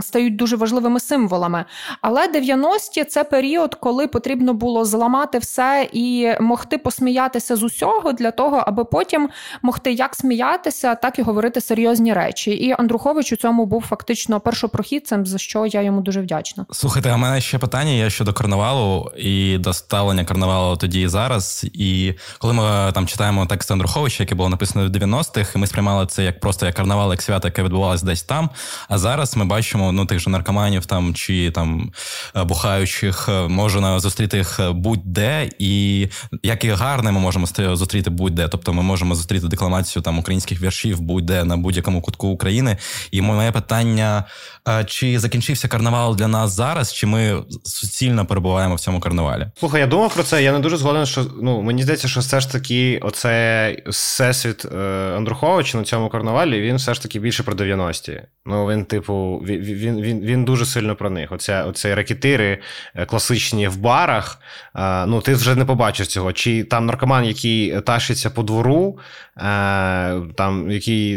стають 0.00 0.36
дуже 0.36 0.56
важливими 0.56 1.00
символами. 1.06 1.64
Але 2.00 2.28
90-ті– 2.32 3.04
це 3.08 3.24
період, 3.24 3.74
коли 3.74 4.06
потрібно 4.06 4.54
було 4.54 4.84
зламати 4.84 5.38
все 5.38 5.88
і 5.92 6.32
могти 6.40 6.78
посміятися 6.78 7.56
з 7.56 7.62
усього 7.62 8.12
для 8.12 8.30
того, 8.30 8.56
аби 8.66 8.84
потім 8.84 9.28
могти 9.62 9.92
як 9.92 10.14
сміятися, 10.14 10.94
так 10.94 11.18
і 11.18 11.22
говорити 11.22 11.60
серйозні 11.60 12.12
речі. 12.12 12.50
І 12.50 12.74
Андрухович 12.78 13.32
у 13.32 13.36
цьому 13.36 13.66
був 13.66 13.82
фактично 13.82 14.40
першопрохідцем, 14.40 15.26
за 15.26 15.38
що 15.38 15.66
я 15.66 15.82
йому 15.82 16.00
дуже 16.00 16.20
вдячна. 16.20 16.66
Слухайте, 16.72 17.10
а 17.10 17.16
мене 17.16 17.40
ще 17.40 17.58
питання 17.58 17.90
є 17.90 18.10
щодо 18.10 18.32
карнавалу 18.32 19.10
і 19.16 19.58
до 19.58 19.72
ставлення 19.72 20.24
карнавалу 20.24 20.76
тоді 20.76 21.00
і 21.00 21.08
зараз. 21.08 21.66
І 21.72 22.14
коли 22.38 22.52
ми 22.52 22.92
там 22.92 23.06
читаємо 23.06 23.46
текст 23.46 23.70
Андруховича, 23.70 24.22
який 24.22 24.36
було 24.36 24.48
написано 24.48 24.86
в 24.86 24.88
90-х, 24.88 25.54
і 25.54 25.58
ми 25.58 25.66
сприймали 25.66 26.06
це 26.06 26.24
як 26.24 26.40
просто 26.40 26.66
як 26.66 26.74
карнавал, 26.74 27.10
як 27.10 27.22
свято, 27.22 27.48
яке 27.48 27.62
відбувалося 27.62 28.06
десь 28.06 28.22
там. 28.22 28.50
А 28.88 28.98
зараз 28.98 29.36
ми 29.36 29.44
бачимо 29.44 29.92
ну 29.92 30.06
тих 30.06 30.20
же 30.20 30.30
наркоманів 30.30 30.86
там 30.86 30.95
чи 31.14 31.50
там 31.50 31.92
е, 32.36 32.44
бухаючих, 32.44 33.28
е, 33.28 33.48
можна 33.48 34.00
зустріти 34.00 34.36
їх 34.36 34.60
е, 34.60 34.70
будь-де, 34.70 35.50
і 35.58 36.08
як 36.42 36.64
і 36.64 36.68
гарне, 36.68 37.12
ми 37.12 37.20
можемо 37.20 37.46
зустріти 37.76 38.10
будь-де. 38.10 38.48
Тобто 38.48 38.72
ми 38.72 38.82
можемо 38.82 39.14
зустріти 39.14 39.48
декламацію 39.48 40.02
там 40.02 40.18
українських 40.18 40.62
віршів 40.62 41.00
будь-де 41.00 41.44
на 41.44 41.56
будь-якому 41.56 42.00
кутку 42.00 42.28
України. 42.28 42.76
І 43.10 43.22
моє 43.22 43.52
питання: 43.52 44.24
чи 44.86 45.18
закінчився 45.18 45.68
карнавал 45.68 46.16
для 46.16 46.28
нас 46.28 46.52
зараз, 46.52 46.94
чи 46.94 47.06
ми 47.06 47.42
суцільно 47.64 48.26
перебуваємо 48.26 48.74
в 48.74 48.80
цьому 48.80 49.00
карнавалі? 49.00 49.46
Слухай, 49.58 49.80
я 49.80 49.86
думав 49.86 50.14
про 50.14 50.22
це. 50.22 50.42
Я 50.42 50.52
не 50.52 50.58
дуже 50.58 50.76
згоден, 50.76 51.06
що 51.06 51.26
ну 51.42 51.62
мені 51.62 51.82
здається, 51.82 52.08
що 52.08 52.20
все 52.20 52.40
ж 52.40 52.52
таки, 52.52 53.00
оце 53.02 53.76
всесвіт 53.86 54.64
Андруховича 55.16 55.78
на 55.78 55.84
цьому 55.84 56.08
карнавалі 56.08 56.60
він 56.60 56.76
все 56.76 56.94
ж 56.94 57.02
таки 57.02 57.20
більше 57.20 57.42
про 57.42 57.54
90-ті. 57.54 58.22
Ну 58.46 58.66
він, 58.66 58.84
типу, 58.84 59.42
він 59.46 60.00
він, 60.00 60.20
він 60.20 60.44
дуже 60.44 60.66
сильно 60.66 60.85
сильно 60.86 60.96
про 60.96 61.10
них. 61.10 61.32
Оце, 61.32 61.64
Оце 61.64 61.94
рекетири 61.94 62.58
е, 62.94 63.06
класичні 63.06 63.68
в 63.68 63.76
барах. 63.76 64.38
Е, 64.76 65.06
ну, 65.06 65.20
ти 65.20 65.34
вже 65.34 65.54
не 65.54 65.64
побачиш 65.64 66.08
цього. 66.08 66.32
Чи 66.32 66.64
там 66.64 66.86
наркоман, 66.86 67.24
який 67.24 67.80
тащиться 67.80 68.30
по 68.30 68.42
двору, 68.42 68.98
е, 69.36 69.42
там 70.36 70.70
які, 70.70 71.08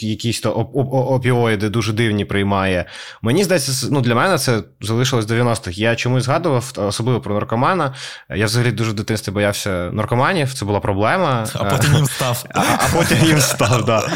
якісь 0.00 0.40
то 0.40 0.52
опіоїди 0.52 1.68
дуже 1.68 1.92
дивні 1.92 2.24
приймає. 2.24 2.84
Мені 3.22 3.44
здається, 3.44 3.88
ну, 3.90 4.00
для 4.00 4.14
мене 4.14 4.38
це 4.38 4.62
залишилось 4.80 5.26
90-х. 5.26 5.78
Я 5.78 5.96
чомусь 5.96 6.24
згадував, 6.24 6.72
особливо 6.76 7.20
про 7.20 7.34
наркомана. 7.34 7.94
Я 8.36 8.46
взагалі 8.46 8.72
дуже 8.72 8.90
в 8.90 8.94
дитинстві 8.94 9.32
боявся 9.32 9.90
наркоманів, 9.92 10.54
це 10.54 10.64
була 10.64 10.80
проблема. 10.80 11.46
А 11.54 11.64
потім 11.64 11.94
їм 11.94 12.06
став. 12.06 12.44
А, 12.54 12.60
а 12.60 12.88
потім 12.96 13.18
їм 13.26 13.40
став, 13.40 13.86
так. 13.86 14.10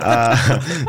Да. 0.00 0.38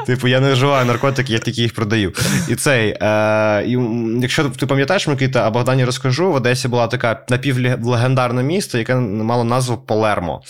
Типу, 0.06 0.28
я 0.28 0.40
не 0.40 0.54
вживаю 0.54 0.86
наркотики, 0.86 1.34
я 1.34 1.40
тільки 1.40 1.62
їх 1.62 1.74
продаю. 1.74 2.14
І 2.48 2.56
цей, 2.56 2.98
е, 3.20 3.66
і, 3.68 3.78
якщо 4.22 4.50
ти 4.50 4.66
пам'ятаєш, 4.66 5.08
Микита, 5.08 5.48
а 5.48 5.50
Богдані 5.50 5.86
розкажу, 5.86 6.32
в 6.32 6.36
Одесі 6.36 6.68
була 6.68 6.88
така 6.88 7.22
напівлегендарне 7.30 8.44
місто, 8.44 8.78
яке 8.78 8.96
мало 8.96 9.44
назву 9.44 9.78
Полермо. 9.78 10.42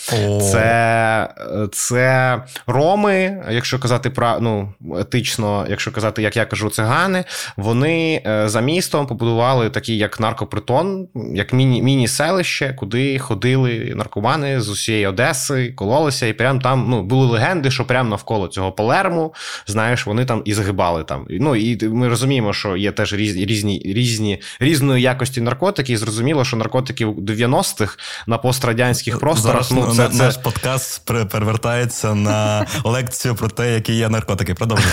Це 0.52 1.28
це 1.72 2.42
роми, 2.66 3.44
якщо 3.50 3.78
казати 3.78 4.10
про 4.10 4.36
ну, 4.40 4.72
етично, 4.98 5.66
якщо 5.68 5.92
казати, 5.92 6.22
як 6.22 6.36
я 6.36 6.44
кажу, 6.44 6.70
цигани, 6.70 7.24
вони 7.56 8.22
е, 8.26 8.48
за 8.48 8.60
містом 8.60 9.06
побудували 9.06 9.70
такий 9.70 9.98
як 9.98 10.20
наркопритон, 10.20 11.08
як 11.34 11.52
міні, 11.52 11.82
міні-селище, 11.82 12.74
куди 12.78 13.18
ходили 13.18 13.92
наркомани 13.96 14.60
з 14.60 14.68
усієї 14.68 15.06
Одеси, 15.06 15.72
кололися, 15.72 16.26
і 16.26 16.32
прям 16.32 16.60
там 16.60 16.86
ну, 16.88 17.02
були 17.02 17.26
легенди, 17.26 17.70
що 17.70 17.84
прямо 17.84 18.10
навколо 18.10 18.48
цього 18.48 18.72
Полерму, 18.72 19.34
знаєш, 19.66 20.06
вони 20.06 20.24
там 20.24 20.42
і 20.44 20.54
загибали 20.54 21.04
там. 21.04 21.26
Ну 21.30 21.56
і 21.56 21.88
ми 21.88 22.08
розуміємо, 22.08 22.49
що 22.52 22.76
є 22.76 22.92
теж 22.92 23.12
різні 23.12 23.46
різні 23.46 23.82
різні 23.84 24.42
різної 24.60 25.02
якості 25.02 25.40
наркотики, 25.40 25.92
і 25.92 25.96
зрозуміло, 25.96 26.44
що 26.44 26.56
наркотики 26.56 27.06
90-х 27.06 27.98
на 28.26 28.38
пострадянських 28.38 29.18
просторах. 29.18 29.64
Зараз 29.64 29.88
ну, 29.88 29.94
це, 29.94 30.08
це... 30.08 30.24
Наш 30.24 30.36
подкаст 30.36 31.06
перевертається 31.06 32.14
на 32.14 32.66
лекцію 32.84 33.34
про 33.34 33.48
те, 33.48 33.74
які 33.74 33.92
є 33.94 34.08
наркотики. 34.08 34.54
Продовжуй. 34.54 34.90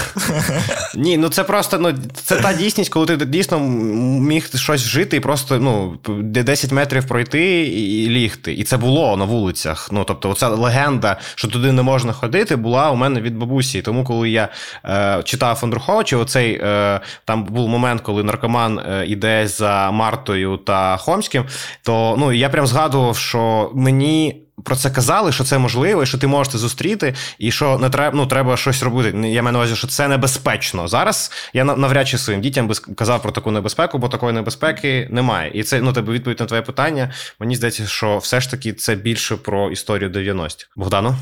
Ні, 0.95 1.17
ну 1.17 1.29
це 1.29 1.43
просто 1.43 1.77
ну, 1.79 1.93
це 2.23 2.35
та 2.35 2.53
дійсність, 2.53 2.89
коли 2.89 3.05
ти 3.05 3.25
дійсно 3.25 3.59
міг 3.59 4.49
щось 4.55 4.83
вжити 4.83 5.17
і 5.17 5.19
просто 5.19 5.59
ну, 5.59 5.99
10 6.23 6.71
метрів 6.71 7.07
пройти 7.07 7.67
і 7.67 8.09
лігти. 8.09 8.53
І 8.53 8.63
це 8.63 8.77
було 8.77 9.17
на 9.17 9.25
вулицях. 9.25 9.89
Ну, 9.91 10.03
тобто, 10.03 10.29
оця 10.29 10.47
легенда, 10.47 11.17
що 11.35 11.47
туди 11.47 11.71
не 11.71 11.81
можна 11.81 12.13
ходити, 12.13 12.55
була 12.55 12.91
у 12.91 12.95
мене 12.95 13.21
від 13.21 13.37
бабусі. 13.37 13.81
Тому, 13.81 14.03
коли 14.03 14.29
я 14.29 14.49
е, 14.85 15.21
читав 15.23 15.59
Андруховича, 15.63 16.17
оцей 16.17 16.59
е, 16.63 17.01
там 17.25 17.46
був 17.49 17.69
момент, 17.69 18.01
коли 18.01 18.23
наркоман 18.23 18.79
е, 18.79 19.05
іде 19.07 19.47
за 19.47 19.91
Мартою 19.91 20.57
та 20.57 20.97
Хомським, 20.97 21.45
то 21.83 22.15
ну 22.19 22.33
я 22.33 22.49
прям 22.49 22.67
згадував, 22.67 23.17
що 23.17 23.71
мені. 23.75 24.43
Про 24.63 24.75
це 24.75 24.89
казали, 24.89 25.31
що 25.31 25.43
це 25.43 25.57
можливо, 25.57 26.03
і 26.03 26.05
що 26.05 26.17
ти 26.17 26.27
можеш 26.27 26.53
це 26.53 26.57
зустріти, 26.57 27.15
і 27.39 27.51
що 27.51 27.77
не 27.77 27.89
треба 27.89 28.17
ну, 28.17 28.25
треба 28.25 28.57
щось 28.57 28.83
робити. 28.83 29.29
Я 29.29 29.43
маю 29.43 29.53
на 29.53 29.59
увазі, 29.59 29.75
що 29.75 29.87
це 29.87 30.07
небезпечно. 30.07 30.87
Зараз 30.87 31.31
я 31.53 31.63
навряд 31.63 32.07
чи 32.07 32.17
своїм 32.17 32.41
дітям 32.41 32.67
би 32.67 32.75
казав 32.95 33.21
про 33.21 33.31
таку 33.31 33.51
небезпеку, 33.51 33.97
бо 33.97 34.09
такої 34.09 34.33
небезпеки 34.33 35.07
немає. 35.11 35.51
І 35.53 35.63
це 35.63 35.81
ну 35.81 35.93
тебе 35.93 36.13
відповідь 36.13 36.39
на 36.39 36.45
твоє 36.45 36.61
питання. 36.61 37.11
Мені 37.39 37.55
здається, 37.55 37.87
що 37.87 38.17
все 38.17 38.41
ж 38.41 38.51
таки 38.51 38.73
це 38.73 38.95
більше 38.95 39.35
про 39.35 39.71
історію 39.71 40.09
90-х. 40.09 40.67
Богдану? 40.75 41.15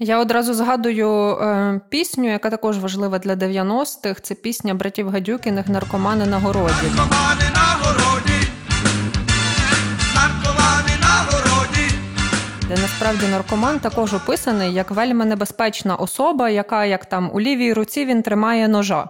Я 0.00 0.18
одразу 0.18 0.54
згадую 0.54 1.36
е, 1.36 1.80
пісню, 1.88 2.30
яка 2.30 2.50
також 2.50 2.78
важлива 2.78 3.18
для 3.18 3.34
90-х. 3.34 4.20
Це 4.22 4.34
пісня 4.34 4.74
братів 4.74 5.08
Гадюкіних 5.08 5.68
Наркомани 5.68 6.26
на 6.26 6.38
городі. 6.38 6.74
Наркомани 6.96 7.44
на 7.54 7.76
городі. 7.82 8.17
Насправді 12.76 13.26
наркоман 13.26 13.78
також 13.78 14.14
описаний 14.14 14.72
як 14.72 14.90
вельми 14.90 15.24
небезпечна 15.24 15.96
особа, 15.96 16.48
яка 16.48 16.84
як 16.84 17.06
там 17.06 17.30
у 17.32 17.40
лівій 17.40 17.72
руці 17.72 18.04
він 18.04 18.22
тримає 18.22 18.68
ножа. 18.68 19.08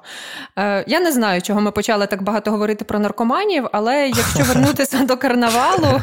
Е, 0.58 0.84
Я 0.86 1.00
не 1.00 1.12
знаю, 1.12 1.42
чого 1.42 1.60
ми 1.60 1.70
почали 1.70 2.06
так 2.06 2.22
багато 2.22 2.50
говорити 2.50 2.84
про 2.84 2.98
наркоманів, 2.98 3.68
але 3.72 4.08
якщо 4.08 4.42
вернутися 4.42 4.98
до 4.98 5.16
карнавалу, 5.16 6.00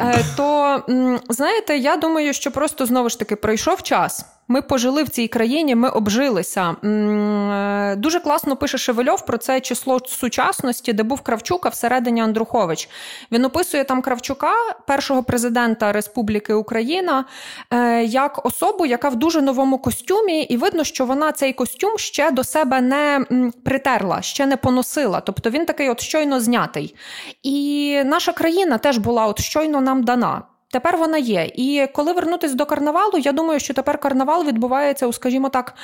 е, 0.00 0.24
то 0.36 0.82
знаєте, 1.28 1.76
я 1.76 1.96
думаю, 1.96 2.32
що 2.32 2.50
просто 2.50 2.86
знову 2.86 3.08
ж 3.08 3.18
таки 3.18 3.36
пройшов 3.36 3.82
час. 3.82 4.26
Ми 4.48 4.62
пожили 4.62 5.02
в 5.02 5.08
цій 5.08 5.28
країні, 5.28 5.74
ми 5.74 5.88
обжилися. 5.88 6.76
Е, 6.84 7.96
дуже 7.96 8.20
класно 8.20 8.56
пише 8.56 8.78
Шевельов 8.78 9.26
про 9.26 9.38
це 9.38 9.60
число 9.60 10.00
сучасності, 10.06 10.92
де 10.92 11.02
був 11.02 11.20
Кравчук, 11.20 11.66
а 11.66 11.68
всередині 11.68 12.20
Андрухович. 12.20 12.88
Він 13.32 13.44
описує 13.44 13.84
там 13.84 14.02
Кравчука, 14.02 14.52
першого 14.86 15.22
президента 15.22 15.92
Республіки 15.92 16.54
Україна, 16.54 17.24
е, 17.70 18.04
як 18.04 18.46
особу, 18.46 18.86
яка 18.86 19.08
в 19.08 19.16
дуже 19.16 19.42
новому 19.42 19.78
костюмі, 19.78 20.42
і 20.42 20.56
видно, 20.56 20.84
що 20.84 21.06
вона 21.06 21.32
цей 21.32 21.52
костюм 21.52 21.98
ще 21.98 22.30
до 22.30 22.44
себе 22.44 22.80
не 22.80 23.26
притерла, 23.64 24.22
ще 24.22 24.46
не 24.46 24.56
поносила. 24.56 25.20
Тобто 25.20 25.50
він 25.50 25.66
такий 25.66 25.90
от 25.90 26.00
щойно 26.00 26.40
знятий. 26.40 26.94
І 27.42 28.02
наша 28.04 28.32
країна 28.32 28.78
теж 28.78 28.98
була 28.98 29.26
от 29.26 29.40
щойно 29.40 29.80
нам 29.80 30.04
дана. 30.04 30.42
Тепер 30.72 30.96
вона 30.96 31.18
є. 31.18 31.50
І 31.54 31.86
коли 31.94 32.12
вернутися 32.12 32.54
до 32.54 32.66
карнавалу, 32.66 33.18
я 33.18 33.32
думаю, 33.32 33.60
що 33.60 33.74
тепер 33.74 33.98
карнавал 33.98 34.44
відбувається 34.44 35.06
у, 35.06 35.12
скажімо 35.12 35.48
так, 35.48 35.74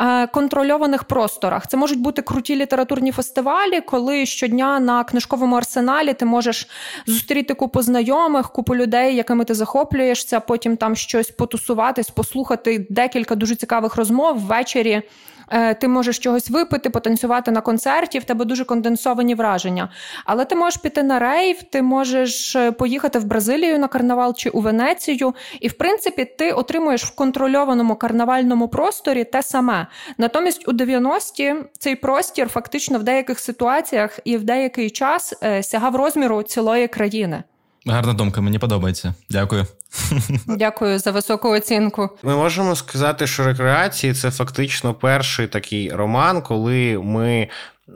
е, 0.00 0.26
контрольованих 0.26 1.04
просторах. 1.04 1.66
Це 1.66 1.76
можуть 1.76 2.00
бути 2.00 2.22
круті 2.22 2.56
літературні 2.56 3.12
фестивалі, 3.12 3.80
коли 3.80 4.26
щодня 4.26 4.80
на 4.80 5.04
книжковому 5.04 5.56
арсеналі 5.56 6.14
ти 6.14 6.24
можеш 6.24 6.68
зустріти 7.06 7.54
купу 7.54 7.82
знайомих, 7.82 8.50
купу 8.50 8.76
людей, 8.76 9.16
якими 9.16 9.44
ти 9.44 9.54
захоплюєшся, 9.54 10.40
потім 10.40 10.76
там 10.76 10.96
щось 10.96 11.30
потусуватись, 11.30 12.10
послухати 12.10 12.86
декілька 12.90 13.34
дуже 13.34 13.54
цікавих 13.54 13.96
розмов 13.96 14.38
ввечері. 14.38 15.02
Е, 15.50 15.74
ти 15.74 15.88
можеш 15.88 16.18
чогось 16.18 16.50
випити, 16.50 16.90
потанцювати 16.90 17.50
на 17.50 17.60
концерті, 17.60 18.18
в 18.18 18.24
тебе 18.24 18.44
дуже 18.44 18.64
конденсовані 18.64 19.34
враження. 19.34 19.88
Але 20.24 20.44
ти 20.44 20.54
можеш 20.54 20.80
піти 20.80 21.02
на 21.02 21.18
рейв, 21.18 21.62
ти 21.62 21.82
можеш 21.82 22.56
е, 22.56 22.72
поїхати 22.72 23.18
в 23.18 23.24
Бразилію 23.24 23.78
на 23.78 23.88
карнавал 23.88 24.34
чи 24.34 24.50
у 24.50 24.60
Венецію, 24.60 25.34
і 25.60 25.68
в 25.68 25.72
принципі 25.72 26.24
ти 26.38 26.52
отримуєш 26.52 27.04
в 27.04 27.14
контрольованому 27.14 27.96
карнавальному 27.96 28.68
просторі 28.68 29.24
те 29.24 29.42
саме. 29.42 29.86
Натомість 30.18 30.68
у 30.68 30.72
90-ті 30.72 31.54
цей 31.78 31.96
простір 31.96 32.48
фактично 32.48 32.98
в 32.98 33.02
деяких 33.02 33.38
ситуаціях 33.38 34.20
і 34.24 34.36
в 34.36 34.44
деякий 34.44 34.90
час 34.90 35.34
е, 35.42 35.62
сягав 35.62 35.96
розміру 35.96 36.42
цілої 36.42 36.88
країни. 36.88 37.42
Гарна 37.86 38.12
думка, 38.12 38.40
мені 38.40 38.58
подобається. 38.58 39.14
Дякую. 39.30 39.66
Дякую 40.46 40.98
за 40.98 41.10
високу 41.10 41.48
оцінку. 41.48 42.10
Ми 42.22 42.36
можемо 42.36 42.76
сказати, 42.76 43.26
що 43.26 43.44
рекреації 43.44 44.14
це 44.14 44.30
фактично 44.30 44.94
перший 44.94 45.46
такий 45.46 45.92
роман, 45.92 46.42
коли 46.42 46.98
ми 46.98 47.48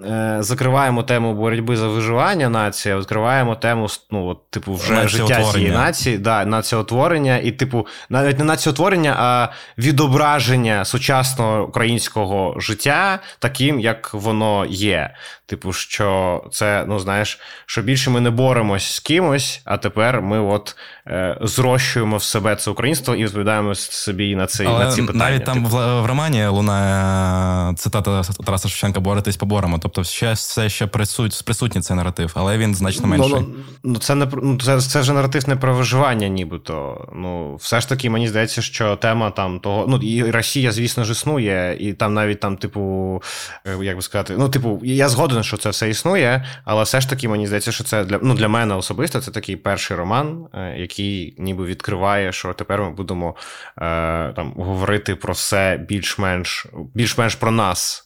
Е, 0.05 0.37
закриваємо 0.41 1.03
тему 1.03 1.35
боротьби 1.35 1.77
за 1.77 1.89
виживання 1.89 2.49
нації, 2.49 2.97
відкриваємо 2.97 3.55
тему 3.55 3.87
ну, 4.11 4.27
от, 4.27 4.51
типу, 4.51 4.75
вже 4.75 5.09
життя 5.09 5.53
цієї 5.53 5.71
нації, 5.71 6.19
да, 6.19 6.45
націотворення, 6.45 7.39
і, 7.39 7.51
типу, 7.51 7.87
навіть 8.09 8.39
не 8.39 8.45
націотворення, 8.45 9.17
а 9.19 9.49
відображення 9.79 10.85
сучасного 10.85 11.67
українського 11.67 12.61
життя 12.61 13.19
таким, 13.39 13.81
як 13.81 14.15
воно 14.15 14.67
є. 14.69 15.15
Типу, 15.49 15.73
що 15.73 16.43
це, 16.53 16.85
ну 16.89 16.99
знаєш, 16.99 17.41
що 17.67 17.83
більше 17.83 18.11
ми 18.11 18.21
не 18.21 18.31
боремось 18.31 18.95
з 18.95 19.01
кимось, 19.01 19.61
а 19.65 19.77
тепер 19.77 20.23
ми 20.23 20.41
от 20.41 20.77
е, 21.07 21.39
зрощуємо 21.41 22.17
в 22.17 22.23
себе 22.23 22.57
це 22.57 22.71
українство 22.71 23.15
і 23.15 23.25
відповідаємо 23.25 23.75
собі 23.75 24.37
на 24.37 24.47
ці, 24.47 24.65
Але 24.65 24.85
на 24.85 24.93
ці 24.93 25.03
питання. 25.03 25.25
Навіть 25.25 25.45
там 25.45 25.65
типу. 25.65 25.77
в, 25.77 26.03
в 26.03 26.07
романі 26.07 26.47
лунає 26.47 27.75
цитата 27.75 28.23
Тараса 28.45 28.69
Шевченка 28.69 29.01
Боретесь 29.01 29.37
поборемо. 29.37 29.79
Тобто, 29.79 30.05
ще 30.05 30.33
все 30.33 30.69
ще 30.69 30.87
присут, 30.87 31.43
присутній 31.45 31.81
цей 31.81 31.97
наратив, 31.97 32.33
але 32.35 32.59
він 32.59 32.75
значно 32.75 33.07
менший. 33.07 33.31
Ну, 33.31 33.47
ну 33.85 33.99
це 33.99 34.15
не 34.15 34.29
ну, 34.43 34.59
це, 34.59 34.81
це 34.81 35.01
вже 35.01 35.13
наратив 35.13 35.49
не 35.49 35.57
про 35.57 35.75
виживання, 35.75 36.29
нібито. 36.29 37.09
Ну, 37.17 37.57
все 37.57 37.81
ж 37.81 37.89
таки, 37.89 38.11
мені 38.11 38.29
здається, 38.29 38.63
що 38.63 38.97
тема 38.97 39.31
там 39.31 39.61
того. 39.61 39.85
Ну, 39.89 39.97
і 39.97 40.31
Росія, 40.31 40.73
звісно 40.73 41.05
ж, 41.05 41.13
існує, 41.13 41.77
і 41.81 41.93
там 41.93 42.15
навіть 42.15 42.41
там, 42.41 42.57
типу, 42.57 43.23
е, 43.67 43.85
як 43.85 43.97
би 43.97 44.03
сказати, 44.03 44.35
ну, 44.39 44.49
типу, 44.49 44.81
я 44.83 45.09
згоден, 45.09 45.36
що 45.43 45.57
це 45.57 45.71
все 45.71 45.91
існує, 45.91 46.45
але 46.65 46.83
все 46.83 47.01
ж 47.01 47.11
таки, 47.11 47.29
мені 47.29 47.47
здається, 47.47 47.73
що 47.73 47.85
це 47.85 48.05
для 48.05 48.19
ну, 48.23 48.35
для 48.35 48.49
мене 48.49 48.75
особисто 48.75 49.21
це 49.21 49.31
такий 49.31 49.57
перший 49.57 49.97
роман, 49.97 50.47
е, 50.55 50.75
який 50.79 51.35
ніби 51.39 51.65
відкриває, 51.65 52.33
що 52.33 52.53
тепер 52.53 52.83
ми 52.83 52.91
будемо 52.91 53.37
е, 53.79 54.33
там 54.33 54.53
говорити 54.57 55.15
про 55.15 55.33
все 55.33 55.85
більш-менш 55.89 56.67
більш-менш 56.95 57.35
про 57.35 57.51
нас. 57.51 58.06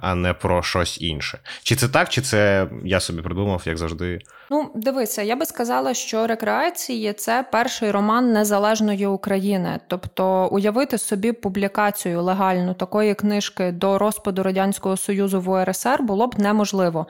А 0.00 0.14
не 0.14 0.32
про 0.32 0.62
щось 0.62 1.00
інше. 1.00 1.38
Чи 1.62 1.76
це 1.76 1.88
так, 1.88 2.08
чи 2.08 2.22
це 2.22 2.68
я 2.84 3.00
собі 3.00 3.22
придумав, 3.22 3.62
як 3.64 3.78
завжди? 3.78 4.18
Ну, 4.50 4.70
дивися, 4.74 5.22
я 5.22 5.36
би 5.36 5.46
сказала, 5.46 5.94
що 5.94 6.26
рекреації 6.26 7.12
це 7.12 7.44
перший 7.52 7.90
роман 7.90 8.32
незалежної 8.32 9.06
України. 9.06 9.80
Тобто, 9.86 10.48
уявити 10.52 10.98
собі 10.98 11.32
публікацію 11.32 12.22
легальну 12.22 12.74
такої 12.74 13.14
книжки 13.14 13.72
до 13.72 13.98
розпаду 13.98 14.42
радянського 14.42 14.96
союзу 14.96 15.40
в 15.40 15.50
УРСР 15.50 16.02
було 16.02 16.26
б 16.26 16.38
неможливо 16.38 17.06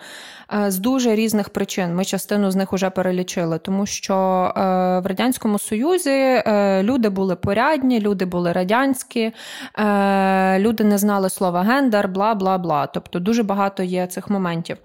е, 0.54 0.70
з 0.70 0.78
дуже 0.78 1.14
різних 1.14 1.48
причин. 1.48 1.94
Ми 1.94 2.04
частину 2.04 2.50
з 2.50 2.56
них 2.56 2.72
вже 2.72 2.90
перелічили, 2.90 3.58
тому 3.58 3.86
що 3.86 4.14
е, 4.14 4.60
в 5.00 5.06
радянському 5.06 5.58
союзі 5.58 6.10
е, 6.10 6.82
люди 6.82 7.08
були 7.08 7.36
порядні, 7.36 8.00
люди 8.00 8.24
були 8.24 8.52
радянські, 8.52 9.32
люди 10.58 10.84
не 10.84 10.98
знали 10.98 11.30
слова 11.30 11.62
гендер, 11.62 12.08
бла 12.08 12.34
бла 12.34 12.45
бла. 12.46 12.86
Тобто, 12.86 13.18
дуже 13.18 13.42
багато 13.42 13.82
є 13.82 14.06
цих 14.06 14.30
моментів. 14.30 14.76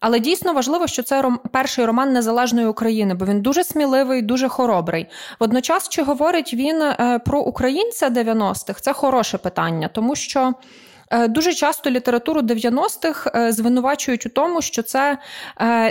Але 0.00 0.18
дійсно 0.18 0.52
важливо, 0.52 0.86
що 0.86 1.02
це 1.02 1.22
ром... 1.22 1.40
перший 1.52 1.84
роман 1.84 2.12
незалежної 2.12 2.66
України, 2.66 3.14
бо 3.14 3.24
він 3.24 3.40
дуже 3.40 3.64
сміливий, 3.64 4.22
дуже 4.22 4.48
хоробрий. 4.48 5.06
Водночас, 5.40 5.88
чи 5.88 6.02
говорить 6.02 6.54
він 6.54 6.82
е, 6.82 7.20
про 7.24 7.40
українця 7.40 8.08
90-х, 8.08 8.80
це 8.80 8.92
хороше 8.92 9.38
питання, 9.38 9.88
тому 9.88 10.16
що. 10.16 10.54
Е, 11.12 11.28
дуже 11.28 11.52
часто 11.52 11.90
літературу 11.90 12.40
90-х 12.40 13.30
е, 13.34 13.52
звинувачують 13.52 14.26
у 14.26 14.28
тому, 14.28 14.62
що 14.62 14.82
це 14.82 15.18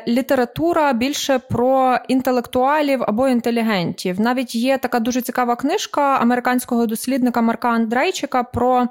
література 0.07 0.93
більше 0.93 1.39
про 1.39 1.97
інтелектуалів 2.07 3.03
або 3.03 3.27
інтелігентів. 3.27 4.19
Навіть 4.19 4.55
є 4.55 4.77
така 4.77 4.99
дуже 4.99 5.21
цікава 5.21 5.55
книжка 5.55 6.17
американського 6.17 6.85
дослідника 6.85 7.41
Марка 7.41 7.69
Андрейчика 7.69 8.43
про 8.43 8.87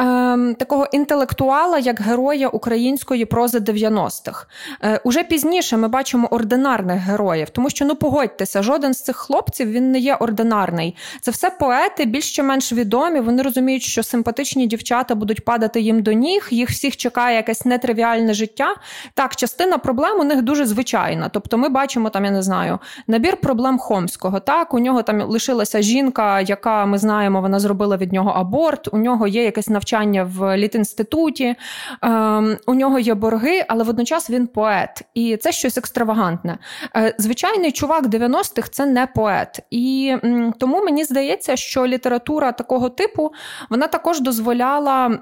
ем, 0.00 0.54
такого 0.54 0.86
інтелектуала, 0.92 1.78
як 1.78 2.00
героя 2.00 2.48
української 2.48 3.24
прози 3.24 3.58
90-х. 3.58 4.46
Е, 4.82 5.00
Уже 5.04 5.24
пізніше 5.24 5.76
ми 5.76 5.88
бачимо 5.88 6.28
ординарних 6.30 7.00
героїв, 7.00 7.50
тому 7.50 7.70
що 7.70 7.84
ну 7.84 7.96
погодьтеся, 7.96 8.62
жоден 8.62 8.94
з 8.94 9.02
цих 9.02 9.16
хлопців 9.16 9.70
він 9.70 9.92
не 9.92 9.98
є 9.98 10.14
ординарний. 10.14 10.96
Це 11.20 11.30
все 11.30 11.50
поети, 11.50 12.04
більш 12.04 12.36
чи 12.36 12.42
менш 12.42 12.72
відомі. 12.72 13.20
Вони 13.20 13.42
розуміють, 13.42 13.82
що 13.82 14.02
симпатичні 14.02 14.66
дівчата 14.66 15.14
будуть 15.14 15.44
падати 15.44 15.80
їм 15.80 16.02
до 16.02 16.12
ніг, 16.12 16.48
їх 16.50 16.70
всіх 16.70 16.96
чекає 16.96 17.36
якесь 17.36 17.64
нетривіальне 17.64 18.34
життя. 18.34 18.74
Так, 19.14 19.36
частина 19.36 19.78
проблем 19.78 20.20
у 20.20 20.24
них 20.24 20.42
дуже 20.42 20.66
звичайна. 20.66 21.28
Тобто, 21.28 21.58
ми 21.58 21.68
бачимо 21.68 22.10
там, 22.10 22.24
я 22.24 22.30
не 22.30 22.42
знаю, 22.42 22.78
набір 23.06 23.36
проблем 23.36 23.78
Хомського. 23.78 24.40
Так, 24.40 24.74
у 24.74 24.78
нього 24.78 25.02
там 25.02 25.22
лишилася 25.22 25.82
жінка, 25.82 26.40
яка 26.40 26.86
ми 26.86 26.98
знаємо, 26.98 27.40
вона 27.40 27.60
зробила 27.60 27.96
від 27.96 28.12
нього 28.12 28.30
аборт. 28.30 28.88
У 28.92 28.98
нього 28.98 29.26
є 29.26 29.44
якесь 29.44 29.68
навчання 29.68 29.89
навчання 29.90 30.24
в 30.24 30.56
літінституті, 30.56 31.54
ем, 32.02 32.56
у 32.66 32.74
нього 32.74 32.98
є 32.98 33.14
борги, 33.14 33.64
але 33.68 33.84
водночас 33.84 34.30
він 34.30 34.46
поет. 34.46 35.02
І 35.14 35.36
це 35.36 35.52
щось 35.52 35.78
екстравагантне. 35.78 36.58
Е, 36.96 37.14
звичайний 37.18 37.72
чувак 37.72 38.04
90-х 38.04 38.68
це 38.70 38.86
не 38.86 39.06
поет. 39.06 39.60
І 39.70 40.16
тому 40.58 40.84
мені 40.84 41.04
здається, 41.04 41.56
що 41.56 41.86
література 41.86 42.52
такого 42.52 42.88
типу 42.88 43.32
вона 43.70 43.86
також 43.86 44.20
дозволяла 44.20 45.18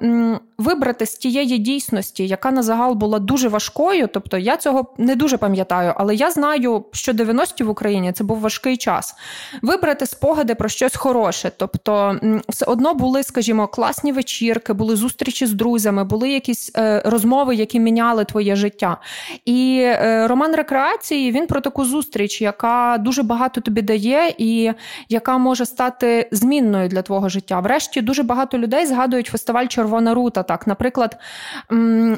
вибрати 0.58 1.06
з 1.06 1.14
тієї 1.14 1.58
дійсності, 1.58 2.26
яка 2.26 2.50
на 2.50 2.62
загал 2.62 2.94
була 2.94 3.18
дуже 3.18 3.48
важкою. 3.48 4.08
Тобто 4.12 4.38
я 4.38 4.56
цього 4.56 4.94
не 4.98 5.16
дуже 5.16 5.36
пам'ятаю, 5.36 5.92
але 5.96 6.14
я 6.14 6.30
знаю, 6.30 6.84
що 6.92 7.12
90-ті 7.12 7.64
в 7.64 7.70
Україні 7.70 8.12
це 8.12 8.24
був 8.24 8.40
важкий 8.40 8.76
час. 8.76 9.14
Вибрати 9.62 10.06
спогади 10.06 10.54
про 10.54 10.68
щось 10.68 10.96
хороше. 10.96 11.50
Тобто, 11.56 12.20
все 12.48 12.64
одно 12.64 12.94
були, 12.94 13.22
скажімо, 13.22 13.66
класні 13.66 14.12
вечірки 14.12 14.57
вечірки, 14.58 14.72
були 14.72 14.96
зустрічі 14.96 15.46
з 15.46 15.52
друзями, 15.52 16.04
були 16.04 16.30
якісь 16.30 16.72
е, 16.76 17.02
розмови, 17.04 17.54
які 17.54 17.80
міняли 17.80 18.24
твоє 18.24 18.56
життя. 18.56 18.96
І 19.44 19.80
е, 19.82 20.26
роман 20.26 20.54
рекреації 20.54 21.32
він 21.32 21.46
про 21.46 21.60
таку 21.60 21.84
зустріч, 21.84 22.42
яка 22.42 22.98
дуже 23.00 23.22
багато 23.22 23.60
тобі 23.60 23.82
дає, 23.82 24.34
і 24.38 24.72
яка 25.08 25.38
може 25.38 25.66
стати 25.66 26.28
змінною 26.32 26.88
для 26.88 27.02
твого 27.02 27.28
життя. 27.28 27.60
Врешті 27.60 28.00
дуже 28.00 28.22
багато 28.22 28.58
людей 28.58 28.86
згадують 28.86 29.26
фестиваль 29.26 29.66
Червона 29.66 30.14
рута. 30.14 30.42
Так, 30.42 30.66
наприклад, 30.66 31.16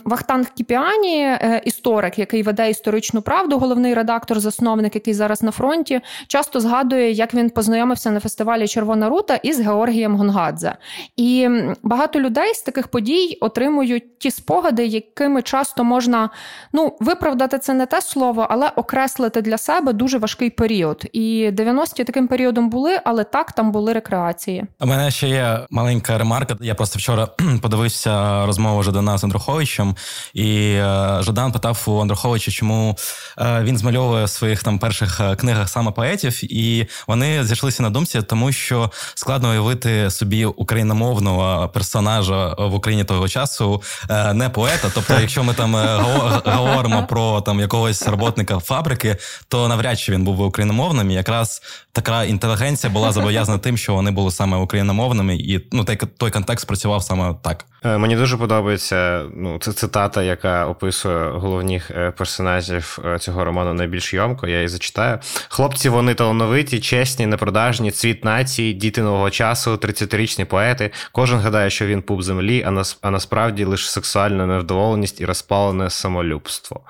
Вахтанг 0.05 0.47
Кіпіані, 0.55 1.23
е, 1.23 1.63
історик, 1.65 2.19
який 2.19 2.43
веде 2.43 2.71
історичну 2.71 3.23
правду, 3.23 3.59
головний 3.59 3.95
редактор, 3.95 4.41
засновник, 4.41 4.95
який 4.95 5.15
зараз 5.15 5.43
на 5.43 5.51
фронті, 5.51 6.01
часто 6.27 6.61
згадує, 6.61 7.11
як 7.11 7.35
він 7.35 7.51
познайомився 7.51 8.11
на 8.11 8.21
фестивалі 8.21 8.69
Червона 8.69 9.09
рута 9.09 9.35
із 9.43 9.61
Георгієм 9.61 10.17
Гонгадзе. 10.17 10.77
І 11.17 11.49
багато 11.83 12.20
людей 12.21 12.55
з 12.55 12.63
таких 12.63 12.89
подій 12.89 13.39
отримують 13.41 14.19
ті 14.19 14.31
спогади, 14.31 14.87
якими 14.87 15.43
часто 15.43 15.85
можна 15.85 16.31
ну 16.73 16.97
виправдати 17.01 17.59
це 17.59 17.75
не 17.75 17.87
те 17.87 18.03
слово, 18.03 18.47
але 18.51 18.69
окреслити 18.69 19.43
для 19.43 19.59
себе 19.59 19.93
дуже 19.93 20.19
важкий 20.19 20.51
період. 20.51 21.07
І 21.13 21.51
90-ті 21.53 22.05
таким 22.05 22.29
періодом 22.29 22.71
були, 22.71 23.01
але 23.05 23.25
так 23.25 23.53
там 23.53 23.73
були 23.73 23.93
рекреації. 23.93 24.65
У 24.81 24.87
мене 24.87 25.11
ще 25.11 25.29
є 25.29 25.67
маленька 25.71 26.19
ремарка. 26.19 26.57
Я 26.61 26.75
просто 26.75 26.99
вчора 26.99 27.29
подивився 27.63 28.47
розмову 28.47 28.83
Жадана 28.83 29.19
з 29.19 29.25
Андруховичем, 29.25 29.97
і 30.35 30.73
е, 30.73 31.19
Жадан 31.21 31.53
питав 31.53 31.85
у 31.87 32.01
Андруховича, 32.01 32.51
чому 32.51 32.97
е, 33.39 33.63
він 33.63 33.79
змальовує 33.79 34.25
в 34.25 34.29
своїх 34.31 34.63
там 34.63 34.79
перших 34.79 35.21
е, 35.21 35.37
книгах 35.37 35.69
саме 35.69 35.91
поетів, 35.91 36.53
і 36.55 36.87
вони 37.07 37.45
зійшлися 37.45 37.83
на 37.83 37.91
думці, 37.91 38.23
тому 38.23 38.53
що 38.53 38.91
складно 39.15 39.51
уявити 39.51 40.11
собі 40.11 40.45
україномовного 40.45 41.69
персонажа 41.69 42.10
персонажа 42.11 42.55
в 42.59 42.75
Україні 42.75 43.05
того 43.05 43.29
часу 43.29 43.83
е, 44.11 44.35
не 44.35 44.49
поета. 44.49 44.91
Тобто, 44.95 45.15
якщо 45.21 45.45
ми 45.45 45.55
там 45.55 45.77
е, 45.77 45.99
говоримо 46.45 47.07
про 47.07 47.41
там 47.41 47.61
якогось 47.61 48.09
роботника 48.09 48.59
фабрики, 48.59 49.17
то 49.49 49.69
навряд 49.69 49.99
чи 49.99 50.13
він 50.13 50.25
був 50.25 50.39
би 50.39 50.45
україномовним. 50.45 51.11
І 51.11 51.15
якраз 51.15 51.63
така 51.93 52.25
інтелігенція 52.25 52.93
була 52.93 53.13
зобов'язана 53.13 53.59
тим, 53.59 53.77
що 53.77 53.95
вони 53.95 54.11
були 54.11 54.31
саме 54.31 54.57
україномовними, 54.57 55.37
і 55.37 55.69
ну 55.73 55.85
той, 55.85 55.97
той 55.97 56.31
контекст 56.31 56.67
працював 56.67 57.03
саме 57.03 57.35
так. 57.43 57.65
Е, 57.85 57.99
мені 57.99 58.17
дуже 58.17 58.37
подобається 58.37 59.23
ну, 59.37 59.59
це 59.59 59.73
цитата, 59.73 60.23
яка 60.23 60.67
описує 60.67 61.31
головних 61.31 61.91
персонажів 62.17 62.99
цього 63.21 63.45
роману 63.45 63.75
найбільш 63.75 64.15
йомко. 64.15 64.47
Я 64.47 64.57
її 64.57 64.69
зачитаю. 64.69 65.19
Хлопці, 65.49 65.89
вони 65.89 66.15
талановиті, 66.15 66.81
чесні, 66.81 67.27
непродажні, 67.27 67.91
цвіт 67.91 68.25
нації, 68.25 68.73
діти 68.73 69.03
нового 69.03 69.31
часу, 69.31 69.71
30-річні 69.71 70.45
поети. 70.45 70.91
Кожен 71.13 71.39
гадає, 71.39 71.71
що 71.71 71.87
він 71.87 72.00
пуп 72.01 72.23
землі, 72.23 72.65
а 72.67 72.71
нас, 72.71 72.99
а 73.03 73.11
насправді 73.11 73.65
лише 73.65 73.91
сексуальна 73.91 74.47
невдоволеність 74.47 75.21
і 75.21 75.25
розпалене 75.25 75.91
самолюбство. 75.91 76.81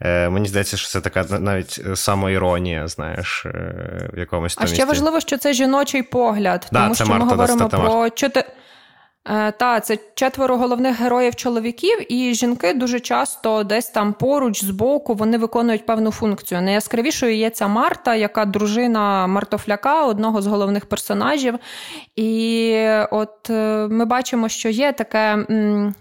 Е, 0.00 0.28
Мені 0.28 0.48
здається, 0.48 0.76
що 0.76 0.88
це 0.88 1.00
така 1.00 1.38
навіть 1.38 1.80
самоіронія, 1.94 2.88
знаєш, 2.88 3.46
е, 3.46 4.10
в 4.12 4.18
якомусь 4.18 4.56
А 4.58 4.66
ще 4.66 4.84
важливо, 4.84 5.20
що 5.20 5.38
це 5.38 5.52
жіночий 5.52 6.02
погляд, 6.02 6.68
да, 6.72 6.82
тому 6.82 6.94
що 6.94 7.06
Марта 7.06 7.24
ми 7.24 7.30
говоримо 7.30 7.68
про 7.68 8.10
чотири. 8.10 8.46
Е, 9.24 9.52
та, 9.52 9.80
це 9.80 9.98
четверо 10.14 10.56
головних 10.56 11.00
героїв 11.00 11.34
чоловіків, 11.34 12.12
і 12.12 12.34
жінки 12.34 12.74
дуже 12.74 13.00
часто 13.00 13.64
десь 13.64 13.88
там 13.88 14.12
поруч, 14.12 14.64
збоку, 14.64 15.14
вони 15.14 15.38
виконують 15.38 15.86
певну 15.86 16.10
функцію. 16.10 16.62
Найяскравішою 16.62 17.36
є 17.36 17.50
ця 17.50 17.68
Марта, 17.68 18.14
яка 18.14 18.44
дружина 18.44 19.26
Мартофляка, 19.26 20.06
одного 20.06 20.42
з 20.42 20.46
головних 20.46 20.86
персонажів. 20.86 21.54
І 22.16 22.72
от 23.10 23.50
е, 23.50 23.86
ми 23.90 24.04
бачимо, 24.04 24.48
що 24.48 24.68
є 24.68 24.92
таке 24.92 25.36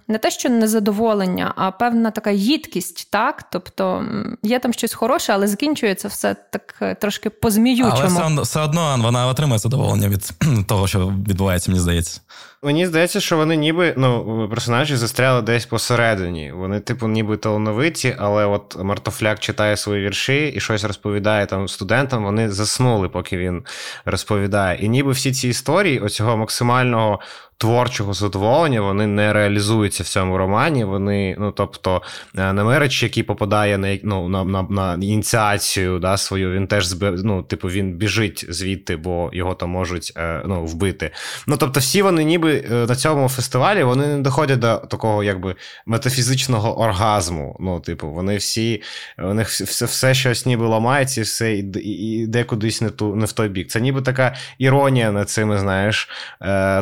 не 0.07 0.17
те, 0.21 0.31
що 0.31 0.49
незадоволення, 0.49 1.53
а 1.55 1.71
певна 1.71 2.11
така 2.11 2.31
їдкість. 2.31 3.11
так? 3.11 3.43
Тобто 3.51 4.05
є 4.43 4.59
там 4.59 4.73
щось 4.73 4.93
хороше, 4.93 5.33
але 5.33 5.47
закінчується 5.47 6.07
все 6.07 6.35
так 6.51 6.75
е, 6.81 6.95
трошки 6.95 7.29
по-зміючому. 7.29 8.19
Але 8.23 8.41
все 8.41 8.61
одно 8.61 8.99
вона 9.01 9.27
отримує 9.27 9.59
задоволення 9.59 10.09
від 10.09 10.29
того, 10.67 10.87
що 10.87 11.07
відбувається, 11.07 11.71
мені 11.71 11.81
здається. 11.81 12.21
Мені 12.63 12.87
здається, 12.87 13.19
що 13.19 13.37
вони 13.37 13.55
ніби 13.55 13.93
ну, 13.97 14.47
персонажі 14.49 14.95
застряли 14.95 15.41
десь 15.41 15.65
посередині. 15.65 16.51
Вони, 16.51 16.79
типу, 16.79 17.07
ніби 17.07 17.37
талановиті, 17.37 18.15
але 18.19 18.45
от 18.45 18.83
Мартофляк 18.83 19.39
читає 19.39 19.77
свої 19.77 20.05
вірші 20.05 20.47
і 20.47 20.59
щось 20.59 20.83
розповідає 20.83 21.45
там 21.45 21.67
студентам. 21.67 22.23
Вони 22.23 22.49
заснули, 22.49 23.09
поки 23.09 23.37
він 23.37 23.63
розповідає. 24.05 24.79
І 24.81 24.89
ніби 24.89 25.11
всі 25.11 25.31
ці 25.31 25.47
історії 25.49 25.99
оцього 25.99 26.37
максимального 26.37 27.19
творчого 27.61 28.13
задоволення 28.13 28.81
вони 28.81 29.07
не 29.07 29.33
реалізуються 29.33 30.03
в 30.03 30.07
цьому 30.07 30.37
романі. 30.37 30.83
Вони, 30.83 31.35
ну 31.39 31.51
тобто, 31.51 32.01
е, 32.37 32.53
Немерич, 32.53 33.03
який 33.03 33.23
попадає 33.23 33.77
на 33.77 33.97
ну, 34.03 34.29
на, 34.29 34.43
на, 34.43 34.61
на 34.61 34.93
ініціацію 34.93 35.99
да, 35.99 36.17
свою, 36.17 36.51
він 36.51 36.67
теж 36.67 36.95
ну, 37.01 37.43
типу, 37.43 37.67
він 37.67 37.93
біжить 37.93 38.45
звідти, 38.49 38.95
бо 38.95 39.29
його 39.33 39.53
там 39.53 39.69
можуть 39.69 40.13
е, 40.17 40.41
ну, 40.45 40.65
вбити. 40.65 41.11
Ну 41.47 41.57
тобто, 41.57 41.79
всі 41.79 42.01
вони, 42.01 42.23
ніби 42.23 42.65
е, 42.71 42.73
на 42.73 42.95
цьому 42.95 43.29
фестивалі, 43.29 43.83
вони 43.83 44.07
не 44.07 44.19
доходять 44.19 44.59
до 44.59 44.77
такого, 44.77 45.23
якби 45.23 45.55
метафізичного 45.85 46.79
оргазму. 46.79 47.57
Ну, 47.59 47.79
типу, 47.79 48.09
вони 48.09 48.37
всі, 48.37 48.81
у 49.17 49.33
них 49.33 49.49
все, 49.49 49.85
все 49.85 50.13
щось 50.13 50.45
ніби 50.45 50.67
ламається, 50.67 51.21
і 51.21 51.23
все 51.23 51.53
йде 51.53 52.43
кудись 52.43 52.81
не 52.81 52.89
ту 52.89 53.15
не 53.15 53.25
в 53.25 53.31
той 53.31 53.49
бік. 53.49 53.67
Це 53.67 53.81
ніби 53.81 54.01
така 54.01 54.35
іронія 54.57 55.11
над 55.11 55.29
цими, 55.29 55.57
знаєш, 55.57 56.09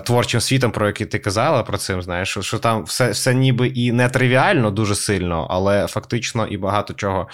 творчим 0.05 0.41
світом 0.41 0.68
світом, 0.69 0.71
про 0.71 0.87
який 0.87 1.07
ти 1.07 1.19
казала 1.19 1.63
про 1.63 1.77
цим, 1.77 2.01
знаєш, 2.01 2.29
що, 2.29 2.41
що 2.41 2.59
там 2.59 2.83
все 2.83 3.11
все 3.11 3.33
ніби 3.33 3.67
і 3.67 3.91
не 3.91 4.09
тривіально 4.09 4.71
дуже 4.71 4.95
сильно, 4.95 5.47
але 5.49 5.87
фактично 5.87 6.47
і 6.47 6.57
багато 6.57 6.93
чого 6.93 7.27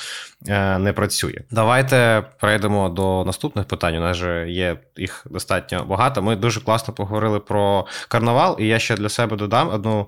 е, 0.47 0.77
не 0.79 0.93
працює. 0.93 1.41
Давайте 1.51 2.23
перейдемо 2.39 2.89
до 2.89 3.23
наступних 3.25 3.65
питань. 3.65 3.95
У 3.95 3.99
нас 3.99 4.17
же 4.17 4.49
є 4.49 4.77
їх 4.97 5.25
достатньо 5.29 5.85
багато. 5.85 6.21
Ми 6.21 6.35
дуже 6.35 6.61
класно 6.61 6.93
поговорили 6.93 7.39
про 7.39 7.85
карнавал, 8.07 8.57
і 8.59 8.67
я 8.67 8.79
ще 8.79 8.95
для 8.95 9.09
себе 9.09 9.37
додам 9.37 9.69
одну 9.69 10.07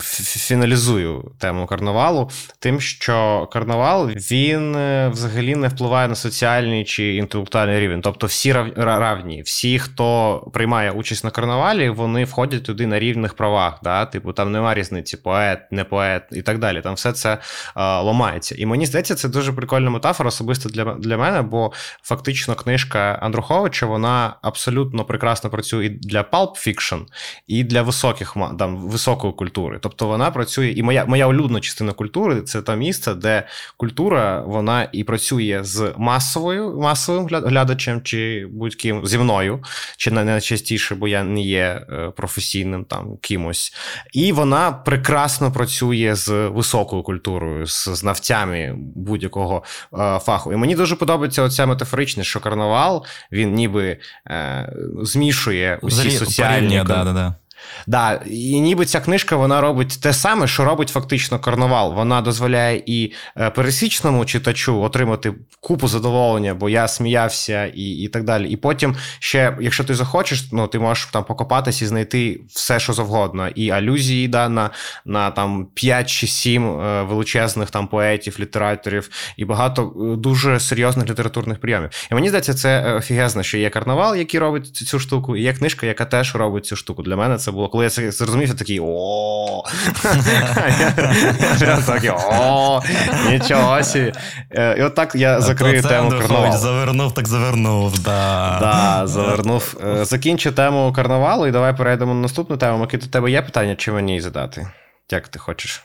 фіналізую 0.00 1.32
тему 1.38 1.66
карнавалу, 1.66 2.30
тим, 2.58 2.80
що 2.80 3.48
карнавал 3.52 4.08
він 4.08 4.76
е, 4.76 5.08
взагалі 5.08 5.56
не 5.56 5.68
впливає 5.68 6.08
на 6.08 6.14
соціальний 6.14 6.84
чи 6.84 7.14
інтелектуальний 7.14 7.80
рівень. 7.80 8.00
Тобто 8.00 8.26
всі 8.26 8.52
равні, 8.76 9.42
всі, 9.42 9.78
хто 9.78 10.36
приймає 10.52 10.90
участь 10.90 11.24
на 11.24 11.30
карнавалі, 11.30 11.88
вони 11.88 12.24
входять 12.24 12.64
туди 12.64 12.86
на 12.86 12.98
рівних 12.98 13.34
правах. 13.34 13.80
Да? 13.82 14.06
Типу, 14.06 14.32
там 14.32 14.52
немає 14.52 14.74
різниці, 14.74 15.16
поет, 15.16 15.58
не 15.70 15.84
поет 15.84 16.22
і 16.32 16.42
так 16.42 16.58
далі. 16.58 16.80
Там 16.80 16.94
все 16.94 17.12
це 17.12 17.38
а, 17.74 18.02
ламається. 18.02 18.54
І 18.58 18.66
мені 18.66 18.86
здається, 18.86 19.14
це 19.14 19.28
дуже 19.28 19.52
прикольна 19.52 19.90
метафора, 19.90 20.28
особисто 20.28 20.68
для 20.68 20.84
для 20.84 21.16
мене, 21.16 21.42
бо 21.42 21.72
фактично 22.02 22.54
книжка 22.54 23.18
Андруховича 23.22 23.86
вона 23.86 24.36
абсолютно 24.42 25.04
прекрасно 25.04 25.50
працює 25.50 25.86
і 25.86 25.88
для 25.88 26.22
pulp 26.22 26.68
fiction, 26.68 27.00
і 27.46 27.64
для 27.64 27.82
високих 27.82 28.36
там, 28.58 28.76
високої 28.76 29.32
культури 29.32 29.69
культури. 29.70 29.78
Тобто 29.82 30.06
вона 30.06 30.30
працює, 30.30 30.68
і 30.68 30.82
моя 30.82 31.04
моя 31.04 31.26
улюблена 31.26 31.60
частина 31.60 31.92
культури 31.92 32.42
це 32.42 32.62
те 32.62 32.76
місце, 32.76 33.14
де 33.14 33.46
культура 33.76 34.42
вона 34.46 34.88
і 34.92 35.04
працює 35.04 35.60
з 35.62 35.92
масовою 35.96 36.78
масовим 36.80 37.26
глядачем, 37.26 38.02
чи 38.02 38.46
будь-ким 38.52 39.06
зі 39.06 39.18
мною, 39.18 39.62
чи 39.96 40.10
найчастіше, 40.10 40.94
бо 40.94 41.08
я 41.08 41.24
не 41.24 41.42
є 41.42 41.86
е, 41.90 42.10
професійним 42.16 42.84
там 42.84 43.16
кимось. 43.20 43.72
І 44.12 44.32
вона 44.32 44.72
прекрасно 44.72 45.52
працює 45.52 46.14
з 46.14 46.48
високою 46.48 47.02
культурою, 47.02 47.66
з 47.66 47.88
знавцями 47.88 48.74
будь-якого 48.96 49.62
е, 49.92 50.18
фаху. 50.18 50.52
І 50.52 50.56
мені 50.56 50.74
дуже 50.74 50.96
подобається 50.96 51.42
оця 51.42 51.66
метафоричність, 51.66 52.30
що 52.30 52.40
карнавал 52.40 53.06
він 53.32 53.54
ніби 53.54 53.96
е, 54.26 54.72
змішує 55.02 55.78
усі 55.82 55.94
Взагалі, 55.94 56.18
соціальні. 56.18 56.82
Да, 56.86 57.04
да, 57.04 57.12
да. 57.12 57.39
Да, 57.86 58.20
І 58.26 58.60
ніби 58.60 58.86
ця 58.86 59.00
книжка 59.00 59.36
вона 59.36 59.60
робить 59.60 59.98
те 60.02 60.12
саме, 60.12 60.46
що 60.46 60.64
робить 60.64 60.88
фактично 60.88 61.38
карнавал. 61.38 61.94
Вона 61.94 62.20
дозволяє 62.20 62.82
і 62.86 63.12
е, 63.36 63.50
пересічному 63.50 64.24
читачу 64.24 64.82
отримати 64.82 65.34
купу 65.60 65.88
задоволення, 65.88 66.54
бо 66.54 66.68
я 66.68 66.88
сміявся 66.88 67.66
і 67.66 67.82
і 67.82 68.08
так 68.08 68.24
далі. 68.24 68.48
І 68.48 68.56
потім 68.56 68.96
ще, 69.18 69.56
якщо 69.60 69.84
ти 69.84 69.94
захочеш, 69.94 70.52
ну 70.52 70.66
ти 70.66 70.78
можеш 70.78 71.06
там 71.06 71.24
покопатись 71.24 71.82
і 71.82 71.86
знайти 71.86 72.40
все, 72.48 72.80
що 72.80 72.92
завгодно. 72.92 73.48
І 73.48 73.70
алюзії 73.70 74.28
да, 74.28 74.48
на 74.48 74.70
на 75.04 75.30
там 75.30 75.66
5 75.74 76.10
чи 76.10 76.26
7 76.26 76.80
е, 76.80 77.02
величезних 77.02 77.70
там 77.70 77.86
поетів, 77.86 78.36
літераторів 78.40 79.10
і 79.36 79.44
багато 79.44 79.82
е, 79.82 80.16
дуже 80.16 80.60
серйозних 80.60 81.10
літературних 81.10 81.60
прийомів. 81.60 81.90
І 82.10 82.14
мені 82.14 82.28
здається, 82.28 82.54
це 82.54 82.94
офігезно, 82.94 83.42
що 83.42 83.58
є 83.58 83.70
карнавал, 83.70 84.16
який 84.16 84.40
робить 84.40 84.76
цю 84.76 84.98
штуку, 84.98 85.36
і 85.36 85.42
є 85.42 85.52
книжка, 85.52 85.86
яка 85.86 86.04
теж 86.04 86.34
робить 86.34 86.66
цю 86.66 86.76
штуку. 86.76 87.02
Для 87.02 87.16
мене 87.16 87.38
це 87.38 87.49
було, 87.50 87.68
коли 87.68 87.84
я 87.84 87.90
це 87.90 88.10
зрозумів, 88.10 88.48
я 88.48 88.54
такий 88.54 88.80
о. 88.82 89.62
такий 91.86 92.10
о, 92.10 92.80
нічого 93.30 93.82
сі. 93.82 94.12
Е, 94.50 94.76
і 94.78 94.82
от 94.82 94.94
так 94.94 95.14
я 95.14 95.40
закрию 95.40 95.82
тему 95.82 96.10
карнавалу. 96.10 96.58
Завернув, 96.58 97.14
так 97.14 97.28
завернув. 97.28 97.98
да. 97.98 98.58
Да, 98.60 99.06
завернув. 99.06 99.76
Е, 99.84 100.04
закінчу 100.04 100.52
тему 100.52 100.92
карнавалу, 100.96 101.46
і 101.46 101.50
давай 101.50 101.76
перейдемо 101.76 102.14
на 102.14 102.20
наступну 102.20 102.56
тему. 102.56 102.78
Микита, 102.78 103.06
у 103.06 103.08
тебе 103.08 103.30
є 103.30 103.42
питання, 103.42 103.76
чи 103.76 103.92
мені 103.92 104.20
задати? 104.20 104.68
Як 105.10 105.28
ти 105.28 105.38
хочеш? 105.38 105.82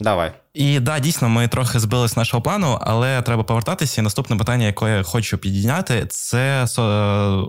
Давай. 0.00 0.32
І 0.54 0.80
да, 0.80 0.98
дійсно, 0.98 1.28
ми 1.28 1.48
трохи 1.48 1.78
збились 1.78 2.10
з 2.10 2.16
нашого 2.16 2.42
плану, 2.42 2.78
але 2.80 3.22
треба 3.22 3.42
повертатися. 3.42 4.00
І 4.00 4.04
наступне 4.04 4.36
питання, 4.36 4.66
яке 4.66 4.96
я 4.96 5.02
хочу 5.02 5.38
підняти, 5.38 6.06
це 6.10 6.66
е, 6.78 6.82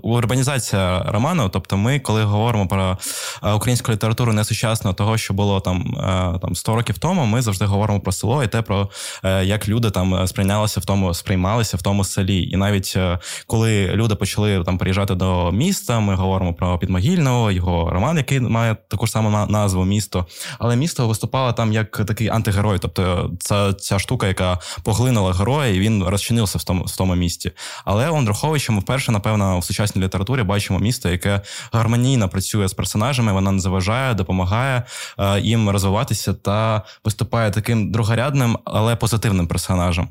урбанізація 0.02 1.04
роману. 1.08 1.50
Тобто, 1.50 1.78
ми, 1.78 2.00
коли 2.00 2.24
говоримо 2.24 2.68
про 2.68 2.98
е, 3.44 3.52
українську 3.52 3.92
літературу 3.92 4.34
несучасно 4.34 4.94
того, 4.94 5.18
що 5.18 5.34
було 5.34 5.60
там 5.60 5.98
е, 5.98 6.40
там 6.40 6.56
100 6.56 6.76
років 6.76 6.98
тому, 6.98 7.26
ми 7.26 7.42
завжди 7.42 7.66
говоримо 7.66 8.00
про 8.00 8.12
село 8.12 8.44
і 8.44 8.48
те, 8.48 8.62
про 8.62 8.90
як 9.44 9.68
люди 9.68 9.90
там 9.90 10.28
сприйнялися 10.28 10.80
в 10.80 10.86
тому, 10.86 11.14
сприймалися 11.14 11.78
в 11.78 11.82
тому 11.82 12.04
селі. 12.04 12.44
І 12.44 12.58
навіть 12.58 12.98
коли 13.48 13.88
люди 13.88 14.16
почали 14.16 14.64
там 14.64 14.78
приїжджати 14.78 15.16
до 15.16 15.52
міста, 15.52 16.00
ми 16.00 16.16
говоримо 16.16 16.54
про 16.54 16.80
Підмогильного, 16.80 17.52
його 17.52 17.90
роман, 17.92 18.18
який 18.18 18.40
має 18.40 18.76
таку 18.88 19.06
ж 19.06 19.12
саму 19.12 19.48
назву 19.50 19.86
місто. 19.86 20.26
Але 20.60 20.76
місто 20.76 21.08
виступало 21.08 21.54
там 21.54 21.74
як 21.74 22.06
такий 22.06 22.28
антигерой. 22.28 22.80
Тобто 22.96 23.16
Тобто 23.16 23.32
це 23.40 23.74
ця 23.74 24.00
штука, 24.00 24.28
яка 24.28 24.60
поглинула 24.84 25.34
героя, 25.34 25.70
і 25.74 25.80
він 25.80 26.04
розчинився 26.04 26.58
в 26.58 26.64
тому 26.64 26.84
в 26.84 26.98
тому 26.98 27.16
місті. 27.16 27.52
Але 27.86 28.10
у 28.10 28.16
Андруховича 28.16 28.74
ми 28.74 28.80
вперше, 28.80 29.12
напевно, 29.12 29.60
в 29.60 29.64
сучасній 29.64 30.04
літературі 30.04 30.44
бачимо 30.44 30.80
місто, 30.80 31.10
яке 31.10 31.42
гармонійно 31.72 32.30
працює 32.30 32.68
з 32.68 32.74
персонажами, 32.74 33.32
вона 33.34 33.52
не 33.52 33.60
заважає, 33.60 34.14
допомагає 34.14 34.84
е, 35.20 35.40
їм 35.40 35.70
розвиватися 35.70 36.34
та 36.34 36.82
виступає 37.06 37.52
таким 37.52 37.92
другорядним, 37.92 38.58
але 38.66 38.96
позитивним 38.96 39.48
персонажем. 39.48 40.08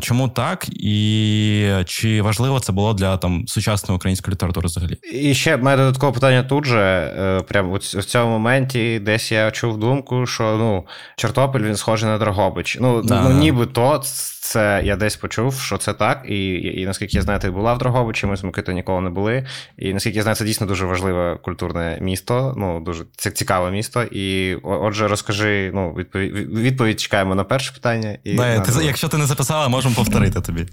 Чому 0.00 0.28
так? 0.28 0.68
І 0.68 1.70
чи 1.86 2.22
важливо 2.22 2.60
це 2.60 2.72
було 2.72 2.94
для 2.94 3.16
там 3.16 3.44
сучасної 3.46 3.96
української 3.96 4.32
літератури 4.32 4.66
взагалі? 4.66 4.98
І 5.12 5.34
ще 5.34 5.56
в 5.56 5.62
мене 5.62 5.76
додаткове 5.76 6.12
питання 6.12 6.42
тут 6.42 6.64
же. 6.64 6.76
Е, 7.18 7.42
прямо 7.48 7.74
в 7.74 8.04
цьому 8.04 8.30
моменті 8.30 8.98
десь 8.98 9.32
я 9.32 9.50
чув 9.50 9.78
думку, 9.78 10.26
що 10.26 10.56
ну 10.58 10.86
Чортопіль 11.16 11.60
він 11.60 11.76
схожий 11.76 12.08
на 12.08 12.15
Дрогобич. 12.18 12.78
Ну, 12.80 13.02
да, 13.02 13.22
ну 13.22 13.38
ніби 13.38 13.66
то 13.66 14.02
це 14.40 14.82
я 14.84 14.96
десь 14.96 15.16
почув, 15.16 15.54
що 15.54 15.78
це 15.78 15.92
так. 15.92 16.22
І 16.28 16.54
і 16.80 16.86
наскільки 16.86 17.16
я 17.16 17.22
знаю, 17.22 17.40
ти 17.40 17.50
була 17.50 17.74
в 17.74 17.78
Дрогобичі, 17.78 18.26
ми 18.26 18.36
з 18.36 18.44
Микитою 18.44 18.74
ніколи 18.74 19.00
не 19.00 19.10
були. 19.10 19.46
І 19.78 19.94
наскільки 19.94 20.16
я 20.16 20.22
знаю, 20.22 20.36
це 20.36 20.44
дійсно 20.44 20.66
дуже 20.66 20.86
важливе 20.86 21.38
культурне 21.42 21.98
місто, 22.00 22.54
ну 22.56 22.80
дуже 22.80 23.04
цікаве 23.16 23.70
місто. 23.70 24.02
І 24.02 24.54
отже, 24.54 25.08
розкажи, 25.08 25.70
ну, 25.74 25.94
відповідь 25.94 26.34
відповідь 26.58 27.00
чекаємо 27.00 27.34
на 27.34 27.44
перше 27.44 27.72
питання. 27.74 28.18
І 28.24 28.34
да, 28.34 28.60
ти, 28.60 28.84
Якщо 28.84 29.08
ти 29.08 29.16
не 29.16 29.26
записала, 29.26 29.68
можемо 29.68 29.94
повторити 29.94 30.40
тобі. 30.40 30.66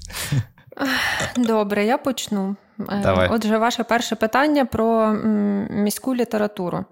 Добре, 1.37 1.85
я 1.85 1.97
почну. 1.97 2.55
Е, 2.79 2.99
Давай. 3.03 3.29
Отже, 3.31 3.57
ваше 3.57 3.83
перше 3.83 4.15
питання 4.15 4.65
про 4.65 5.13
міську 5.69 6.15
літературу. 6.15 6.85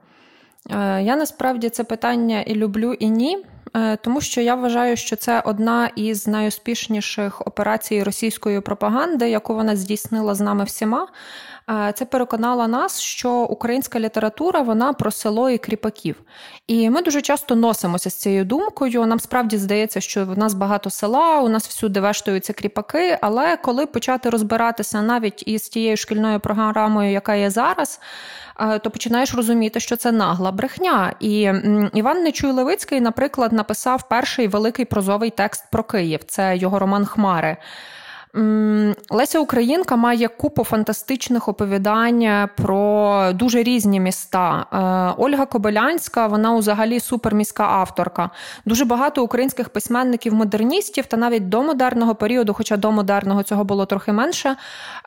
Е, 0.70 1.02
я 1.04 1.16
насправді 1.16 1.70
це 1.70 1.84
питання 1.84 2.42
і 2.42 2.56
люблю, 2.56 2.94
і 2.94 3.10
ні. 3.10 3.46
Е, 3.75 3.95
тому 3.95 4.21
що 4.21 4.41
я 4.41 4.55
вважаю, 4.55 4.97
що 4.97 5.15
це 5.15 5.41
одна 5.45 5.88
із 5.95 6.27
найуспішніших 6.27 7.47
операцій 7.47 8.03
російської 8.03 8.62
пропаганди, 8.62 9.29
яку 9.29 9.55
вона 9.55 9.75
здійснила 9.75 10.36
з 10.36 10.41
нами 10.41 10.63
всіма. 10.63 11.07
Це 11.67 12.06
переконало 12.06 12.67
нас, 12.67 13.00
що 13.00 13.32
українська 13.32 14.00
література 14.00 14.62
вона 14.62 14.93
про 14.93 15.12
село 15.12 15.50
і 15.50 15.58
кріпаків. 15.58 16.15
І 16.67 16.89
ми 16.89 17.02
дуже 17.02 17.21
часто 17.21 17.56
носимося 17.56 18.10
з 18.10 18.13
цією 18.13 18.45
думкою. 18.45 19.06
Нам 19.06 19.19
справді 19.19 19.58
здається, 19.58 20.02
що 20.02 20.26
в 20.26 20.38
нас 20.38 20.54
багато 20.54 20.89
села, 20.89 21.41
у 21.41 21.50
нас 21.50 21.67
всюди 21.67 22.00
вештуються 22.00 22.54
кріпаки. 22.54 23.17
Але 23.21 23.58
коли 23.58 23.86
почати 23.86 24.30
розбиратися 24.30 25.02
навіть 25.02 25.47
із 25.47 25.69
тією 25.69 25.97
шкільною 25.97 26.39
програмою, 26.39 27.12
яка 27.12 27.36
є 27.36 27.50
зараз, 27.50 28.00
то 28.84 28.91
починаєш 28.91 29.34
розуміти, 29.34 29.80
що 29.80 29.95
це 29.95 30.12
нагла 30.12 30.52
брехня. 30.52 31.13
І 31.19 31.41
Іван 31.93 32.24
Нечуй 32.24 32.52
Левицький, 32.52 33.02
наприклад, 33.02 33.54
написав 33.54 34.08
перший 34.10 34.47
великий 34.47 34.86
прозовий 34.86 35.30
текст 35.30 35.65
про 35.71 35.84
Київ. 35.84 36.19
Це 36.28 36.58
його 36.58 36.80
роман 36.80 37.06
Хмари. 37.06 37.58
Леся 39.10 39.39
Українка 39.39 39.96
має 39.96 40.28
купу 40.28 40.63
фантастичних 40.63 41.48
оповідань 41.48 42.50
про 42.58 43.32
дуже 43.34 43.63
різні 43.63 44.00
міста. 44.00 44.65
Е, 44.74 45.22
Ольга 45.24 45.46
Кобилянська, 45.46 46.28
вона 46.28 46.56
взагалі 46.56 47.00
суперміська 47.00 47.63
авторка. 47.63 48.30
Дуже 48.65 48.86
багато 48.86 49.24
українських 49.24 49.70
письменників-модерністів 49.70 51.06
та 51.06 51.17
навіть 51.17 51.50
до 51.50 51.63
модерного 51.63 52.15
періоду, 52.15 52.54
хоча 52.54 52.78
до 52.78 52.91
модерного 52.91 53.44
цього 53.44 53.63
було 53.63 53.86
трохи 53.86 54.12
менше. 54.12 54.56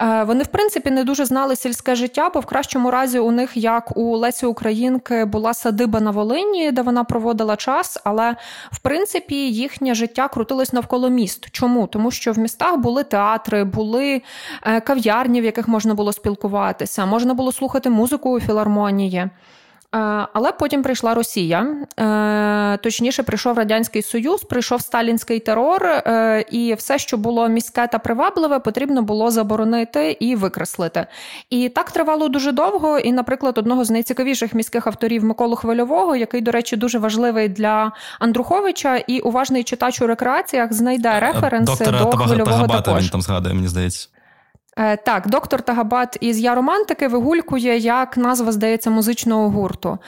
Е, 0.01 0.25
вони, 0.25 0.43
в 0.43 0.47
принципі, 0.47 0.91
не 0.91 1.05
дуже 1.05 1.25
знали 1.25 1.57
сільське 1.57 1.95
життя, 1.95 2.31
бо 2.35 2.41
в 2.41 2.47
кращому 2.47 2.91
разі 2.91 3.19
у 3.19 3.31
них, 3.31 3.57
як 3.57 3.97
у 3.97 4.17
Лесі 4.17 4.47
Українки, 4.47 5.25
була 5.25 5.55
садиба 5.55 6.01
на 6.01 6.11
Волині, 6.11 6.73
де 6.73 6.83
вона 6.83 7.05
проводила 7.05 7.57
час. 7.57 8.01
Але 8.05 8.37
в 8.73 8.79
принципі 8.79 9.35
їхнє 9.53 9.95
життя 9.95 10.29
крутилось 10.29 10.73
навколо 10.73 11.09
міст. 11.09 11.49
Чому? 11.51 11.87
Тому 11.87 12.11
що 12.11 12.33
в 12.33 12.39
містах 12.39 12.77
були 12.77 13.05
театри, 13.15 13.65
були 13.65 14.23
е, 14.63 14.81
кав'ярні, 14.81 15.41
в 15.41 15.45
яких 15.45 15.69
можна 15.69 15.95
було 15.95 16.13
спілкуватися, 16.13 17.07
можна 17.07 17.35
було 17.35 17.53
слухати 17.53 17.91
музику 17.91 18.31
у 18.31 18.41
філармонії. 18.41 19.31
Але 20.33 20.53
потім 20.53 20.83
прийшла 20.83 21.15
Росія, 21.15 21.67
е, 22.01 22.77
точніше, 22.77 23.23
прийшов 23.23 23.59
Радянський 23.59 24.03
Союз, 24.03 24.43
прийшов 24.43 24.81
сталінський 24.81 25.41
терор, 25.41 25.87
е, 25.87 26.45
і 26.51 26.75
все, 26.75 26.99
що 26.99 27.17
було 27.17 27.49
міське 27.49 27.87
та 27.87 27.99
привабливе, 27.99 28.59
потрібно 28.59 29.03
було 29.03 29.31
заборонити 29.31 30.17
і 30.21 30.37
викреслити. 30.37 31.07
І 31.51 31.69
так 31.69 31.91
тривало 31.91 32.29
дуже 32.29 32.53
довго. 32.53 32.99
І, 32.99 33.13
наприклад, 33.13 33.59
одного 33.59 33.85
з 33.85 33.91
найцікавіших 33.91 34.55
міських 34.55 34.87
авторів 34.87 35.25
Миколу 35.25 35.57
Хвильового, 35.57 36.17
який, 36.17 36.41
до 36.41 36.51
речі, 36.51 36.77
дуже 36.77 36.99
важливий 36.99 37.49
для 37.49 37.93
Андруховича, 38.19 38.97
і 38.97 39.21
уважний 39.21 39.65
читач 39.65 40.03
у 40.03 40.07
рекреаціях 40.07 40.73
знайде 40.73 41.21
референси 41.21 41.85
Доктора 41.85 41.99
до 41.99 42.11
Хвильового 42.11 42.45
Тагабата 42.45 42.81
також. 42.81 43.03
Він 43.03 43.11
там 43.11 43.23
згадує, 43.23 43.55
мені 43.55 43.69
здається. 43.69 44.09
Е, 44.77 44.97
так, 44.97 45.29
доктор 45.29 45.63
Тагабат 45.63 46.17
із 46.21 46.41
Я 46.41 46.55
романтики 46.55 47.09
вигулькує 47.09 47.79
як 47.79 48.17
назва, 48.17 48.53
здається, 48.53 48.91
музичного 48.91 49.51
гурту. 49.51 49.99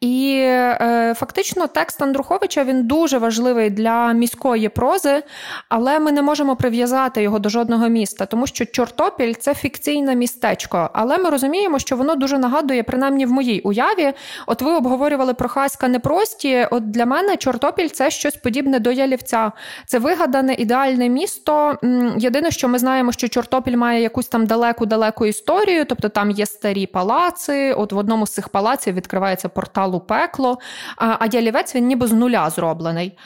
І 0.00 0.38
е, 0.40 1.14
фактично 1.16 1.66
текст 1.66 2.02
Андруховича 2.02 2.64
він 2.64 2.86
дуже 2.86 3.18
важливий 3.18 3.70
для 3.70 4.12
міської 4.12 4.68
прози, 4.68 5.22
але 5.68 5.98
ми 5.98 6.12
не 6.12 6.22
можемо 6.22 6.56
прив'язати 6.56 7.22
його 7.22 7.38
до 7.38 7.48
жодного 7.48 7.88
міста, 7.88 8.26
тому 8.26 8.46
що 8.46 8.66
Чортопіль 8.66 9.34
це 9.34 9.54
фікційне 9.54 10.14
містечко. 10.14 10.90
Але 10.92 11.18
ми 11.18 11.30
розуміємо, 11.30 11.78
що 11.78 11.96
воно 11.96 12.14
дуже 12.14 12.38
нагадує, 12.38 12.82
принаймні 12.82 13.26
в 13.26 13.32
моїй 13.32 13.60
уяві. 13.60 14.12
От 14.46 14.62
ви 14.62 14.72
обговорювали 14.72 15.34
про 15.34 15.48
Хаська 15.48 15.88
непрості. 15.88 16.68
От 16.70 16.90
для 16.90 17.06
мене 17.06 17.36
Чортопіль 17.36 17.88
це 17.88 18.10
щось 18.10 18.36
подібне 18.36 18.80
до 18.80 18.92
Ялівця. 18.92 19.52
Це 19.86 19.98
вигадане 19.98 20.54
ідеальне 20.54 21.08
місто. 21.08 21.78
Єдине, 22.18 22.50
що 22.50 22.68
ми 22.68 22.78
знаємо, 22.78 23.12
що 23.12 23.28
Чортопіль 23.28 23.76
має 23.76 24.02
якусь 24.16 24.28
там 24.28 24.46
далеку-далеку 24.46 25.26
історію, 25.26 25.84
тобто 25.84 26.08
там 26.08 26.30
є 26.30 26.46
старі 26.46 26.86
палаци. 26.86 27.72
От 27.72 27.92
в 27.92 27.96
одному 27.98 28.26
з 28.26 28.30
цих 28.30 28.48
палаців 28.48 28.94
відкривається 28.94 29.48
портал 29.48 29.96
у 29.96 30.00
пекло, 30.00 30.58
а 30.96 31.26
ялівець 31.32 31.74
він 31.74 31.86
ніби 31.86 32.06
з 32.06 32.12
нуля 32.12 32.50
зроблений. 32.50 33.18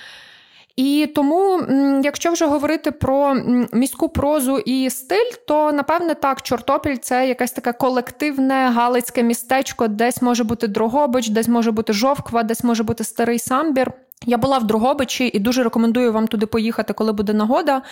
І 0.76 1.12
тому, 1.14 1.60
якщо 2.02 2.32
вже 2.32 2.46
говорити 2.46 2.90
про 2.90 3.34
міську 3.72 4.08
прозу 4.08 4.58
і 4.58 4.90
стиль, 4.90 5.32
то 5.46 5.72
напевне 5.72 6.14
так, 6.14 6.42
Чортопіль 6.42 6.96
це 6.96 7.28
якесь 7.28 7.52
таке 7.52 7.72
колективне 7.72 8.70
галицьке 8.74 9.22
містечко, 9.22 9.88
десь 9.88 10.22
може 10.22 10.44
бути 10.44 10.68
Дрогобич, 10.68 11.28
десь 11.28 11.48
може 11.48 11.70
бути 11.70 11.92
Жовква, 11.92 12.42
десь 12.42 12.64
може 12.64 12.82
бути 12.82 13.04
старий 13.04 13.38
самбір. 13.38 13.92
Я 14.26 14.38
була 14.38 14.58
в 14.58 14.64
Другобичі 14.64 15.30
і 15.34 15.38
дуже 15.38 15.62
рекомендую 15.62 16.12
вам 16.12 16.26
туди 16.28 16.46
поїхати, 16.46 16.92
коли 16.92 17.12
буде 17.12 17.32
нагода, 17.32 17.82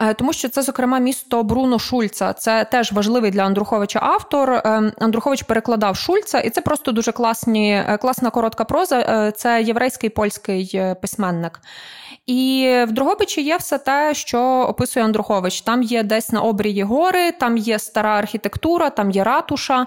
е, 0.00 0.14
тому 0.14 0.32
що 0.32 0.48
це, 0.48 0.62
зокрема, 0.62 0.98
місто 0.98 1.42
Бруно 1.42 1.78
Шульца. 1.78 2.32
Це 2.32 2.64
теж 2.64 2.92
важливий 2.92 3.30
для 3.30 3.42
Андруховича 3.42 4.00
автор. 4.02 4.50
Е, 4.50 4.92
Андрухович 4.98 5.42
перекладав 5.42 5.96
Шульца, 5.96 6.40
і 6.40 6.50
це 6.50 6.60
просто 6.60 6.92
дуже 6.92 7.12
класні, 7.12 7.72
е, 7.72 7.98
класна 8.00 8.30
коротка 8.30 8.64
проза. 8.64 9.32
Це 9.36 9.62
єврейський 9.62 10.10
польський 10.10 10.82
письменник. 11.00 11.60
І 12.26 12.68
в 12.88 12.92
Другобичі 12.92 13.42
є 13.42 13.56
все 13.56 13.78
те, 13.78 14.14
що 14.14 14.40
описує 14.68 15.04
Андрухович. 15.04 15.60
Там 15.60 15.82
є 15.82 16.02
десь 16.02 16.32
на 16.32 16.40
обрії 16.40 16.82
гори, 16.82 17.32
там 17.32 17.56
є 17.56 17.78
стара 17.78 18.18
архітектура, 18.18 18.90
там 18.90 19.10
є 19.10 19.24
ратуша, 19.24 19.86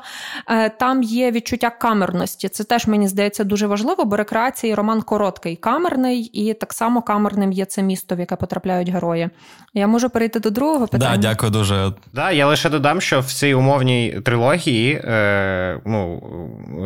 там 0.79 1.03
є 1.03 1.31
відчуття 1.31 1.69
камерності. 1.69 2.49
Це 2.49 2.63
теж 2.63 2.87
мені 2.87 3.07
здається 3.07 3.43
дуже 3.43 3.67
важливо, 3.67 4.05
бо 4.05 4.15
рекреації 4.15 4.75
роман 4.75 5.01
короткий 5.01 5.55
камерний, 5.55 6.21
і 6.21 6.53
так 6.53 6.73
само 6.73 7.01
камерним 7.01 7.51
є 7.51 7.65
це 7.65 7.83
місто, 7.83 8.15
в 8.15 8.19
яке 8.19 8.35
потрапляють 8.35 8.89
герої. 8.89 9.29
Я 9.73 9.87
можу 9.87 10.09
перейти 10.09 10.39
до 10.39 10.49
другого 10.49 10.87
питання. 10.87 11.17
Да, 11.17 11.21
Дякую 11.21 11.51
дуже. 11.51 11.93
Да, 12.13 12.31
Я 12.31 12.47
лише 12.47 12.69
додам, 12.69 13.01
що 13.01 13.19
в 13.19 13.25
цій 13.25 13.53
умовній 13.53 14.21
трилогії, 14.25 14.93
е, 14.93 15.81
ну 15.85 16.23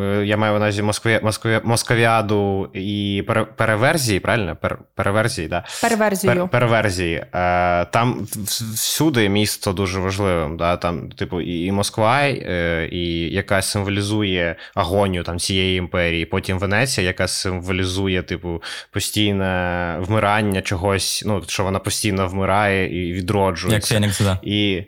е, 0.02 0.26
я 0.26 0.38
маю 0.38 0.54
на 0.54 0.60
увазі 0.60 0.84
Москві, 0.84 1.20
Москві, 1.24 1.60
Московіаду 1.64 2.70
і 2.74 3.24
переверзії, 3.56 4.20
правильно? 4.20 4.58
Пер, 4.62 4.78
переверзії, 5.26 5.48
да? 5.48 5.64
Переверзію. 5.82 6.34
Пер, 6.34 6.50
переверзії. 6.50 7.26
Е, 7.34 7.86
там 7.86 8.28
всюди 8.74 9.30
місто 9.30 9.74
дуже 9.74 10.00
важливим. 10.00 10.58
Да? 10.58 10.78
Там, 10.78 11.12
типу, 11.12 11.42
і, 11.42 11.66
і 11.66 11.72
Москва, 11.72 12.22
е, 12.24 12.90
і 12.92 13.34
яка 13.34 13.62
символізує 13.62 14.56
агонію 14.76 15.24
там 15.24 15.40
цієї 15.40 15.78
імперії. 15.78 16.26
Потім 16.26 16.60
Венеція, 16.60 17.08
яка 17.08 17.28
символізує, 17.28 18.24
типу, 18.24 18.64
постійне 18.92 19.96
вмирання 20.00 20.62
чогось, 20.62 21.24
ну, 21.26 21.44
що 21.48 21.64
вона 21.64 21.80
постійно 21.80 22.28
вмирає 22.28 23.10
і 23.10 23.14
відроджується. 23.14 23.94
Як 23.94 24.02
Фенікс, 24.02 24.22
да. 24.22 24.40
І 24.44 24.84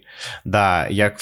да, 0.45 0.87
як 0.87 1.19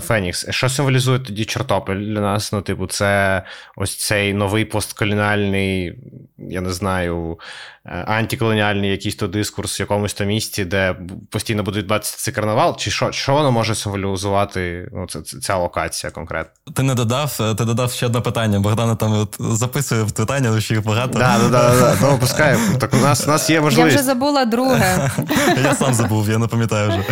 Фенікс. 0.00 0.46
Що 0.50 0.68
символізує 0.68 1.18
тоді 1.18 1.44
Чортопіль 1.44 1.94
для 1.94 2.20
нас? 2.20 2.52
Ну, 2.52 2.62
типу, 2.62 2.86
це 2.86 3.42
ось 3.76 3.96
цей 3.96 4.34
новий 4.34 4.64
постколоніальний, 4.64 5.94
я 6.38 6.60
не 6.60 6.72
знаю, 6.72 7.38
е, 7.86 8.04
антиколоніальний 8.18 8.90
якийсь 8.90 9.14
то 9.14 9.28
дискурс 9.28 9.78
в 9.78 9.80
якомусь 9.80 10.14
то 10.14 10.24
місці, 10.24 10.64
де 10.64 10.96
постійно 11.30 11.62
буде 11.62 11.78
відбуватися 11.78 12.16
цей 12.18 12.34
карнавал, 12.34 12.76
чи 12.76 12.90
що 12.90 13.12
що 13.12 13.32
воно 13.32 13.52
може 13.52 13.74
символізувати 13.74 14.88
ну, 14.92 15.06
ця, 15.06 15.22
ця 15.22 15.56
локація 15.56 16.10
конкретно? 16.10 16.72
Ти 16.74 16.82
не 16.82 16.94
додав, 16.94 17.36
ти 17.58 17.64
додав 17.64 17.92
ще 17.92 18.06
одне 18.06 18.20
питання. 18.20 18.60
Богдана 18.60 18.94
там 18.94 19.12
от 19.12 19.36
записує 19.38 20.02
в 20.02 20.12
питання, 20.12 20.60
ще 20.60 20.74
їх 20.74 20.84
багато. 20.84 21.18
Да, 21.18 21.38
да, 21.38 21.48
да, 21.48 21.96
да. 22.00 22.18
Ну. 22.72 22.78
Так 22.78 22.94
у 22.94 22.96
нас 22.96 23.26
у 23.26 23.30
нас 23.30 23.50
є 23.50 23.60
можливість. 23.60 23.96
Я 23.96 24.00
вже 24.00 24.06
забула 24.06 24.44
друге. 24.44 25.10
Я 25.64 25.74
сам 25.74 25.94
забув, 25.94 26.30
я 26.30 26.38
не 26.38 26.46
пам'ятаю 26.46 26.88
вже. 26.88 27.04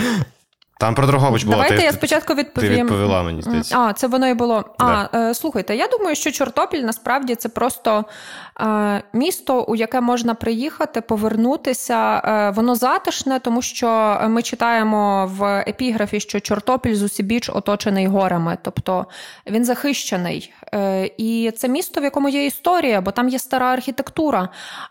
Там 0.78 0.94
про 0.94 1.06
Дрогобич 1.06 1.44
було. 1.44 1.56
Давайте 1.56 1.76
ти, 1.76 1.82
я 1.82 1.92
спочатку 1.92 2.34
відповім. 2.34 2.76
Ти 2.76 2.82
відповіла 2.82 3.22
мені 3.22 3.42
здається. 3.42 3.78
А, 3.78 3.92
це 3.92 4.06
воно 4.06 4.28
і 4.28 4.34
було. 4.34 4.64
Да. 4.78 5.08
А, 5.12 5.18
е, 5.18 5.34
слухайте, 5.34 5.76
я 5.76 5.86
думаю, 5.86 6.16
що 6.16 6.32
Чортопіль 6.32 6.80
насправді 6.80 7.34
це 7.34 7.48
просто 7.48 8.04
е, 8.60 9.02
місто, 9.12 9.62
у 9.62 9.76
яке 9.76 10.00
можна 10.00 10.34
приїхати, 10.34 11.00
повернутися. 11.00 12.22
Е, 12.24 12.50
воно 12.50 12.74
затишне, 12.74 13.38
тому 13.38 13.62
що 13.62 14.20
ми 14.28 14.42
читаємо 14.42 15.30
в 15.38 15.64
епіграфі, 15.68 16.20
що 16.20 16.40
Чортопіль 16.40 16.94
з 16.94 17.02
усібіч 17.02 17.50
оточений 17.54 18.06
горами, 18.06 18.58
тобто 18.62 19.06
він 19.46 19.64
захищений. 19.64 20.52
Е, 20.74 21.10
і 21.18 21.52
це 21.56 21.68
місто, 21.68 22.00
в 22.00 22.04
якому 22.04 22.28
є 22.28 22.46
історія, 22.46 23.00
бо 23.00 23.10
там 23.10 23.28
є 23.28 23.38
стара 23.38 23.66
архітектура. 23.66 24.48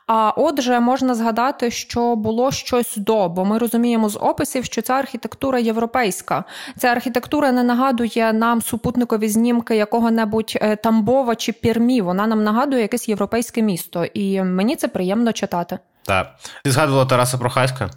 А 0.07 0.33
отже, 0.35 0.79
можна 0.79 1.15
згадати, 1.15 1.71
що 1.71 2.15
було 2.15 2.51
щось 2.51 2.97
до, 2.97 3.29
бо 3.29 3.45
ми 3.45 3.57
розуміємо 3.57 4.09
з 4.09 4.17
описів, 4.21 4.65
що 4.65 4.81
ця 4.81 4.93
архітектура 4.93 5.59
європейська. 5.77 6.43
Ця 6.77 6.87
архітектура 6.87 7.51
не 7.51 7.63
нагадує 7.63 8.33
нам 8.33 8.61
супутникові 8.61 9.29
знімки 9.29 9.75
якого-небудь 9.75 10.57
е, 10.61 10.75
Тамбова 10.75 11.35
чи 11.35 11.51
Пірмі. 11.51 12.01
Вона 12.01 12.27
нам 12.27 12.43
нагадує 12.43 12.81
якесь 12.81 13.09
європейське 13.09 13.61
місто, 13.61 14.05
і 14.05 14.41
мені 14.43 14.75
це 14.75 14.87
приємно 14.87 15.33
читати. 15.33 15.79
Так. 16.03 16.35
Ти 16.63 16.71
згадувала 16.71 17.05
Тараса 17.05 17.37
Прохаська. 17.37 17.89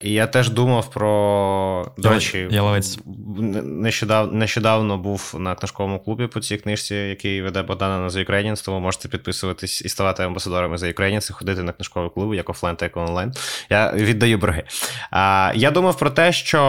І 0.00 0.12
я 0.12 0.26
теж 0.26 0.50
думав 0.50 0.90
про 0.90 1.92
до 1.98 2.08
речі. 2.08 2.48
Нещодавно 3.64 4.32
нещодавно 4.32 4.98
був 4.98 5.34
на 5.38 5.54
книжковому 5.54 5.98
клубі 5.98 6.26
по 6.26 6.40
цій 6.40 6.56
книжці, 6.56 6.94
який 6.94 7.42
веде 7.42 7.62
Богдана 7.62 7.98
на 7.98 8.08
The 8.08 8.30
Ukrainians, 8.30 8.64
тому 8.64 8.80
можете 8.80 9.08
підписуватись 9.08 9.82
і 9.82 9.88
ставати 9.88 10.22
амбасадорами 10.22 10.76
The 10.76 10.98
Ukrainians 10.98 11.30
і 11.30 11.32
ходити 11.32 11.62
на 11.62 11.72
книжкові 11.72 12.10
клуби, 12.14 12.36
як 12.36 12.50
офлайн, 12.50 12.76
так 12.76 12.92
і 12.96 12.98
онлайн. 12.98 13.32
Я 13.70 13.92
віддаю 13.92 14.38
борги. 14.38 14.62
А, 15.10 15.52
Я 15.54 15.70
думав 15.70 15.98
про 15.98 16.10
те, 16.10 16.32
що 16.32 16.62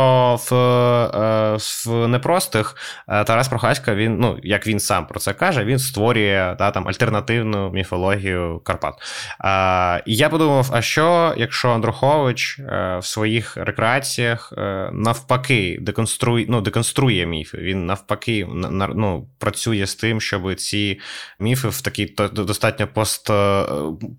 в 0.49 0.55
е, 0.55 1.57
в 1.85 2.07
непростих 2.07 2.75
е, 3.07 3.23
Тарас 3.23 3.47
Прохаська, 3.47 3.95
він, 3.95 4.17
ну 4.19 4.39
як 4.43 4.67
він 4.67 4.79
сам 4.79 5.07
про 5.07 5.19
це 5.19 5.33
каже, 5.33 5.63
він 5.63 5.79
створює 5.79 6.55
та, 6.59 6.71
там 6.71 6.87
альтернативну 6.87 7.71
міфологію 7.71 8.61
Карпат. 8.63 8.93
А, 9.39 9.99
І 10.05 10.15
я 10.15 10.29
подумав: 10.29 10.69
а 10.71 10.81
що, 10.81 11.33
якщо 11.37 11.69
Андрухович 11.69 12.59
е, 12.59 12.97
в 13.01 13.05
своїх 13.13 13.57
рекреаціях 13.57 14.53
е, 14.57 14.89
навпаки 14.93 15.77
деконструє, 15.81 16.45
ну, 16.49 16.61
деконструє 16.61 17.25
міфи. 17.25 17.57
Він 17.57 17.85
навпаки 17.85 18.47
ну, 18.95 19.27
працює 19.39 19.87
з 19.87 19.95
тим, 19.95 20.21
щоб 20.21 20.55
ці 20.55 20.99
міфи 21.39 21.67
в 21.67 21.81
такі 21.81 22.15
достатньо 22.33 22.87
пост, 22.87 23.29
е, 23.29 23.65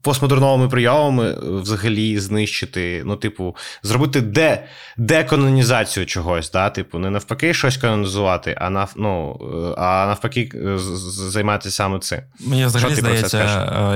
постмодерновими 0.03 0.69
прийомами 0.69 1.35
взагалі 1.61 2.19
знищити. 2.19 3.03
Ну, 3.05 3.17
типу, 3.17 3.57
зробити 3.83 4.21
де, 4.21 4.65
деканонізацію 4.97 6.07
чогось. 6.07 6.51
да? 6.51 6.71
Типу, 6.71 6.99
не 6.99 7.11
навпаки 7.11 7.55
щось 7.55 7.77
канонізувати, 7.77 8.57
а 8.61 8.71
нав, 8.71 8.93
ну, 8.97 9.41
е, 9.43 9.75
а 9.81 10.07
навпаки, 10.07 10.51
займатися 10.77 11.77
саме 11.77 11.99
цим. 11.99 12.19
Мені 12.41 12.67
взагалі 12.67 12.95
здається, 12.95 13.45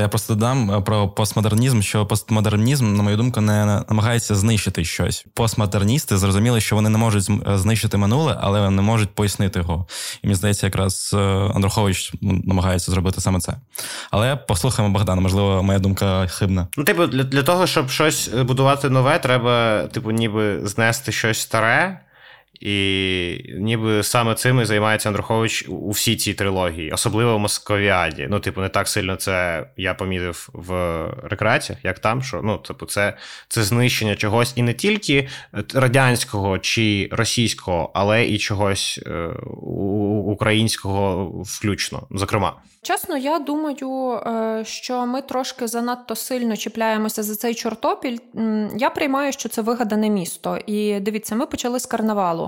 я 0.00 0.08
просто 0.08 0.34
додам 0.34 0.84
про 0.84 1.08
постмодернізм, 1.08 1.80
що 1.80 2.06
постмодернізм, 2.06 2.96
на 2.96 3.02
мою 3.02 3.16
думку, 3.16 3.40
не 3.40 3.84
намагається 3.88 4.34
знищити 4.34 4.84
щось. 4.88 5.26
Постмодерністи 5.34 6.16
зрозуміли, 6.16 6.60
що 6.60 6.76
вони 6.76 6.88
не 6.88 6.98
можуть 6.98 7.30
е, 7.30 7.58
знищити 7.58 7.96
минуле, 7.96 8.38
але 8.40 8.70
не 8.70 8.82
можуть 8.82 9.14
пояснити 9.14 9.58
його. 9.58 9.86
І 10.22 10.26
мені 10.26 10.34
здається, 10.34 10.66
якраз 10.66 11.10
е, 11.14 11.18
Андрухович 11.54 12.12
намагається 12.20 12.92
зробити 12.92 13.20
саме 13.20 13.40
це. 13.40 13.54
Але 14.10 14.36
послухаємо 14.36 14.94
Богдана, 14.94 15.20
можливо, 15.20 15.62
моя 15.62 15.78
думка 15.78 16.26
хибна. 16.26 16.68
Ну, 16.76 16.84
типу, 16.84 17.06
для, 17.06 17.24
для 17.24 17.42
того, 17.42 17.66
щоб 17.66 17.90
щось 17.90 18.28
будувати 18.28 18.90
нове, 18.90 19.18
треба, 19.18 19.82
типу, 19.82 20.10
ніби 20.10 20.66
знести 20.66 21.12
щось 21.12 21.40
старе. 21.40 22.00
І 22.60 23.54
ніби 23.58 24.02
саме 24.02 24.34
цим 24.34 24.60
і 24.60 24.64
займається 24.64 25.08
Андрухович 25.08 25.64
у 25.68 25.90
всій 25.90 26.16
цій 26.16 26.34
трилогії, 26.34 26.90
особливо 26.92 27.36
в 27.36 27.38
Московіаді. 27.38 28.26
Ну, 28.30 28.40
типу, 28.40 28.60
не 28.60 28.68
так 28.68 28.88
сильно 28.88 29.16
це 29.16 29.66
я 29.76 29.94
помітив 29.94 30.48
в 30.52 31.04
рекреаціях, 31.22 31.84
як 31.84 31.98
там, 31.98 32.22
що 32.22 32.40
ну, 32.44 32.58
типу, 32.58 32.86
це 32.86 33.16
це 33.48 33.62
знищення 33.62 34.14
чогось 34.14 34.52
і 34.56 34.62
не 34.62 34.74
тільки 34.74 35.28
радянського 35.74 36.58
чи 36.58 37.08
російського, 37.12 37.90
але 37.94 38.26
і 38.26 38.38
чогось 38.38 39.00
е, 39.06 39.26
українського 40.24 41.24
включно, 41.44 42.06
зокрема. 42.10 42.56
Чесно, 42.82 43.16
я 43.16 43.38
думаю, 43.38 44.12
е, 44.12 44.64
що 44.64 45.06
ми 45.06 45.22
трошки 45.22 45.66
занадто 45.66 46.16
сильно 46.16 46.56
чіпляємося 46.56 47.22
за 47.22 47.34
цей 47.34 47.54
чортопіль. 47.54 48.18
Я 48.76 48.90
приймаю, 48.90 49.32
що 49.32 49.48
це 49.48 49.62
вигадане 49.62 50.10
місто. 50.10 50.58
І 50.66 51.00
дивіться, 51.00 51.36
ми 51.36 51.46
почали 51.46 51.80
з 51.80 51.86
карнавалу. 51.86 52.47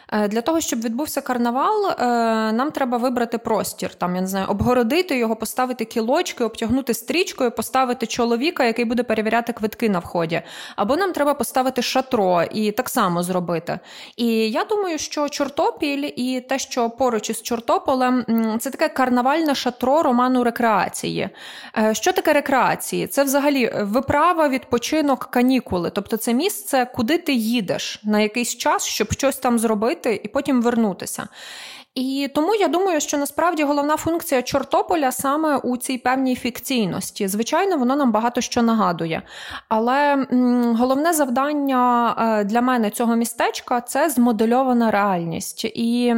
для 0.11 0.41
того, 0.41 0.61
щоб 0.61 0.81
відбувся 0.81 1.21
карнавал, 1.21 1.85
е, 1.85 1.95
нам 2.51 2.71
треба 2.71 2.97
вибрати 2.97 3.37
простір, 3.37 3.95
там 3.95 4.15
я 4.15 4.21
не 4.21 4.27
знаю, 4.27 4.47
обгородити 4.49 5.17
його, 5.17 5.35
поставити 5.35 5.85
кілочки, 5.85 6.43
обтягнути 6.43 6.93
стрічкою, 6.93 7.51
поставити 7.51 8.07
чоловіка, 8.07 8.65
який 8.65 8.85
буде 8.85 9.03
перевіряти 9.03 9.53
квитки 9.53 9.89
на 9.89 9.99
вході. 9.99 10.41
Або 10.75 10.95
нам 10.95 11.13
треба 11.13 11.33
поставити 11.33 11.81
шатро 11.81 12.43
і 12.43 12.71
так 12.71 12.89
само 12.89 13.23
зробити. 13.23 13.79
І 14.15 14.27
я 14.49 14.63
думаю, 14.63 14.97
що 14.97 15.29
Чортопіль 15.29 16.11
і 16.15 16.41
те, 16.41 16.59
що 16.59 16.89
поруч 16.89 17.29
із 17.29 17.41
Чортополем, 17.41 18.25
це 18.59 18.69
таке 18.69 18.89
карнавальне 18.89 19.55
шатро 19.55 20.03
роману 20.03 20.43
рекреації. 20.43 21.29
Е, 21.77 21.93
що 21.93 22.13
таке 22.13 22.33
рекреації? 22.33 23.07
Це 23.07 23.23
взагалі 23.23 23.73
виправа, 23.81 24.49
відпочинок, 24.49 25.25
канікули. 25.31 25.89
Тобто 25.89 26.17
це 26.17 26.33
місце, 26.33 26.87
куди 26.95 27.17
ти 27.17 27.33
їдеш 27.33 27.99
на 28.03 28.19
якийсь 28.19 28.55
час, 28.55 28.85
щоб 28.85 29.11
щось 29.13 29.37
там 29.37 29.59
зробити 29.59 30.00
зробити 30.01 30.21
і 30.23 30.27
потім 30.27 30.61
вернутися. 30.61 31.27
І 31.95 32.29
тому 32.35 32.55
я 32.55 32.67
думаю, 32.67 33.01
що 33.01 33.17
насправді 33.17 33.63
головна 33.63 33.97
функція 33.97 34.41
Чортополя 34.41 35.11
саме 35.11 35.57
у 35.57 35.77
цій 35.77 35.97
певній 35.97 36.35
фікційності. 36.35 37.27
Звичайно, 37.27 37.77
воно 37.77 37.95
нам 37.95 38.11
багато 38.11 38.41
що 38.41 38.61
нагадує. 38.61 39.21
Але 39.69 40.27
головне 40.79 41.13
завдання 41.13 42.15
е, 42.19 42.43
для 42.43 42.61
мене 42.61 42.89
цього 42.89 43.15
містечка 43.15 43.81
це 43.81 44.09
змодельована 44.09 44.91
реальність. 44.91 45.65
І 45.65 46.15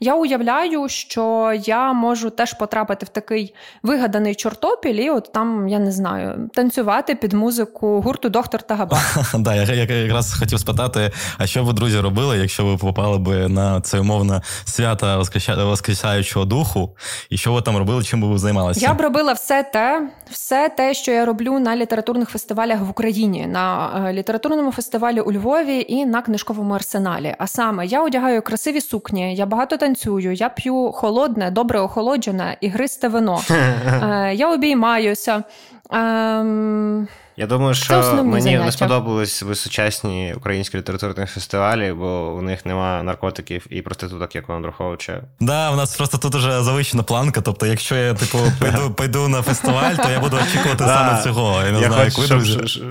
я 0.00 0.14
уявляю, 0.14 0.88
що 0.88 1.52
я 1.64 1.92
можу 1.92 2.30
теж 2.30 2.52
потрапити 2.52 3.06
в 3.06 3.08
такий 3.08 3.54
вигаданий 3.82 4.34
чортопіль, 4.34 4.94
і 4.94 5.10
от 5.10 5.32
там, 5.32 5.68
я 5.68 5.78
не 5.78 5.92
знаю, 5.92 6.50
танцювати 6.54 7.14
під 7.14 7.32
музику 7.32 8.00
гурту 8.00 8.28
Доктор 8.28 8.62
Тагаба. 8.62 9.00
Да, 9.34 9.54
я 9.54 9.62
якраз 9.84 10.34
хотів 10.34 10.60
спитати, 10.60 11.12
а 11.38 11.46
що 11.46 11.64
ви, 11.64 11.72
друзі, 11.72 12.00
робили, 12.00 12.38
якщо 12.38 12.64
ви 12.64 12.76
попали 12.76 13.18
би 13.18 13.48
на 13.48 13.80
це 13.80 14.00
умовне 14.00 14.40
свято 14.64 15.24
Воскресаючого 15.56 16.44
духу, 16.44 16.96
і 17.30 17.36
що 17.36 17.52
ви 17.52 17.62
там 17.62 17.76
робили, 17.76 18.02
чим 18.02 18.20
би 18.20 18.28
ви 18.28 18.38
займалися? 18.38 18.80
Я 18.80 18.94
б 18.94 19.00
робила 19.00 19.32
все 19.32 19.62
те, 19.62 20.08
все 20.30 20.68
те, 20.68 20.94
що 20.94 21.12
я 21.12 21.24
роблю 21.24 21.58
на 21.58 21.76
літературних 21.76 22.28
фестивалях 22.28 22.80
в 22.80 22.90
Україні, 22.90 23.46
на 23.46 23.90
е, 24.08 24.12
літературному 24.12 24.72
фестивалі 24.72 25.20
у 25.20 25.32
Львові 25.32 25.86
і 25.88 26.06
на 26.06 26.22
книжковому 26.22 26.74
арсеналі. 26.74 27.34
А 27.38 27.46
саме 27.46 27.86
я 27.86 28.02
одягаю 28.02 28.42
красиві 28.42 28.80
сукні, 28.80 29.34
я 29.34 29.46
багато 29.46 29.76
танцюю, 29.86 30.32
я 30.32 30.48
п'ю 30.48 30.92
холодне, 30.92 31.50
добре 31.50 31.80
охолоджене 31.80 32.56
ігристе 32.60 33.08
вино. 33.08 33.40
Е, 33.50 34.34
я 34.34 34.54
обіймаюся. 34.54 35.42
Ем... 35.90 37.08
Я 37.38 37.46
думаю, 37.46 37.74
що 37.74 38.24
мені 38.24 38.42
заняття. 38.42 38.64
не 38.64 38.72
сподобались 38.72 39.44
сучасні 39.54 40.34
українські 40.36 40.78
літературні 40.78 41.26
фестивалі, 41.26 41.92
бо 41.92 42.32
у 42.32 42.42
них 42.42 42.66
немає 42.66 43.02
наркотиків 43.02 43.66
і 43.70 43.82
проституток, 43.82 44.34
як 44.34 44.50
у 44.50 44.52
Андруховича. 44.52 45.22
Да, 45.40 45.70
у 45.70 45.76
нас 45.76 45.96
просто 45.96 46.18
тут 46.18 46.34
уже 46.34 46.62
завищена 46.62 47.02
планка. 47.02 47.40
Тобто, 47.40 47.66
якщо 47.66 47.96
я 47.96 48.14
типу 48.14 48.38
пойду 48.60 48.90
пойду 48.96 49.28
на 49.28 49.42
фестиваль, 49.42 49.94
то 49.94 50.10
я 50.10 50.20
буду 50.20 50.36
очікувати 50.36 50.84
саме 50.84 51.22
цього. 51.22 51.62
Я 51.66 51.72
не 51.72 51.78
знаю, 51.78 52.04
як 52.04 52.18
ви 52.18 52.26
друзі. 52.26 52.82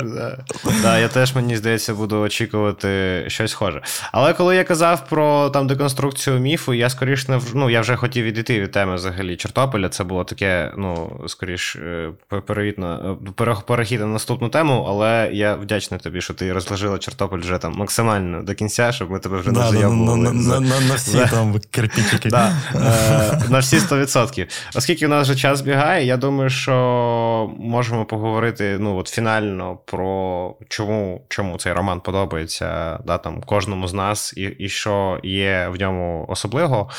Да, 0.81 0.99
я 0.99 1.07
теж 1.07 1.35
мені 1.35 1.57
здається 1.57 1.93
буду 1.93 2.19
очікувати 2.19 3.23
щось 3.27 3.51
схоже. 3.51 3.81
Але 4.11 4.33
коли 4.33 4.55
я 4.55 4.63
казав 4.63 5.07
про 5.09 5.49
там 5.49 5.67
деконструкцію 5.67 6.39
міфу, 6.39 6.73
я 6.73 6.89
скоріш 6.89 7.27
не 7.27 7.41
ну 7.53 7.69
я 7.69 7.81
вже 7.81 7.95
хотів 7.95 8.25
відійти 8.25 8.61
від 8.61 8.71
теми 8.71 8.95
взагалі 8.95 9.35
Чортополя. 9.35 9.89
Це 9.89 10.03
було 10.03 10.23
таке, 10.23 10.71
ну 10.77 11.19
скоріш 11.27 11.75
е, 11.75 12.11
перевітно 12.47 13.17
е, 13.41 13.55
перехід 13.67 13.99
на 13.99 14.07
наступну 14.07 14.34
наступну 14.35 14.49
тему, 14.49 14.85
але 14.89 15.29
я 15.33 15.55
вдячний 15.55 15.99
тобі, 15.99 16.21
що 16.21 16.33
ти 16.33 16.53
розложила 16.53 16.97
Чортополь 16.97 17.39
вже 17.39 17.57
там 17.57 17.73
максимально 17.73 18.43
до 18.43 18.55
кінця, 18.55 18.91
щоб 18.91 19.11
ми 19.11 19.19
тебе 19.19 19.37
вже 19.37 19.51
не 19.51 19.59
зайобували. 19.59 20.17
На, 20.17 20.33
на, 20.33 20.59
на, 20.59 20.79
на 20.79 20.95
всі 20.95 21.17
там 21.31 21.59
кирпичики. 21.71 22.29
Да, 22.29 22.51
е, 22.75 23.49
На 23.49 23.59
всі 23.59 23.77
100%. 23.77 24.47
Оскільки 24.75 25.05
у 25.05 25.09
нас 25.09 25.29
вже 25.29 25.39
час 25.39 25.61
бігає, 25.61 26.05
я 26.05 26.17
думаю, 26.17 26.49
що 26.49 27.51
можемо 27.59 28.05
поговорити 28.05 28.77
ну, 28.79 28.97
от 28.97 29.07
фінально 29.07 29.77
про 29.85 30.55
чому 30.69 31.21
чому 31.29 31.57
цей 31.57 31.73
роман 31.73 32.01
подобається 32.01 32.99
да, 33.05 33.17
там, 33.17 33.41
кожному 33.41 33.87
з 33.87 33.93
нас, 33.93 34.33
і 34.37 34.41
і 34.41 34.69
що 34.69 35.19
є 35.23 35.67
в 35.73 35.79
ньому 35.79 36.25
особливого. 36.29 36.89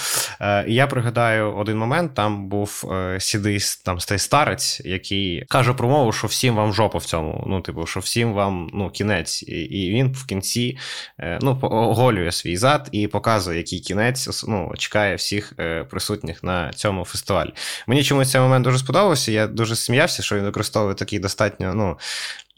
Е, 0.40 0.64
І 0.68 0.74
я 0.74 0.86
пригадаю 0.86 1.56
один 1.56 1.78
момент: 1.78 2.14
там 2.14 2.48
був 2.48 2.84
е, 2.92 3.20
сідий 3.20 3.58
там 3.84 4.00
старець, 4.00 4.80
який 4.84 5.44
каже 5.48 5.72
про 5.72 5.88
мову, 5.88 6.12
що 6.12 6.26
всім 6.26 6.54
вам 6.54 6.72
жопа 6.72 6.98
в 6.98 7.04
цьому 7.04 7.25
цьому. 7.26 7.44
Ну, 7.46 7.60
типу, 7.60 7.86
що 7.86 8.00
всім 8.00 8.32
вам 8.32 8.70
ну, 8.72 8.90
кінець. 8.90 9.42
І 9.48 9.90
він 9.90 10.12
в 10.12 10.26
кінці 10.26 10.78
е, 11.20 11.38
ну, 11.42 11.58
оголює 11.62 12.32
свій 12.32 12.56
зад 12.56 12.88
і 12.92 13.06
показує, 13.06 13.58
який 13.58 13.80
кінець 13.80 14.44
ну, 14.48 14.72
чекає 14.78 15.16
всіх 15.16 15.52
е, 15.58 15.84
присутніх 15.84 16.42
на 16.42 16.72
цьому 16.72 17.04
фестивалі. 17.04 17.52
Мені 17.86 18.04
чомусь 18.04 18.30
цей 18.30 18.40
момент 18.40 18.64
дуже 18.64 18.78
сподобався. 18.78 19.32
Я 19.32 19.46
дуже 19.46 19.76
сміявся, 19.76 20.22
що 20.22 20.36
він 20.36 20.44
використовує 20.44 20.94
такий 20.94 21.18
достатньо 21.18 21.74
ну, 21.74 21.96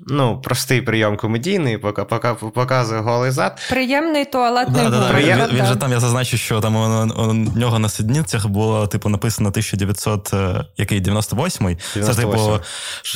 Ну, 0.01 0.41
простий 0.41 0.83
прийом 0.83 1.17
комедійний, 1.17 1.79
поки, 1.79 2.03
поки 2.05 2.29
показує 2.55 3.01
голий 3.01 3.31
зад. 3.31 3.61
Приємний 3.71 4.25
туалетний 4.25 4.85
да, 4.85 4.91
да, 4.91 5.13
Приєм... 5.13 5.39
Він, 5.39 5.57
він 5.57 5.67
же 5.67 5.77
там, 5.77 5.93
я 5.93 6.01
зазначу, 6.01 6.37
що 6.37 6.61
там 6.61 6.77
у, 6.77 7.23
у 7.23 7.33
нього 7.35 7.79
на 7.79 7.89
сідницях 7.89 8.47
було 8.47 8.87
типу 8.87 9.09
написано 9.09 9.49
1900, 9.49 10.35
е, 10.35 10.65
який 10.77 11.01
98-й. 11.01 11.77
98. 11.95 12.03
Це 12.03 12.15
типу 12.15 12.61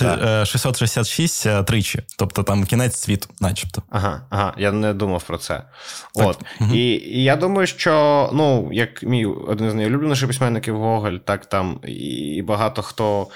да. 0.01 0.45
666 0.45 1.47
е, 1.47 1.63
тричі. 1.63 2.03
Тобто 2.19 2.43
там 2.43 2.65
кінець 2.65 2.97
світу, 2.97 3.29
начебто. 3.41 3.83
Ага, 3.91 4.27
ага, 4.31 4.55
я 4.59 4.73
не 4.73 4.95
думав 4.95 5.23
про 5.23 5.39
це. 5.39 5.63
Так. 6.15 6.27
От. 6.27 6.39
Угу. 6.61 6.75
І, 6.75 6.79
і 6.79 7.23
я 7.23 7.37
думаю, 7.37 7.67
що 7.67 8.31
ну, 8.33 8.69
як 8.73 9.03
мій 9.03 9.27
один 9.27 9.71
з 9.71 9.75
найулюбленіших 9.75 10.29
письменників 10.29 10.79
Гоголь, 10.79 11.17
так 11.25 11.47
там 11.47 11.81
і 11.85 12.43
багато 12.43 12.83
хто 12.83 13.29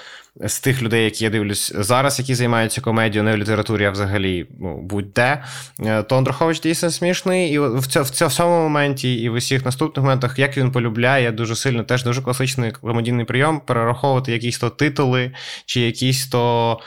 з 0.45 0.59
тих 0.59 0.81
людей, 0.81 1.05
які 1.05 1.23
я 1.23 1.29
дивлюсь 1.29 1.73
зараз, 1.75 2.19
які 2.19 2.35
займаються 2.35 2.81
комедією, 2.81 3.23
не 3.23 3.35
в 3.35 3.37
літературі, 3.37 3.85
а 3.85 3.91
взагалі 3.91 4.45
ну, 4.59 4.81
будь-де, 4.81 5.43
е, 5.79 6.03
то 6.03 6.17
Андрухович 6.17 6.59
дійсно 6.59 6.91
смішний. 6.91 7.53
І 7.53 7.59
в 7.59 7.87
цьому, 7.87 8.05
в 8.05 8.09
цьому 8.09 8.61
моменті, 8.61 9.13
і 9.15 9.29
в 9.29 9.33
усіх 9.33 9.65
наступних 9.65 10.03
моментах, 10.03 10.39
як 10.39 10.57
він 10.57 10.71
полюбляє, 10.71 11.31
дуже 11.31 11.55
сильно 11.55 11.83
теж 11.83 12.03
дуже 12.03 12.21
класичний 12.21 12.71
комедійний 12.71 13.25
прийом 13.25 13.59
перераховувати 13.59 14.31
якісь 14.31 14.59
то 14.59 14.69
титули, 14.69 15.31
чи 15.65 15.81
якісь 15.81 16.27
то 16.27 16.79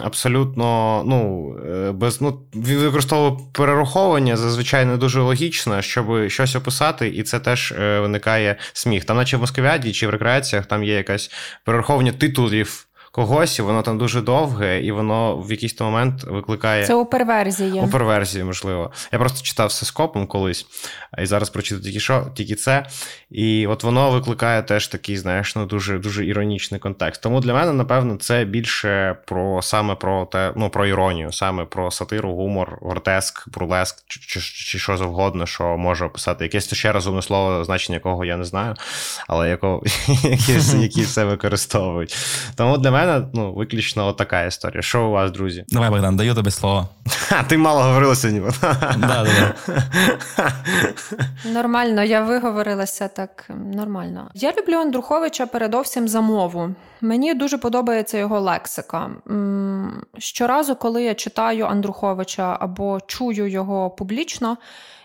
абсолютно 0.00 1.02
ну, 1.06 1.54
е, 1.66 1.92
без 1.92 2.20
ну, 2.20 2.40
використовував 2.54 3.52
перераховування 3.52 4.36
зазвичай 4.36 4.84
не 4.84 4.96
дуже 4.96 5.20
логічно, 5.20 5.82
щоб 5.82 6.28
щось 6.28 6.56
описати, 6.56 7.08
і 7.08 7.22
це 7.22 7.40
теж 7.40 7.72
е, 7.72 8.00
виникає 8.00 8.56
сміх. 8.72 9.04
Там, 9.04 9.16
наче 9.16 9.36
в 9.36 9.40
Москвіаді 9.40 9.92
чи 9.92 10.06
в 10.06 10.10
рекреаціях, 10.10 10.66
там 10.66 10.84
є 10.84 10.94
якась 10.94 11.30
перераховування 11.64 12.12
титулів 12.12 12.86
когось, 13.12 13.58
і 13.58 13.62
воно 13.62 13.82
там 13.82 13.98
дуже 13.98 14.20
довге, 14.20 14.80
і 14.80 14.92
воно 14.92 15.36
в 15.36 15.50
якийсь 15.50 15.80
момент 15.80 16.24
викликає. 16.24 16.86
Це 16.86 16.94
у 16.94 17.06
перверзії. 17.06 17.80
У 17.80 17.88
перверзії, 17.88 18.44
можливо. 18.44 18.90
Я 19.12 19.18
просто 19.18 19.42
читав 19.42 19.68
все 19.68 19.86
скопом 19.86 20.26
колись, 20.26 20.66
і 21.18 21.26
зараз 21.26 21.50
прочитав 21.50 21.84
тільки 21.84 22.00
що, 22.00 22.26
тільки 22.34 22.54
це. 22.54 22.86
І 23.30 23.66
от 23.66 23.84
воно 23.84 24.10
викликає 24.10 24.62
теж 24.62 24.88
такий, 24.88 25.16
знаєш, 25.16 25.56
ну 25.56 25.66
дуже 25.66 25.98
дуже 25.98 26.26
іронічний 26.26 26.80
контекст. 26.80 27.22
Тому 27.22 27.40
для 27.40 27.54
мене, 27.54 27.72
напевно, 27.72 28.16
це 28.16 28.44
більше 28.44 29.16
про 29.26 29.62
саме 29.62 29.94
про 29.94 30.26
те, 30.26 30.52
ну 30.56 30.70
про 30.70 30.86
іронію, 30.86 31.32
саме 31.32 31.64
про 31.64 31.90
сатиру, 31.90 32.34
гумор, 32.34 32.78
гортеск, 32.80 33.48
бурлеск, 33.48 34.04
чи, 34.06 34.20
чи, 34.20 34.40
чи 34.40 34.78
що 34.78 34.96
завгодно, 34.96 35.46
що 35.46 35.76
може 35.76 36.04
описати. 36.04 36.44
Якесь 36.44 36.74
ще 36.74 36.92
розумне 36.92 37.22
слово, 37.22 37.64
значення 37.64 37.96
якого 37.96 38.24
я 38.24 38.36
не 38.36 38.44
знаю, 38.44 38.74
але 39.28 39.48
які 40.80 41.02
все 41.02 41.24
використовують. 41.24 42.16
Тому 42.54 42.78
для 42.78 42.90
мене 42.90 43.01
мене 43.06 43.26
ну, 43.34 43.52
виключно 43.52 44.06
отака 44.06 44.44
історія. 44.44 44.82
Що 44.82 45.06
у 45.06 45.10
вас, 45.10 45.30
друзі? 45.30 45.64
Давай, 45.68 45.90
Богдан, 45.90 46.16
даю 46.16 46.34
тобі 46.34 46.50
слово. 46.50 46.88
А, 47.30 47.42
Ти 47.42 47.58
мало 47.58 47.82
говорила 47.82 48.14
сьогодні. 48.14 48.50
Нормально, 51.52 52.02
я 52.02 52.20
виговорилася 52.20 53.08
так 53.08 53.50
нормально. 53.74 54.30
Я 54.34 54.52
люблю 54.52 54.74
Андруховича 54.74 55.46
передовсім 55.46 56.08
за 56.08 56.20
мову. 56.20 56.74
Мені 57.00 57.34
дуже 57.34 57.58
подобається 57.58 58.18
його 58.18 58.40
лексика. 58.40 59.10
Щоразу, 60.18 60.76
коли 60.76 61.02
я 61.02 61.14
читаю 61.14 61.66
Андруховича 61.66 62.56
або 62.60 63.00
чую 63.06 63.48
його 63.48 63.90
публічно. 63.90 64.56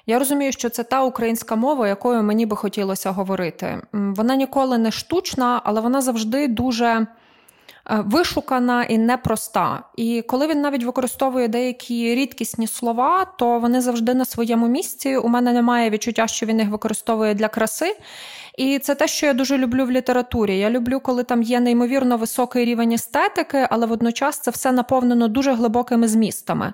Я 0.09 0.19
розумію, 0.19 0.51
що 0.51 0.69
це 0.69 0.83
та 0.83 1.03
українська 1.03 1.55
мова, 1.55 1.87
якою 1.87 2.23
мені 2.23 2.45
би 2.45 2.55
хотілося 2.55 3.11
говорити. 3.11 3.81
Вона 3.93 4.35
ніколи 4.35 4.77
не 4.77 4.91
штучна, 4.91 5.61
але 5.63 5.81
вона 5.81 6.01
завжди 6.01 6.47
дуже 6.47 7.07
вишукана 7.89 8.83
і 8.83 8.97
непроста. 8.97 9.83
І 9.95 10.21
коли 10.21 10.47
він 10.47 10.61
навіть 10.61 10.83
використовує 10.83 11.47
деякі 11.47 12.15
рідкісні 12.15 12.67
слова, 12.67 13.25
то 13.25 13.59
вони 13.59 13.81
завжди 13.81 14.13
на 14.13 14.25
своєму 14.25 14.67
місці. 14.67 15.17
У 15.17 15.27
мене 15.27 15.53
немає 15.53 15.89
відчуття, 15.89 16.27
що 16.27 16.45
він 16.45 16.59
їх 16.59 16.69
використовує 16.69 17.33
для 17.33 17.47
краси. 17.47 17.97
І 18.57 18.79
це 18.79 18.95
те, 18.95 19.07
що 19.07 19.25
я 19.25 19.33
дуже 19.33 19.57
люблю 19.57 19.85
в 19.85 19.91
літературі. 19.91 20.57
Я 20.57 20.69
люблю, 20.69 20.99
коли 20.99 21.23
там 21.23 21.43
є 21.43 21.59
неймовірно 21.59 22.17
високий 22.17 22.65
рівень 22.65 22.91
естетики, 22.91 23.67
але 23.69 23.85
водночас 23.85 24.39
це 24.39 24.51
все 24.51 24.71
наповнено 24.71 25.27
дуже 25.27 25.53
глибокими 25.53 26.07
змістами. 26.07 26.73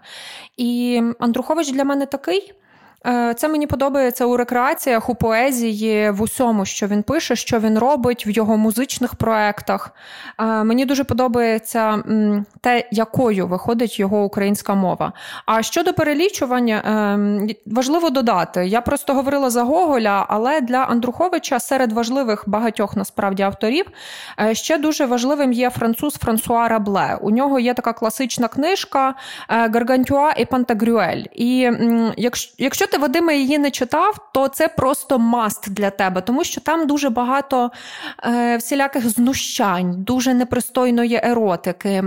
І 0.57 1.01
Андрухович 1.20 1.72
для 1.72 1.84
мене 1.84 2.05
такий. 2.05 2.53
Е, 3.08 3.34
це 3.34 3.47
мені 3.47 3.68
подобається 3.68 4.26
у 4.26 4.38
рекреаціях, 4.38 5.10
у 5.10 5.16
поезії, 5.16 6.10
в 6.10 6.22
усьому, 6.22 6.66
що 6.66 6.88
він 6.88 7.04
пише, 7.04 7.36
що 7.36 7.60
він 7.60 7.80
робить 7.80 8.28
в 8.28 8.30
його 8.30 8.58
музичних 8.58 9.16
проектах. 9.16 9.91
Е, 10.39 10.64
мені 10.64 10.86
дуже 10.86 11.04
подобається 11.04 12.04
те, 12.62 12.88
якою 12.91 13.47
виходить 13.47 13.99
його 13.99 14.24
українська 14.24 14.74
мова. 14.74 15.14
А 15.45 15.64
щодо 15.64 15.93
перелічування, 15.93 16.76
е, 17.49 17.56
важливо 17.66 18.10
додати: 18.10 18.68
я 18.68 18.82
просто 18.82 19.14
говорила 19.14 19.49
за 19.49 19.64
Гоголя, 19.64 20.26
але 20.30 20.62
для 20.62 20.78
Андруховича 20.78 21.60
серед 21.60 21.91
важливих 21.91 22.43
багатьох 22.47 22.95
насправді 22.95 23.43
авторів 23.43 23.86
ще 24.51 24.78
дуже 24.78 25.06
важливим 25.06 25.54
є 25.54 25.70
француз 25.70 26.14
Франсуа 26.14 26.68
Рабле. 26.68 27.18
У 27.22 27.32
нього 27.32 27.60
є 27.60 27.74
така 27.74 27.93
класична 27.93 28.47
книжка 28.47 29.14
Гаргантюа 29.47 30.32
і 30.38 30.45
Пантагрюель. 30.45 31.24
І 31.32 31.72
якщо 32.58 32.88
ти 32.93 32.99
Вадиме 32.99 33.35
її 33.35 33.57
не 33.57 33.71
читав, 33.71 34.17
то 34.33 34.47
це 34.47 34.67
просто 34.67 35.19
маст 35.19 35.73
для 35.73 35.89
тебе, 35.89 36.21
тому 36.21 36.43
що 36.43 36.61
там 36.61 36.87
дуже 36.87 37.09
багато 37.09 37.71
е, 38.25 38.57
всіляких 38.57 39.09
знущань, 39.09 40.03
дуже 40.03 40.33
непристойної 40.33 41.19
еротики, 41.23 42.03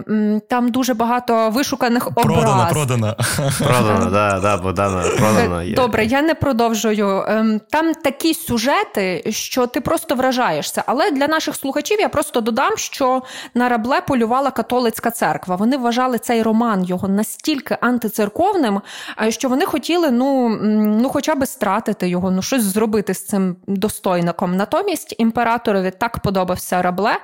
там 0.48 0.68
дуже 0.68 0.94
багато 0.94 1.50
вишуканих 1.50 2.06
образ. 2.06 2.24
Продана, 2.24 2.66
продана. 2.72 3.16
Продана, 3.58 4.10
да, 4.10 4.40
да, 4.40 4.56
Богдана, 4.56 5.02
продана 5.02 5.62
є. 5.62 5.74
Добре, 5.74 6.04
я 6.04 6.22
не 6.22 6.34
продовжую. 6.34 7.24
Ем, 7.28 7.60
там 7.70 7.94
такі 7.94 8.34
сюжети, 8.34 9.24
що 9.30 9.66
ти 9.66 9.80
просто 9.80 10.14
вражаєшся. 10.14 10.82
Але 10.86 11.10
для 11.10 11.28
наших 11.28 11.56
слухачів 11.56 12.00
я 12.00 12.08
просто 12.08 12.40
додам, 12.40 12.76
що 12.76 13.22
на 13.54 13.68
рабле 13.68 14.00
полювала 14.00 14.50
католицька 14.50 15.10
церква. 15.10 15.56
Вони 15.56 15.76
вважали 15.76 16.18
цей 16.18 16.42
роман 16.42 16.84
його 16.84 17.08
настільки 17.08 17.78
антицерковним, 17.80 18.80
е, 19.22 19.30
що 19.30 19.48
вони 19.48 19.64
хотіли, 19.64 20.10
ну 20.10 20.48
ну, 20.76 21.08
хоча 21.08 21.34
б 21.34 21.46
стратити 21.46 22.08
його, 22.08 22.30
ну 22.30 22.42
щось 22.42 22.62
зробити 22.62 23.14
з 23.14 23.26
цим 23.26 23.56
достойником. 23.66 24.56
Натомість 24.56 25.14
імператорові 25.18 25.92
так 25.98 26.18
подобався 26.18 26.82
рабле, 26.82 27.16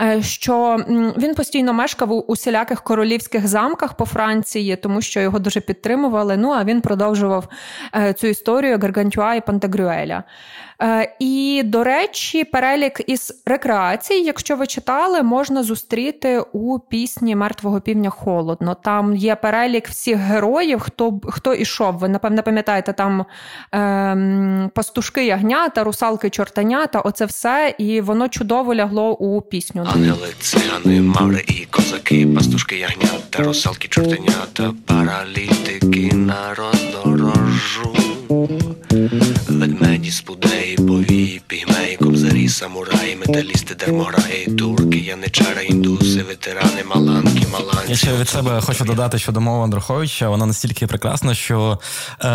е, 0.00 0.22
що 0.22 0.76
він 1.18 1.34
постійно 1.34 1.72
мешкав 1.72 2.12
у 2.12 2.20
усіляких 2.20 2.82
королівських 2.82 3.48
замках 3.48 3.94
по 3.94 4.06
Франції, 4.06 4.76
тому 4.76 5.00
що 5.00 5.20
його 5.20 5.38
дуже 5.38 5.60
підтримували. 5.60 6.36
Ну 6.36 6.52
а 6.52 6.64
він 6.64 6.80
продовжував 6.80 7.48
е, 7.96 8.12
цю 8.12 8.26
історію 8.26 8.78
Гаргантюа 8.78 9.34
і 9.34 9.40
Пантагрюеля. 9.40 10.24
Е, 10.82 11.16
і, 11.18 11.62
до 11.64 11.84
речі, 11.84 12.44
перелік 12.44 13.00
із 13.06 13.42
рекреацій, 13.46 14.14
якщо 14.14 14.56
ви 14.56 14.66
читали, 14.66 15.22
можна 15.22 15.62
зустріти 15.62 16.40
у 16.52 16.78
пісні 16.78 17.36
Мертвого 17.36 17.80
півня 17.80 18.10
холодно. 18.10 18.74
Там 18.74 19.16
є 19.16 19.34
перелік 19.34 19.88
всіх 19.88 20.16
героїв, 20.16 20.80
хто 20.80 21.20
хто 21.24 21.54
ішов. 21.54 21.98
Ви 21.98 22.08
напевне 22.08 22.42
пам'ятаєте, 22.42 22.92
там 22.92 23.24
ем, 23.72 24.70
пастушки 24.74 25.26
ягнята, 25.26 25.84
русалки, 25.84 26.30
чортанята, 26.30 27.00
оце 27.00 27.24
все, 27.24 27.74
і 27.78 28.00
воно 28.00 28.28
чудово 28.28 28.74
лягло 28.74 29.12
у 29.12 29.42
пісню. 29.42 29.86
Ангели, 29.94 30.28
цигани, 30.40 31.00
маври 31.00 31.44
і 31.48 31.66
козаки, 31.70 32.26
пастушки 32.26 32.76
ягнята, 32.76 33.42
русалки, 33.42 33.88
чортанята, 33.88 34.74
паралітики 34.86 36.16
на 36.16 36.54
металісти, 43.38 43.74
дермограї, 43.74 44.46
турки, 44.58 44.98
яничара, 44.98 45.62
індуси, 45.62 46.22
ветерани, 46.22 46.84
маланці. 46.94 47.27
Я 47.88 47.96
ще 47.96 48.16
від 48.16 48.28
себе 48.28 48.60
хочу 48.60 48.84
додати 48.84 49.18
щодо 49.18 49.40
мови 49.40 49.64
Андруховича. 49.64 50.28
Вона 50.28 50.46
настільки 50.46 50.86
прекрасна, 50.86 51.34
що 51.34 51.78
е, 52.20 52.26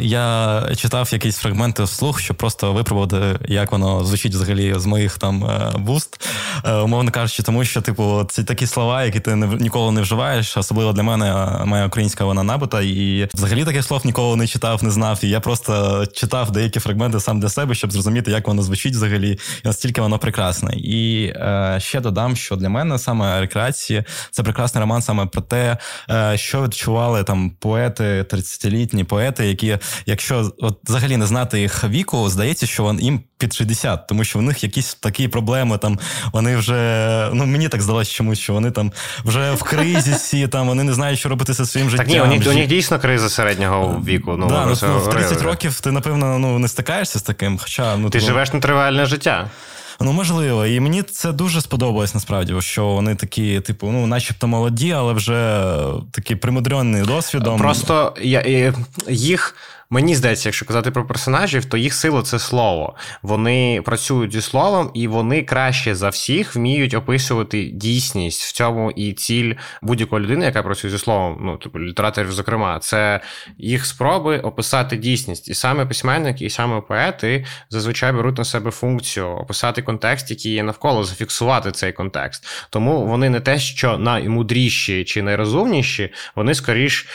я 0.00 0.62
читав 0.76 1.08
якісь 1.12 1.36
фрагменти 1.36 1.82
вслух, 1.82 2.20
щоб 2.20 2.36
просто 2.36 2.72
випробувати, 2.72 3.38
як 3.48 3.72
воно 3.72 4.04
звучить 4.04 4.34
взагалі 4.34 4.74
з 4.76 4.86
моїх 4.86 5.18
там 5.18 5.44
е, 5.44 5.72
вуст, 5.74 6.28
е, 6.64 6.74
умовно 6.74 7.10
кажучи, 7.10 7.42
тому 7.42 7.64
що, 7.64 7.80
типу, 7.80 8.26
це 8.28 8.44
такі 8.44 8.66
слова, 8.66 9.04
які 9.04 9.20
ти 9.20 9.34
не, 9.34 9.46
ніколи 9.46 9.92
не 9.92 10.00
вживаєш, 10.00 10.56
особливо 10.56 10.92
для 10.92 11.02
мене, 11.02 11.50
моя 11.64 11.86
українська 11.86 12.24
вона 12.24 12.42
набута, 12.42 12.80
і 12.80 13.28
взагалі 13.34 13.64
таких 13.64 13.84
слов 13.84 14.06
ніколи 14.06 14.36
не 14.36 14.46
читав, 14.46 14.84
не 14.84 14.90
знав. 14.90 15.20
І 15.22 15.28
я 15.28 15.40
просто 15.40 16.04
читав 16.06 16.50
деякі 16.50 16.80
фрагменти 16.80 17.20
сам 17.20 17.40
для 17.40 17.48
себе, 17.48 17.74
щоб 17.74 17.92
зрозуміти, 17.92 18.30
як 18.30 18.48
воно 18.48 18.62
звучить 18.62 18.94
взагалі, 18.94 19.30
і 19.32 19.38
наскільки 19.64 20.00
воно 20.00 20.18
прекрасне. 20.18 20.72
І 20.76 21.26
е, 21.26 21.78
ще 21.80 22.00
додам, 22.00 22.36
що 22.36 22.56
для 22.56 22.68
мене 22.68 22.98
саме 22.98 23.40
рекреації 23.40 24.04
це 24.30 24.42
прекрасний 24.64 24.80
роман 24.80 25.02
саме 25.02 25.26
про 25.26 25.42
те, 25.42 25.76
е, 26.10 26.38
що 26.38 26.62
відчували 26.62 27.24
там 27.24 27.50
поети, 27.50 28.22
30-літні 28.22 29.04
поети, 29.04 29.46
які, 29.46 29.78
якщо 30.06 30.50
от 30.58 30.78
взагалі 30.84 31.16
не 31.16 31.26
знати 31.26 31.60
їх 31.60 31.84
віку, 31.84 32.28
здається, 32.28 32.66
що 32.66 32.96
їм 33.00 33.20
під 33.38 33.54
60, 33.54 34.06
тому 34.06 34.24
що 34.24 34.38
в 34.38 34.42
них 34.42 34.62
якісь 34.62 34.94
такі 34.94 35.28
проблеми. 35.28 35.78
Там 35.78 35.98
вони 36.32 36.56
вже 36.56 37.30
ну 37.32 37.46
мені 37.46 37.68
так 37.68 37.82
здалося 37.82 38.12
чомусь, 38.12 38.38
що 38.38 38.52
вони 38.52 38.70
там 38.70 38.92
вже 39.24 39.52
в 39.52 39.62
кризисі, 39.62 40.48
там 40.48 40.68
вони 40.68 40.82
не 40.82 40.92
знають, 40.92 41.18
що 41.18 41.28
робити 41.28 41.52
зі 41.52 41.66
своїм 41.66 41.90
життям. 41.90 42.06
Так 42.06 42.14
ні, 42.14 42.20
у 42.20 42.26
них, 42.26 42.48
у 42.48 42.52
них 42.52 42.66
дійсно 42.66 42.98
криза 42.98 43.28
середнього 43.28 44.02
віку. 44.06 44.36
Ну, 44.38 44.48
да, 44.48 44.66
ну, 44.66 44.98
в 44.98 45.10
30 45.10 45.42
років 45.42 45.80
ти 45.80 45.90
напевно 45.90 46.38
ну 46.38 46.58
не 46.58 46.68
стикаєшся 46.68 47.18
з 47.18 47.22
таким. 47.22 47.58
Хоча 47.58 47.96
ну 47.96 48.10
ти 48.10 48.20
то... 48.20 48.26
живеш 48.26 48.52
нетривальне 48.52 49.06
життя. 49.06 49.50
Ну, 50.00 50.12
можливо, 50.12 50.66
і 50.66 50.80
мені 50.80 51.02
це 51.02 51.32
дуже 51.32 51.60
сподобалось 51.60 52.14
насправді, 52.14 52.54
що 52.60 52.86
вони 52.86 53.14
такі, 53.14 53.60
типу, 53.60 53.90
ну, 53.90 54.06
начебто 54.06 54.46
молоді, 54.46 54.92
але 54.92 55.12
вже 55.12 55.62
такі 56.10 56.36
примудрені 56.36 57.02
досвідом. 57.02 57.58
Просто 57.58 58.14
я, 58.22 58.72
їх 59.08 59.54
Мені 59.94 60.14
здається, 60.14 60.48
якщо 60.48 60.66
казати 60.66 60.90
про 60.90 61.06
персонажів, 61.06 61.64
то 61.64 61.76
їх 61.76 61.94
сила 61.94 62.22
це 62.22 62.38
слово. 62.38 62.94
Вони 63.22 63.82
працюють 63.84 64.32
зі 64.32 64.40
словом, 64.40 64.90
і 64.94 65.08
вони 65.08 65.42
краще 65.42 65.94
за 65.94 66.08
всіх 66.08 66.56
вміють 66.56 66.94
описувати 66.94 67.64
дійсність 67.64 68.42
в 68.42 68.52
цьому 68.52 68.90
і 68.90 69.12
ціль 69.12 69.54
будь-якої 69.82 70.24
людини, 70.24 70.44
яка 70.44 70.62
працює 70.62 70.90
зі 70.90 70.98
словом, 70.98 71.38
ну 71.40 71.56
типу 71.56 71.80
літераторів, 71.80 72.32
зокрема, 72.32 72.78
це 72.78 73.20
їх 73.58 73.86
спроби 73.86 74.38
описати 74.38 74.96
дійсність. 74.96 75.48
І 75.48 75.54
саме 75.54 75.86
письменники, 75.86 76.44
і 76.44 76.50
саме 76.50 76.80
поети 76.80 77.44
зазвичай 77.70 78.12
беруть 78.12 78.38
на 78.38 78.44
себе 78.44 78.70
функцію 78.70 79.26
описати 79.26 79.82
контекст, 79.82 80.30
який 80.30 80.52
є 80.52 80.62
навколо, 80.62 81.04
зафіксувати 81.04 81.72
цей 81.72 81.92
контекст. 81.92 82.46
Тому 82.70 83.06
вони 83.06 83.30
не 83.30 83.40
те, 83.40 83.58
що 83.58 83.98
наймудріші 83.98 85.04
чи 85.04 85.22
найрозумніші, 85.22 86.12
вони 86.36 86.54
скоріш 86.54 87.06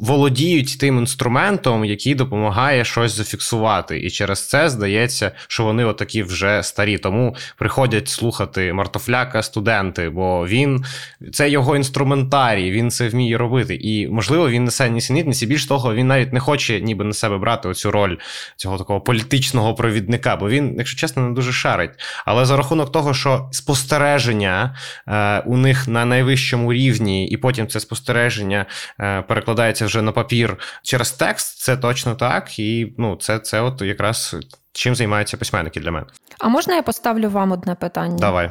володіють 0.00 0.78
тим 0.78 0.98
інструментом, 0.98 1.84
який 1.84 2.15
допомагає 2.16 2.84
щось 2.84 3.12
зафіксувати. 3.12 4.00
І 4.00 4.10
через 4.10 4.48
це 4.48 4.68
здається, 4.68 5.32
що 5.48 5.64
вони 5.64 5.84
отакі 5.84 6.22
вже 6.22 6.62
старі. 6.62 6.98
Тому 6.98 7.36
приходять 7.58 8.08
слухати 8.08 8.72
Мартофляка 8.72 9.42
студенти, 9.42 10.10
бо 10.10 10.46
він 10.46 10.84
це 11.32 11.50
його 11.50 11.76
інструментарій, 11.76 12.70
він 12.70 12.90
це 12.90 13.08
вміє 13.08 13.38
робити. 13.38 13.74
І, 13.74 14.08
можливо, 14.08 14.50
він 14.50 14.64
несе 14.64 14.90
нісенітниці. 14.90 15.46
Більш 15.46 15.66
того, 15.66 15.94
він 15.94 16.06
навіть 16.06 16.32
не 16.32 16.40
хоче 16.40 16.80
ніби 16.80 17.04
на 17.04 17.12
себе 17.12 17.38
брати 17.38 17.68
оцю 17.68 17.90
роль 17.90 18.16
цього 18.56 18.78
такого 18.78 19.00
політичного 19.00 19.74
провідника, 19.74 20.36
бо 20.36 20.48
він, 20.48 20.74
якщо 20.78 21.00
чесно, 21.00 21.22
не 21.22 21.34
дуже 21.34 21.52
шарить. 21.52 21.90
Але 22.24 22.44
за 22.44 22.56
рахунок 22.56 22.92
того, 22.92 23.14
що 23.14 23.48
спостереження 23.52 24.76
е, 25.08 25.38
у 25.40 25.56
них 25.56 25.88
на 25.88 26.04
найвищому 26.04 26.72
рівні, 26.72 27.28
і 27.28 27.36
потім 27.36 27.66
це 27.66 27.80
спостереження 27.80 28.66
е, 29.00 29.22
перекладається 29.22 29.86
вже 29.86 30.02
на 30.02 30.12
папір 30.12 30.56
через 30.82 31.12
текст, 31.12 31.58
це 31.58 31.76
точно 31.76 31.95
точно 31.96 32.14
так, 32.14 32.58
і 32.58 32.94
ну, 32.98 33.16
це 33.16 33.38
це 33.38 33.60
от 33.60 33.82
якраз 33.82 34.36
чим 34.72 34.94
займаються 34.94 35.36
письменники 35.36 35.80
для 35.80 35.90
мене. 35.90 36.06
А 36.38 36.48
можна 36.48 36.74
я 36.74 36.82
поставлю 36.82 37.30
вам 37.30 37.52
одне 37.52 37.74
питання? 37.74 38.16
Давай. 38.18 38.50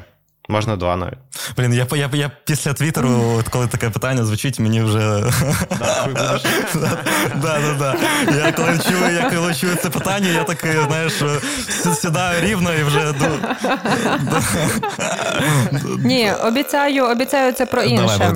Можна 0.49 0.75
два 0.75 0.95
навіть. 0.95 1.17
Блін, 1.57 1.73
я 1.73 1.87
я, 1.91 2.09
я 2.13 2.31
після 2.45 2.73
Твіттеру, 2.73 3.43
коли 3.49 3.67
таке 3.67 3.89
питання 3.89 4.23
звучить, 4.23 4.59
мені 4.59 4.81
вже. 4.81 4.99
Я 8.35 8.51
коли 8.51 8.79
чую, 8.89 9.13
я 9.15 9.31
коли 9.35 9.53
чую 9.53 9.75
це 9.75 9.89
питання, 9.89 10.29
я 10.29 10.43
такий, 10.43 10.71
знаєш, 10.87 11.23
сідаю 11.95 12.41
рівно 12.41 12.73
і 12.73 12.83
вже. 12.83 13.13
Ні, 15.97 16.31
обіцяю, 16.43 17.05
обіцяю 17.05 17.53
це 17.53 17.65
про 17.65 17.81
інше. 17.81 18.33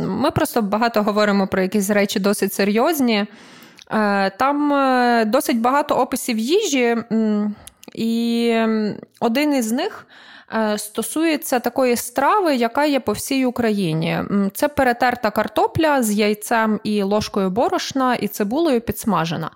Ми 0.00 0.30
просто 0.30 0.62
багато 0.62 1.02
говоримо 1.02 1.46
про 1.46 1.62
якісь 1.62 1.90
речі 1.90 2.20
досить 2.20 2.54
серйозні. 2.54 3.26
Е, 3.92 4.30
там 4.30 4.72
е, 4.72 5.24
досить 5.24 5.60
багато 5.60 5.94
описів 5.94 6.38
їжі, 6.38 6.96
і 7.94 8.56
один 9.20 9.54
із 9.54 9.72
них. 9.72 10.06
Е, 10.54 10.78
стосується 10.78 11.58
такої 11.60 11.96
страви, 11.96 12.54
яка 12.56 12.84
є 12.84 13.00
по 13.00 13.12
всій 13.12 13.46
Україні. 13.46 14.18
Це 14.54 14.68
перетерта 14.68 15.30
картопля 15.30 16.02
з 16.02 16.12
яйцем 16.12 16.80
і 16.84 17.02
ложкою 17.02 17.50
борошна 17.50 18.14
і 18.14 18.28
цибулею 18.28 18.80
підсмажена. 18.80 19.50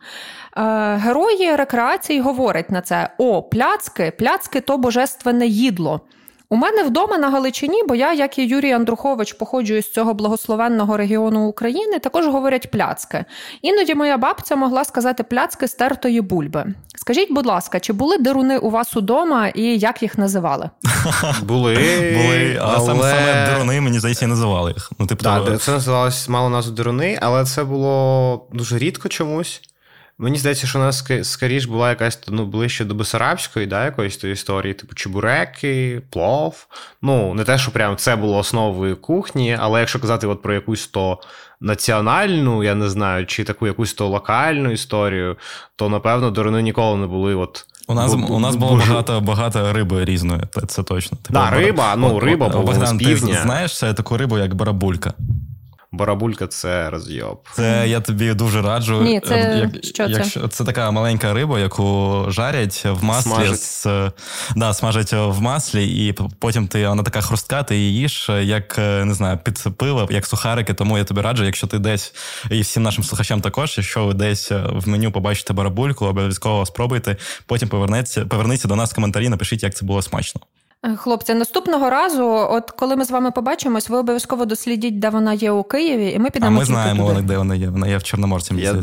Герої 0.97 1.57
рекреації 1.57 2.21
говорять 2.21 2.71
на 2.71 2.81
це: 2.81 3.11
о, 3.19 3.43
пляцки, 3.43 4.13
пляцки 4.19 4.61
то 4.61 4.79
божественне 4.79 5.47
їдло. 5.47 6.01
У 6.49 6.57
мене 6.57 6.83
вдома 6.83 7.19
на 7.19 7.31
Галичині, 7.31 7.83
бо 7.89 7.95
я, 7.95 8.13
як 8.13 8.39
і 8.39 8.47
Юрій 8.47 8.73
Андрухович, 8.73 9.33
походжу 9.33 9.75
із 9.75 9.93
цього 9.93 10.15
благословенного 10.15 10.97
регіону 10.97 11.47
України, 11.47 11.99
також 11.99 12.27
говорять 12.27 12.71
пляцки. 12.71 13.25
Іноді 13.63 13.95
моя 13.95 14.19
бабця 14.19 14.57
могла 14.57 14.85
сказати 14.85 15.23
пляцки 15.23 15.69
з 15.69 15.75
тертої 15.75 16.21
бульби. 16.21 16.67
Скажіть, 16.97 17.33
будь 17.33 17.47
ласка, 17.47 17.81
чи 17.81 17.93
були 17.93 18.19
деруни 18.19 18.59
у 18.59 18.71
вас 18.71 18.97
удома 18.97 19.49
і 19.49 19.79
як 19.79 20.03
їх 20.03 20.19
називали? 20.19 20.71
Були, 21.43 21.75
Були, 22.17 22.59
але 22.63 22.87
саме 22.87 23.03
саме 23.03 23.47
деруни, 23.47 23.81
мені 23.81 23.99
здається, 23.99 24.27
називали 24.27 24.73
їх. 24.73 24.93
Ну, 24.99 25.07
типу, 25.07 25.25
Так, 25.25 25.61
це 25.61 25.73
називалось 25.73 26.29
мало 26.29 26.49
назву 26.49 26.75
деруни, 26.75 27.19
але 27.23 27.45
це 27.45 27.65
було 27.65 28.47
дуже 28.53 28.79
рідко 28.79 29.09
чомусь. 29.09 29.63
Мені 30.19 30.39
здається, 30.39 30.67
що 30.67 30.79
у 30.79 30.83
нас 30.83 31.05
скоріш 31.23 31.65
була 31.65 31.89
якась 31.89 32.21
ну, 32.29 32.47
ближче 32.47 32.85
до 32.85 32.95
Бесарабської, 32.95 33.67
да, 33.67 33.85
якоїсь 33.85 34.17
тої 34.17 34.33
історії, 34.33 34.75
типу 34.75 34.95
чебуреки, 34.95 36.03
плов. 36.11 36.67
Ну, 37.03 37.35
не 37.35 37.45
те, 37.45 37.59
що 37.59 37.71
прям 37.71 37.97
це 37.97 38.17
було 38.17 38.39
основою 38.39 38.97
кухні, 38.97 39.59
але 39.61 39.81
якщо 39.81 40.01
казати 40.01 40.27
от 40.27 40.43
про 40.43 40.55
якусь 40.55 40.87
то 40.87 41.19
національну, 41.61 42.65
я 42.65 42.75
не 42.75 42.89
знаю, 42.89 43.27
чи 43.27 43.45
таку 43.45 43.67
якусь 43.67 43.95
то 43.95 44.09
локальну 44.09 44.71
історію, 44.71 45.37
то 45.77 45.89
напевно 45.89 46.31
дорони 46.31 46.63
ніколи 46.63 46.97
не 46.99 47.07
були. 47.07 47.35
от. 47.35 47.67
У 47.89 47.95
нас 47.95 48.15
бо, 48.15 48.35
у 48.35 48.39
нас 48.39 48.57
було 48.57 48.73
боже... 48.73 48.91
багато 48.91 49.21
багато 49.21 49.73
риби 49.73 50.05
різної, 50.05 50.43
це 50.67 50.83
точно. 50.83 51.19
Так, 51.23 51.33
да, 51.33 51.51
риба, 51.51 51.97
ну 51.97 52.21
риба 52.21 52.49
була 52.49 52.87
з 52.87 52.97
півдня. 52.97 53.35
Ти 53.35 53.43
знаєш 53.43 53.79
таку 53.79 54.17
рибу, 54.17 54.39
як 54.39 54.55
барабулька. 54.55 55.15
Барабулька 55.97 56.47
це 56.47 56.91
розйоб. 56.91 57.41
Це 57.55 57.85
я 57.89 58.01
тобі 58.01 58.35
дуже 58.35 58.63
раджу. 58.63 59.03
Ні, 59.03 59.21
це 59.21 59.35
ем, 59.35 59.59
як, 59.75 59.85
що 59.85 60.03
якщо 60.03 60.41
це? 60.41 60.49
це 60.49 60.65
така 60.65 60.91
маленька 60.91 61.35
риба, 61.35 61.61
яку 61.61 62.25
жарять 62.29 62.85
в 62.85 63.05
маслі 63.05 63.31
смажать. 63.31 63.61
з 63.61 63.87
да, 64.57 64.75
смажать 64.75 65.13
в 65.13 65.41
маслі, 65.41 66.07
і 66.07 66.15
потім 66.39 66.69
ти 66.69 66.89
вона 66.89 67.03
така 67.03 67.21
хрустка, 67.21 67.63
ти 67.63 67.77
її 67.77 68.01
їш, 68.01 68.29
як 68.43 68.79
не 68.79 69.15
знаю, 69.15 69.39
під 69.45 69.65
пиво, 69.77 70.09
як 70.11 70.27
сухарики. 70.27 70.75
Тому 70.75 70.99
я 70.99 71.05
тобі 71.05 71.21
раджу, 71.21 71.45
якщо 71.45 71.67
ти 71.67 71.79
десь 71.79 72.15
і 72.51 72.61
всім 72.61 72.83
нашим 72.83 73.05
слухачам 73.05 73.41
також, 73.41 73.75
якщо 73.79 74.07
ви 74.07 74.15
десь 74.15 74.51
в 74.51 74.89
меню 74.89 75.13
побачите 75.13 75.53
барабульку, 75.53 76.07
обов'язково 76.07 76.67
спробуйте. 76.67 77.17
Потім 77.47 77.69
повернеться, 77.69 78.25
поверніться 78.25 78.69
до 78.69 78.77
нас 78.77 78.93
в 78.93 78.95
коментарі, 78.95 79.29
напишіть, 79.29 79.63
як 79.63 79.75
це 79.75 79.87
було 79.87 80.03
смачно. 80.03 80.41
Е, 80.87 80.97
хлопці, 80.97 81.35
наступного 81.35 81.91
разу, 81.91 82.25
от 82.51 82.71
коли 82.71 82.97
ми 82.97 83.05
з 83.05 83.11
вами 83.11 83.31
побачимось, 83.31 83.89
ви 83.89 83.99
обов'язково 83.99 84.45
дослідіть, 84.45 84.99
де 84.99 85.09
вона 85.09 85.33
є 85.33 85.51
у 85.51 85.63
Києві, 85.63 86.11
і 86.11 86.19
ми 86.19 86.31
підемо. 86.31 86.57
А 86.57 86.59
ми 86.59 86.65
знаємо, 86.65 87.09
туди. 87.09 87.23
де 87.23 87.39
вона 87.39 87.55
є. 87.55 87.69
Вона 87.69 87.89
є 87.89 87.97
в 87.97 88.03
Чорноморці. 88.03 88.55
Я... 88.55 88.81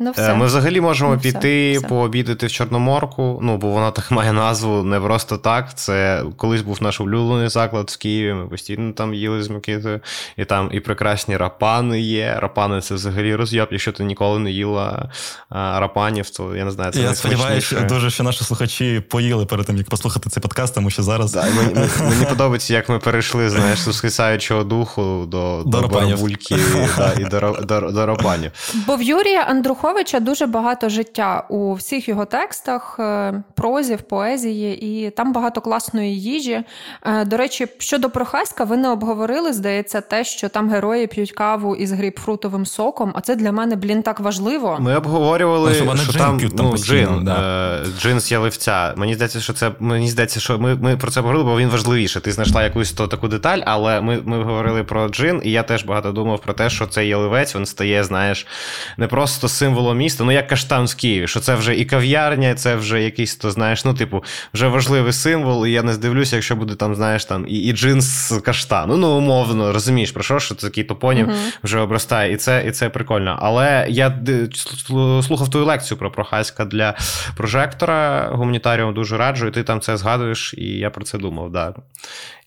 Ну, 0.00 0.10
все. 0.10 0.34
Ми 0.34 0.46
взагалі 0.46 0.80
можемо 0.80 1.14
ну, 1.14 1.20
піти 1.20 1.78
все. 1.78 1.88
пообідати 1.88 2.46
в 2.46 2.52
Чорноморку. 2.52 3.38
Ну, 3.42 3.56
бо 3.56 3.68
вона 3.68 3.90
так 3.90 4.10
має 4.10 4.32
назву 4.32 4.82
не 4.82 5.00
просто 5.00 5.38
так. 5.38 5.78
Це 5.78 6.24
колись 6.36 6.62
був 6.62 6.82
наш 6.82 7.00
улюблений 7.00 7.48
заклад 7.48 7.90
в 7.90 7.98
Києві. 7.98 8.34
Ми 8.34 8.46
постійно 8.46 8.92
там 8.92 9.14
їли 9.14 9.42
з 9.42 9.48
Микитою. 9.48 10.00
І 10.36 10.44
там 10.44 10.70
і 10.72 10.80
прекрасні 10.80 11.36
рапани 11.36 12.00
є. 12.00 12.36
Рапани 12.40 12.80
це 12.80 12.94
взагалі 12.94 13.34
роз'єб. 13.34 13.68
Якщо 13.70 13.92
ти 13.92 14.04
ніколи 14.04 14.38
не 14.38 14.50
їла 14.50 15.10
а, 15.48 15.80
рапанів, 15.80 16.30
то 16.30 16.56
я 16.56 16.64
не 16.64 16.70
знаю. 16.70 16.92
це 16.92 17.00
Я 17.00 17.14
сподіваюся 17.14 17.80
дуже, 17.80 18.10
що 18.10 18.22
наші 18.22 18.44
слухачі 18.44 19.00
поїли 19.00 19.46
перед 19.46 19.66
тим, 19.66 19.76
як 19.76 19.88
послухати 19.88 20.30
цей 20.30 20.42
подкаст, 20.42 20.74
тому 20.74 20.90
що 20.90 21.02
зараз. 21.02 21.32
Да, 21.32 21.44
мені, 21.44 21.88
мені 22.10 22.24
подобається, 22.28 22.74
як 22.74 22.88
ми 22.88 22.98
перейшли 22.98 23.50
знаєш, 23.50 23.78
з 23.78 23.96
схисаючого 23.96 24.64
духу 24.64 25.24
до 25.28 25.62
до, 25.66 25.80
до 25.80 25.88
барабульки 25.88 26.56
да, 26.96 27.14
і 27.18 27.24
до, 27.24 27.58
до, 27.62 27.80
до 27.80 28.06
рапанів. 28.06 28.50
Бо 28.86 28.96
в 28.96 29.02
Юрія 29.02 29.42
Андрухова 29.42 29.87
Шостаковича 29.88 30.20
дуже 30.20 30.46
багато 30.46 30.88
життя 30.88 31.44
у 31.48 31.74
всіх 31.74 32.08
його 32.08 32.24
текстах, 32.24 32.96
е, 32.98 33.42
прозі, 33.54 33.94
в 33.94 34.02
поезії, 34.02 34.80
і 34.80 35.10
там 35.10 35.32
багато 35.32 35.60
класної 35.60 36.20
їжі. 36.20 36.62
Е, 37.02 37.24
до 37.24 37.36
речі, 37.36 37.66
щодо 37.78 38.10
Прохаська, 38.10 38.64
ви 38.64 38.76
не 38.76 38.90
обговорили, 38.90 39.52
здається, 39.52 40.00
те, 40.00 40.24
що 40.24 40.48
там 40.48 40.70
герої 40.70 41.06
п'ють 41.06 41.32
каву 41.32 41.76
із 41.76 41.92
грейпфрутовим 41.92 42.66
соком. 42.66 43.12
А 43.14 43.20
це 43.20 43.36
для 43.36 43.52
мене, 43.52 43.76
блін, 43.76 44.02
так 44.02 44.20
важливо. 44.20 44.76
Ми 44.80 44.96
обговорювали, 44.96 45.74
що, 45.74 45.96
що 45.96 46.12
джин 46.12 46.50
там 46.50 46.66
ну, 46.66 46.76
джин, 46.76 47.24
да. 47.24 47.80
Е, 47.82 47.86
джин 48.00 48.20
з 48.20 48.32
яливця. 48.32 48.94
Мені 48.96 49.14
здається, 49.14 49.40
що 49.40 49.52
це 49.52 49.70
мені 49.78 50.08
здається, 50.08 50.40
що 50.40 50.58
ми 50.58 50.74
ми 50.74 50.96
про 50.96 51.10
це 51.10 51.20
говорили, 51.20 51.44
бо 51.44 51.58
він 51.58 51.68
важливіше. 51.68 52.20
Ти 52.20 52.32
знайшла 52.32 52.62
якусь 52.62 52.92
то 52.92 53.06
таку 53.06 53.28
деталь, 53.28 53.58
але 53.66 54.00
ми 54.00 54.20
ми 54.24 54.42
говорили 54.42 54.84
про 54.84 55.08
джин, 55.08 55.40
і 55.44 55.50
я 55.50 55.62
теж 55.62 55.84
багато 55.84 56.12
думав 56.12 56.40
про 56.40 56.52
те, 56.52 56.70
що 56.70 56.86
цей 56.86 57.08
яливець 57.08 57.56
він 57.56 57.66
стає, 57.66 58.04
знаєш, 58.04 58.46
не 58.96 59.06
просто 59.06 59.48
символом 59.48 59.77
символом 59.78 59.98
міста, 59.98 60.24
ну 60.24 60.32
як 60.32 60.46
каштан 60.48 60.86
в 60.86 60.94
Києві, 60.94 61.26
що 61.26 61.40
це 61.40 61.54
вже 61.54 61.76
і 61.76 61.84
кав'ярня, 61.84 62.54
це 62.54 62.76
вже 62.76 63.02
якийсь, 63.02 63.36
то 63.36 63.50
знаєш, 63.50 63.84
ну, 63.84 63.94
типу, 63.94 64.24
вже 64.54 64.68
важливий 64.68 65.12
символ, 65.12 65.66
і 65.66 65.72
я 65.72 65.82
не 65.82 65.92
здивлюся, 65.92 66.36
якщо 66.36 66.56
буде 66.56 66.74
там, 66.74 66.94
знаєш, 66.94 67.24
там 67.24 67.46
і 67.48 67.58
і 67.58 67.72
джинс 67.72 68.32
каштану. 68.44 68.96
Ну, 68.96 69.18
умовно, 69.18 69.72
розумієш, 69.72 70.12
про 70.12 70.22
що, 70.22 70.38
що 70.38 70.54
такий 70.54 70.84
топонім 70.84 71.26
uh-huh. 71.26 71.58
вже 71.62 71.78
обростає, 71.78 72.32
і 72.32 72.36
це 72.36 72.64
і 72.66 72.70
це 72.70 72.88
прикольно. 72.88 73.38
Але 73.40 73.86
я 73.88 74.18
слухав 75.22 75.50
твою 75.50 75.66
лекцію 75.66 75.98
про 75.98 76.10
Прохаська 76.10 76.64
для 76.64 76.94
прожектора 77.36 78.30
гуманітаріум 78.32 78.94
дуже 78.94 79.16
раджу, 79.16 79.46
і 79.46 79.50
ти 79.50 79.62
там 79.62 79.80
це 79.80 79.96
згадуєш, 79.96 80.54
і 80.58 80.64
я 80.64 80.90
про 80.90 81.04
це 81.04 81.18
думав. 81.18 81.52
да. 81.52 81.74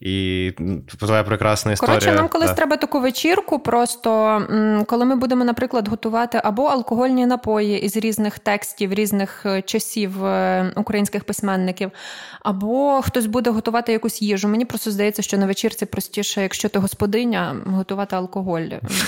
І 0.02 0.52
твоя 1.00 1.24
прекрасна 1.24 1.72
історія. 1.72 2.00
Коротше, 2.00 2.16
нам 2.16 2.28
колись 2.28 2.50
да. 2.50 2.54
треба 2.54 2.78
таку 2.78 3.00
вечірку, 3.00 3.60
просто 3.60 4.42
коли 4.88 5.06
ми 5.06 5.16
будемо, 5.16 5.46
наприклад, 5.46 5.88
готувати 5.88 6.42
або 6.44 6.64
алкогольні 6.64 7.21
напої 7.26 7.82
із 7.82 7.98
різних 7.98 8.40
текстів, 8.40 8.94
різних 8.94 9.46
е, 9.46 9.62
часів 9.62 10.26
е, 10.26 10.72
українських 10.76 11.24
письменників, 11.24 11.92
або 12.44 13.02
хтось 13.02 13.26
буде 13.26 13.50
готувати 13.50 13.92
якусь 13.92 14.22
їжу. 14.22 14.48
Мені 14.48 14.66
просто 14.66 14.92
здається, 14.92 15.22
що 15.22 15.38
на 15.38 15.46
вечірці 15.46 15.86
простіше, 15.86 16.42
якщо 16.42 16.70
ти 16.70 16.80
господиня, 16.80 17.56
готувати 17.66 18.16
алкоголь. 18.16 18.68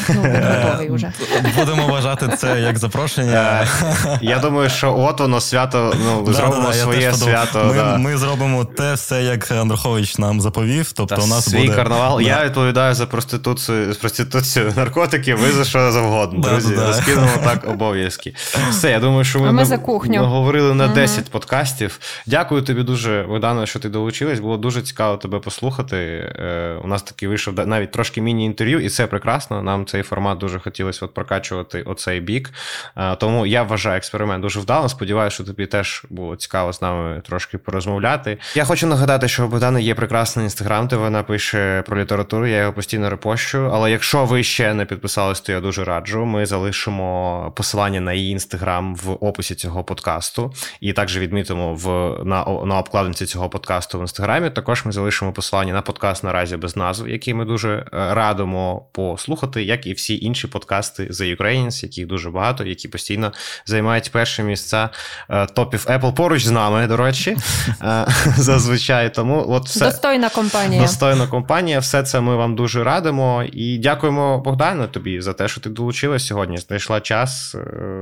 Ну, 0.10 0.22
готовий 0.64 0.92
вже. 0.92 1.14
Будемо 1.56 1.88
вважати 1.88 2.28
це 2.38 2.62
як 2.62 2.78
запрошення. 2.78 3.68
Е, 3.84 4.20
я 4.22 4.40
думаю, 4.40 4.70
що 4.70 4.98
от 4.98 5.20
воно 5.20 5.42
свято, 5.42 5.96
ну, 6.06 6.34
зробимо 6.34 6.74
своє 6.74 7.14
свято. 7.14 7.98
Ми 8.00 8.18
зробимо 8.18 8.66
те 8.66 8.94
все, 8.94 9.24
як 9.24 9.52
Андрухович 9.52 10.18
нам 10.18 10.42
заповів. 10.42 10.92
Тобто 10.92 11.22
у 11.24 11.28
нас 11.28 11.50
свій 11.50 11.62
буде... 11.62 11.76
карнавал. 11.76 12.22
Я 12.22 12.46
відповідаю 12.46 12.96
за 12.96 13.06
проституцію, 13.06 13.96
проституцію 13.96 14.74
наркотиків, 14.76 15.38
ви 15.38 15.52
за 15.52 15.66
що 15.66 15.92
завгодно. 15.92 16.40
Друзі, 16.40 16.76
розкинемо 16.76 17.32
так 17.44 17.68
обов'язки. 18.04 18.34
Все, 18.70 18.92
я 18.92 19.00
думаю, 19.00 19.24
що 19.24 19.40
ми, 19.40 19.52
ми 19.52 19.66
за 19.66 19.78
кухню. 19.78 20.26
говорили 20.26 20.74
на 20.74 20.88
10 20.88 21.32
подкастів. 21.32 22.00
Дякую 22.26 22.62
тобі 22.62 22.84
дуже, 22.84 23.24
Богдана, 23.24 23.66
що 23.66 23.80
ти 23.80 23.90
долучилась. 23.90 24.40
Було 24.40 24.58
дуже 24.58 24.82
цікаво 24.82 25.18
тебе 25.18 25.40
послухати. 25.40 25.96
Е, 25.96 26.80
у 26.84 26.88
нас 26.88 27.04
такий 27.04 27.28
вийшов 27.28 27.68
навіть 27.68 27.92
трошки 27.92 28.22
міні-інтерв'ю, 28.22 28.80
і 28.80 28.90
це 28.90 29.08
прекрасно. 29.08 29.62
Нам 29.62 29.86
цей 29.86 30.04
формат 30.04 30.38
дуже 30.38 30.60
хотілося 30.60 31.06
от 31.06 31.14
прокачувати 31.14 31.82
оцей 31.82 32.20
бік. 32.20 32.52
Е, 32.98 33.16
тому 33.16 33.46
я 33.46 33.64
вважаю 33.64 33.98
експеримент 33.98 34.42
дуже 34.42 34.60
вдалим. 34.60 34.90
Сподіваюся, 34.90 35.34
що 35.34 35.44
тобі 35.44 35.66
теж 35.66 36.06
було 36.10 36.36
цікаво 36.36 36.74
з 36.74 36.82
нами 36.82 37.22
трошки 37.28 37.58
порозмовляти. 37.58 38.38
Я 38.56 38.66
хочу 38.66 38.88
нагадати, 38.88 39.28
що 39.28 39.46
у 39.46 39.48
Богдана 39.48 39.80
є 39.80 39.96
прекрасний 39.96 40.46
інстаграм 40.46 40.64
інстаграм, 40.64 40.88
де 40.88 40.96
вона 40.96 41.24
пише 41.24 41.84
про 41.86 42.02
літературу, 42.02 42.48
я 42.48 42.58
його 42.58 42.74
постійно 42.74 43.10
репощу. 43.10 43.70
Але 43.74 43.92
якщо 43.92 44.26
ви 44.26 44.44
ще 44.44 44.74
не 44.74 44.86
підписались, 44.86 45.42
то 45.42 45.52
я 45.52 45.60
дуже 45.62 45.84
раджу. 45.84 46.26
Ми 46.26 46.46
залишимо 46.46 47.52
посилання 47.56 47.93
посилання 47.94 48.02
на 48.02 48.14
її 48.14 48.32
інстаграм 48.32 48.96
в 48.96 49.18
описі 49.26 49.56
цього 49.56 49.84
подкасту, 49.84 50.54
і 50.82 50.94
також 50.94 51.18
відмітимо 51.18 51.74
в 51.74 51.88
на 52.26 52.46
на 52.66 52.78
обкладинці 52.80 53.26
цього 53.26 53.50
подкасту 53.50 53.98
в 53.98 54.02
інстаграмі. 54.02 54.50
Також 54.50 54.86
ми 54.86 54.92
залишимо 54.92 55.34
посилання 55.34 55.74
на 55.74 55.82
подкаст 55.82 56.24
наразі 56.24 56.58
без 56.58 56.76
назв, 56.76 57.08
який 57.08 57.34
ми 57.34 57.46
дуже 57.46 57.70
е, 57.70 57.86
радимо 57.92 58.86
послухати, 58.92 59.64
як 59.64 59.88
і 59.88 59.94
всі 59.94 60.20
інші 60.26 60.48
подкасти 60.48 61.04
The 61.04 61.38
Ukrainians, 61.38 61.84
яких 61.84 62.08
дуже 62.08 62.30
багато, 62.30 62.64
які 62.64 62.88
постійно 62.88 63.32
займають 63.66 64.12
перші 64.12 64.44
місця 64.44 64.90
е, 65.30 65.46
топів 65.46 65.86
Apple 65.90 66.14
поруч 66.14 66.46
з 66.46 66.52
нами, 66.52 66.88
до 66.88 66.98
речі, 66.98 67.38
е, 67.82 68.06
зазвичай. 68.38 69.14
Тому 69.14 69.46
от 69.50 69.66
все 69.66 69.86
достойна 69.86 70.30
компанія. 70.30 70.82
Достойна 70.82 71.28
компанія. 71.28 71.80
Все 71.80 72.04
це 72.04 72.22
ми 72.22 72.36
вам 72.36 72.56
дуже 72.56 72.84
радимо. 72.84 73.44
І 73.54 73.78
дякуємо 73.78 74.40
Богдану 74.40 74.88
тобі 74.88 75.22
за 75.22 75.34
те, 75.34 75.48
що 75.48 75.62
ти 75.62 75.70
долучилась 75.70 76.28
сьогодні. 76.28 76.58
Знайшла 76.58 77.02
час 77.02 77.56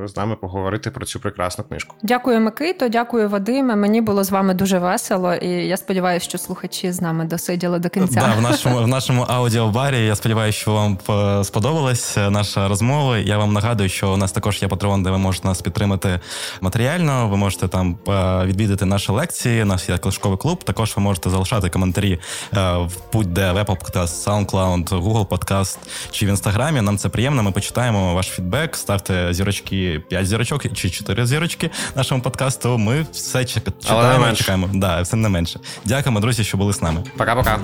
з 0.05 0.17
нами 0.17 0.35
поговорити 0.35 0.91
про 0.91 1.05
цю 1.05 1.19
прекрасну 1.19 1.63
книжку. 1.63 1.95
Дякую, 2.03 2.39
Микито, 2.39 2.87
дякую, 2.89 3.29
Вадиме. 3.29 3.75
Мені 3.75 4.01
було 4.01 4.23
з 4.23 4.31
вами 4.31 4.53
дуже 4.53 4.79
весело, 4.79 5.33
і 5.33 5.47
я 5.49 5.77
сподіваюся, 5.77 6.29
що 6.29 6.37
слухачі 6.37 6.91
з 6.91 7.01
нами 7.01 7.25
досиділи 7.25 7.79
до 7.79 7.89
кінця. 7.89 8.19
Да, 8.19 8.33
в 8.35 8.41
нашому 8.51 8.83
в 8.83 8.87
нашому 8.87 9.25
аудіобарі. 9.27 10.05
Я 10.05 10.15
сподіваюся, 10.15 10.59
що 10.59 10.73
вам 10.73 10.97
е, 11.09 11.43
сподобалась 11.43 12.17
е, 12.17 12.29
наша 12.29 12.67
розмова. 12.67 13.17
Я 13.17 13.37
вам 13.37 13.53
нагадую, 13.53 13.89
що 13.89 14.13
у 14.13 14.17
нас 14.17 14.31
також 14.31 14.61
є 14.61 14.67
патрон, 14.67 15.03
де 15.03 15.09
ви 15.09 15.17
можете 15.17 15.47
нас 15.47 15.61
підтримати 15.61 16.19
матеріально. 16.61 17.29
Ви 17.29 17.37
можете 17.37 17.67
там 17.67 17.97
е, 18.07 18.45
відвідати 18.45 18.85
наші 18.85 19.11
лекції. 19.11 19.63
У 19.63 19.65
нас 19.65 19.89
є 19.89 19.97
книжковий 19.97 20.37
клуб. 20.37 20.63
Також 20.63 20.93
ви 20.95 21.03
можете 21.03 21.29
залишати 21.29 21.69
коментарі 21.69 22.19
в 22.51 22.91
будь-де 23.13 23.51
Apple 23.53 23.65
Podcast, 23.65 24.27
SoundCloud, 24.27 24.89
Google 24.89 25.27
Podcast 25.27 25.77
чи 26.11 26.25
в 26.25 26.29
інстаграмі. 26.29 26.81
Нам 26.81 26.97
це 26.97 27.09
приємно. 27.09 27.43
Ми 27.43 27.51
почитаємо 27.51 28.15
ваш 28.15 28.27
фідбек. 28.27 28.75
Ставте 28.75 29.33
зірочки 29.33 29.60
зірочки, 29.69 29.99
5 29.99 30.27
зірочок 30.27 30.73
чи 30.73 30.89
4 30.89 31.25
зірочки 31.25 31.69
нашому 31.95 32.21
подкасту. 32.21 32.77
Ми 32.77 33.05
все 33.11 33.45
чекаємо, 33.45 33.73
Але 33.87 34.35
чекаємо. 34.35 34.69
Да, 34.73 35.01
все 35.01 35.15
не 35.17 35.29
менше. 35.29 35.59
Дякуємо, 35.85 36.19
друзі, 36.19 36.43
що 36.43 36.57
були 36.57 36.73
з 36.73 36.81
нами. 36.81 37.03
Пока-пока. 37.17 37.59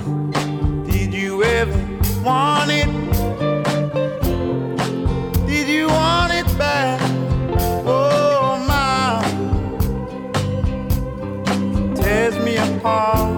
Tears 12.00 12.36
me 12.44 12.56
apart. 12.56 13.37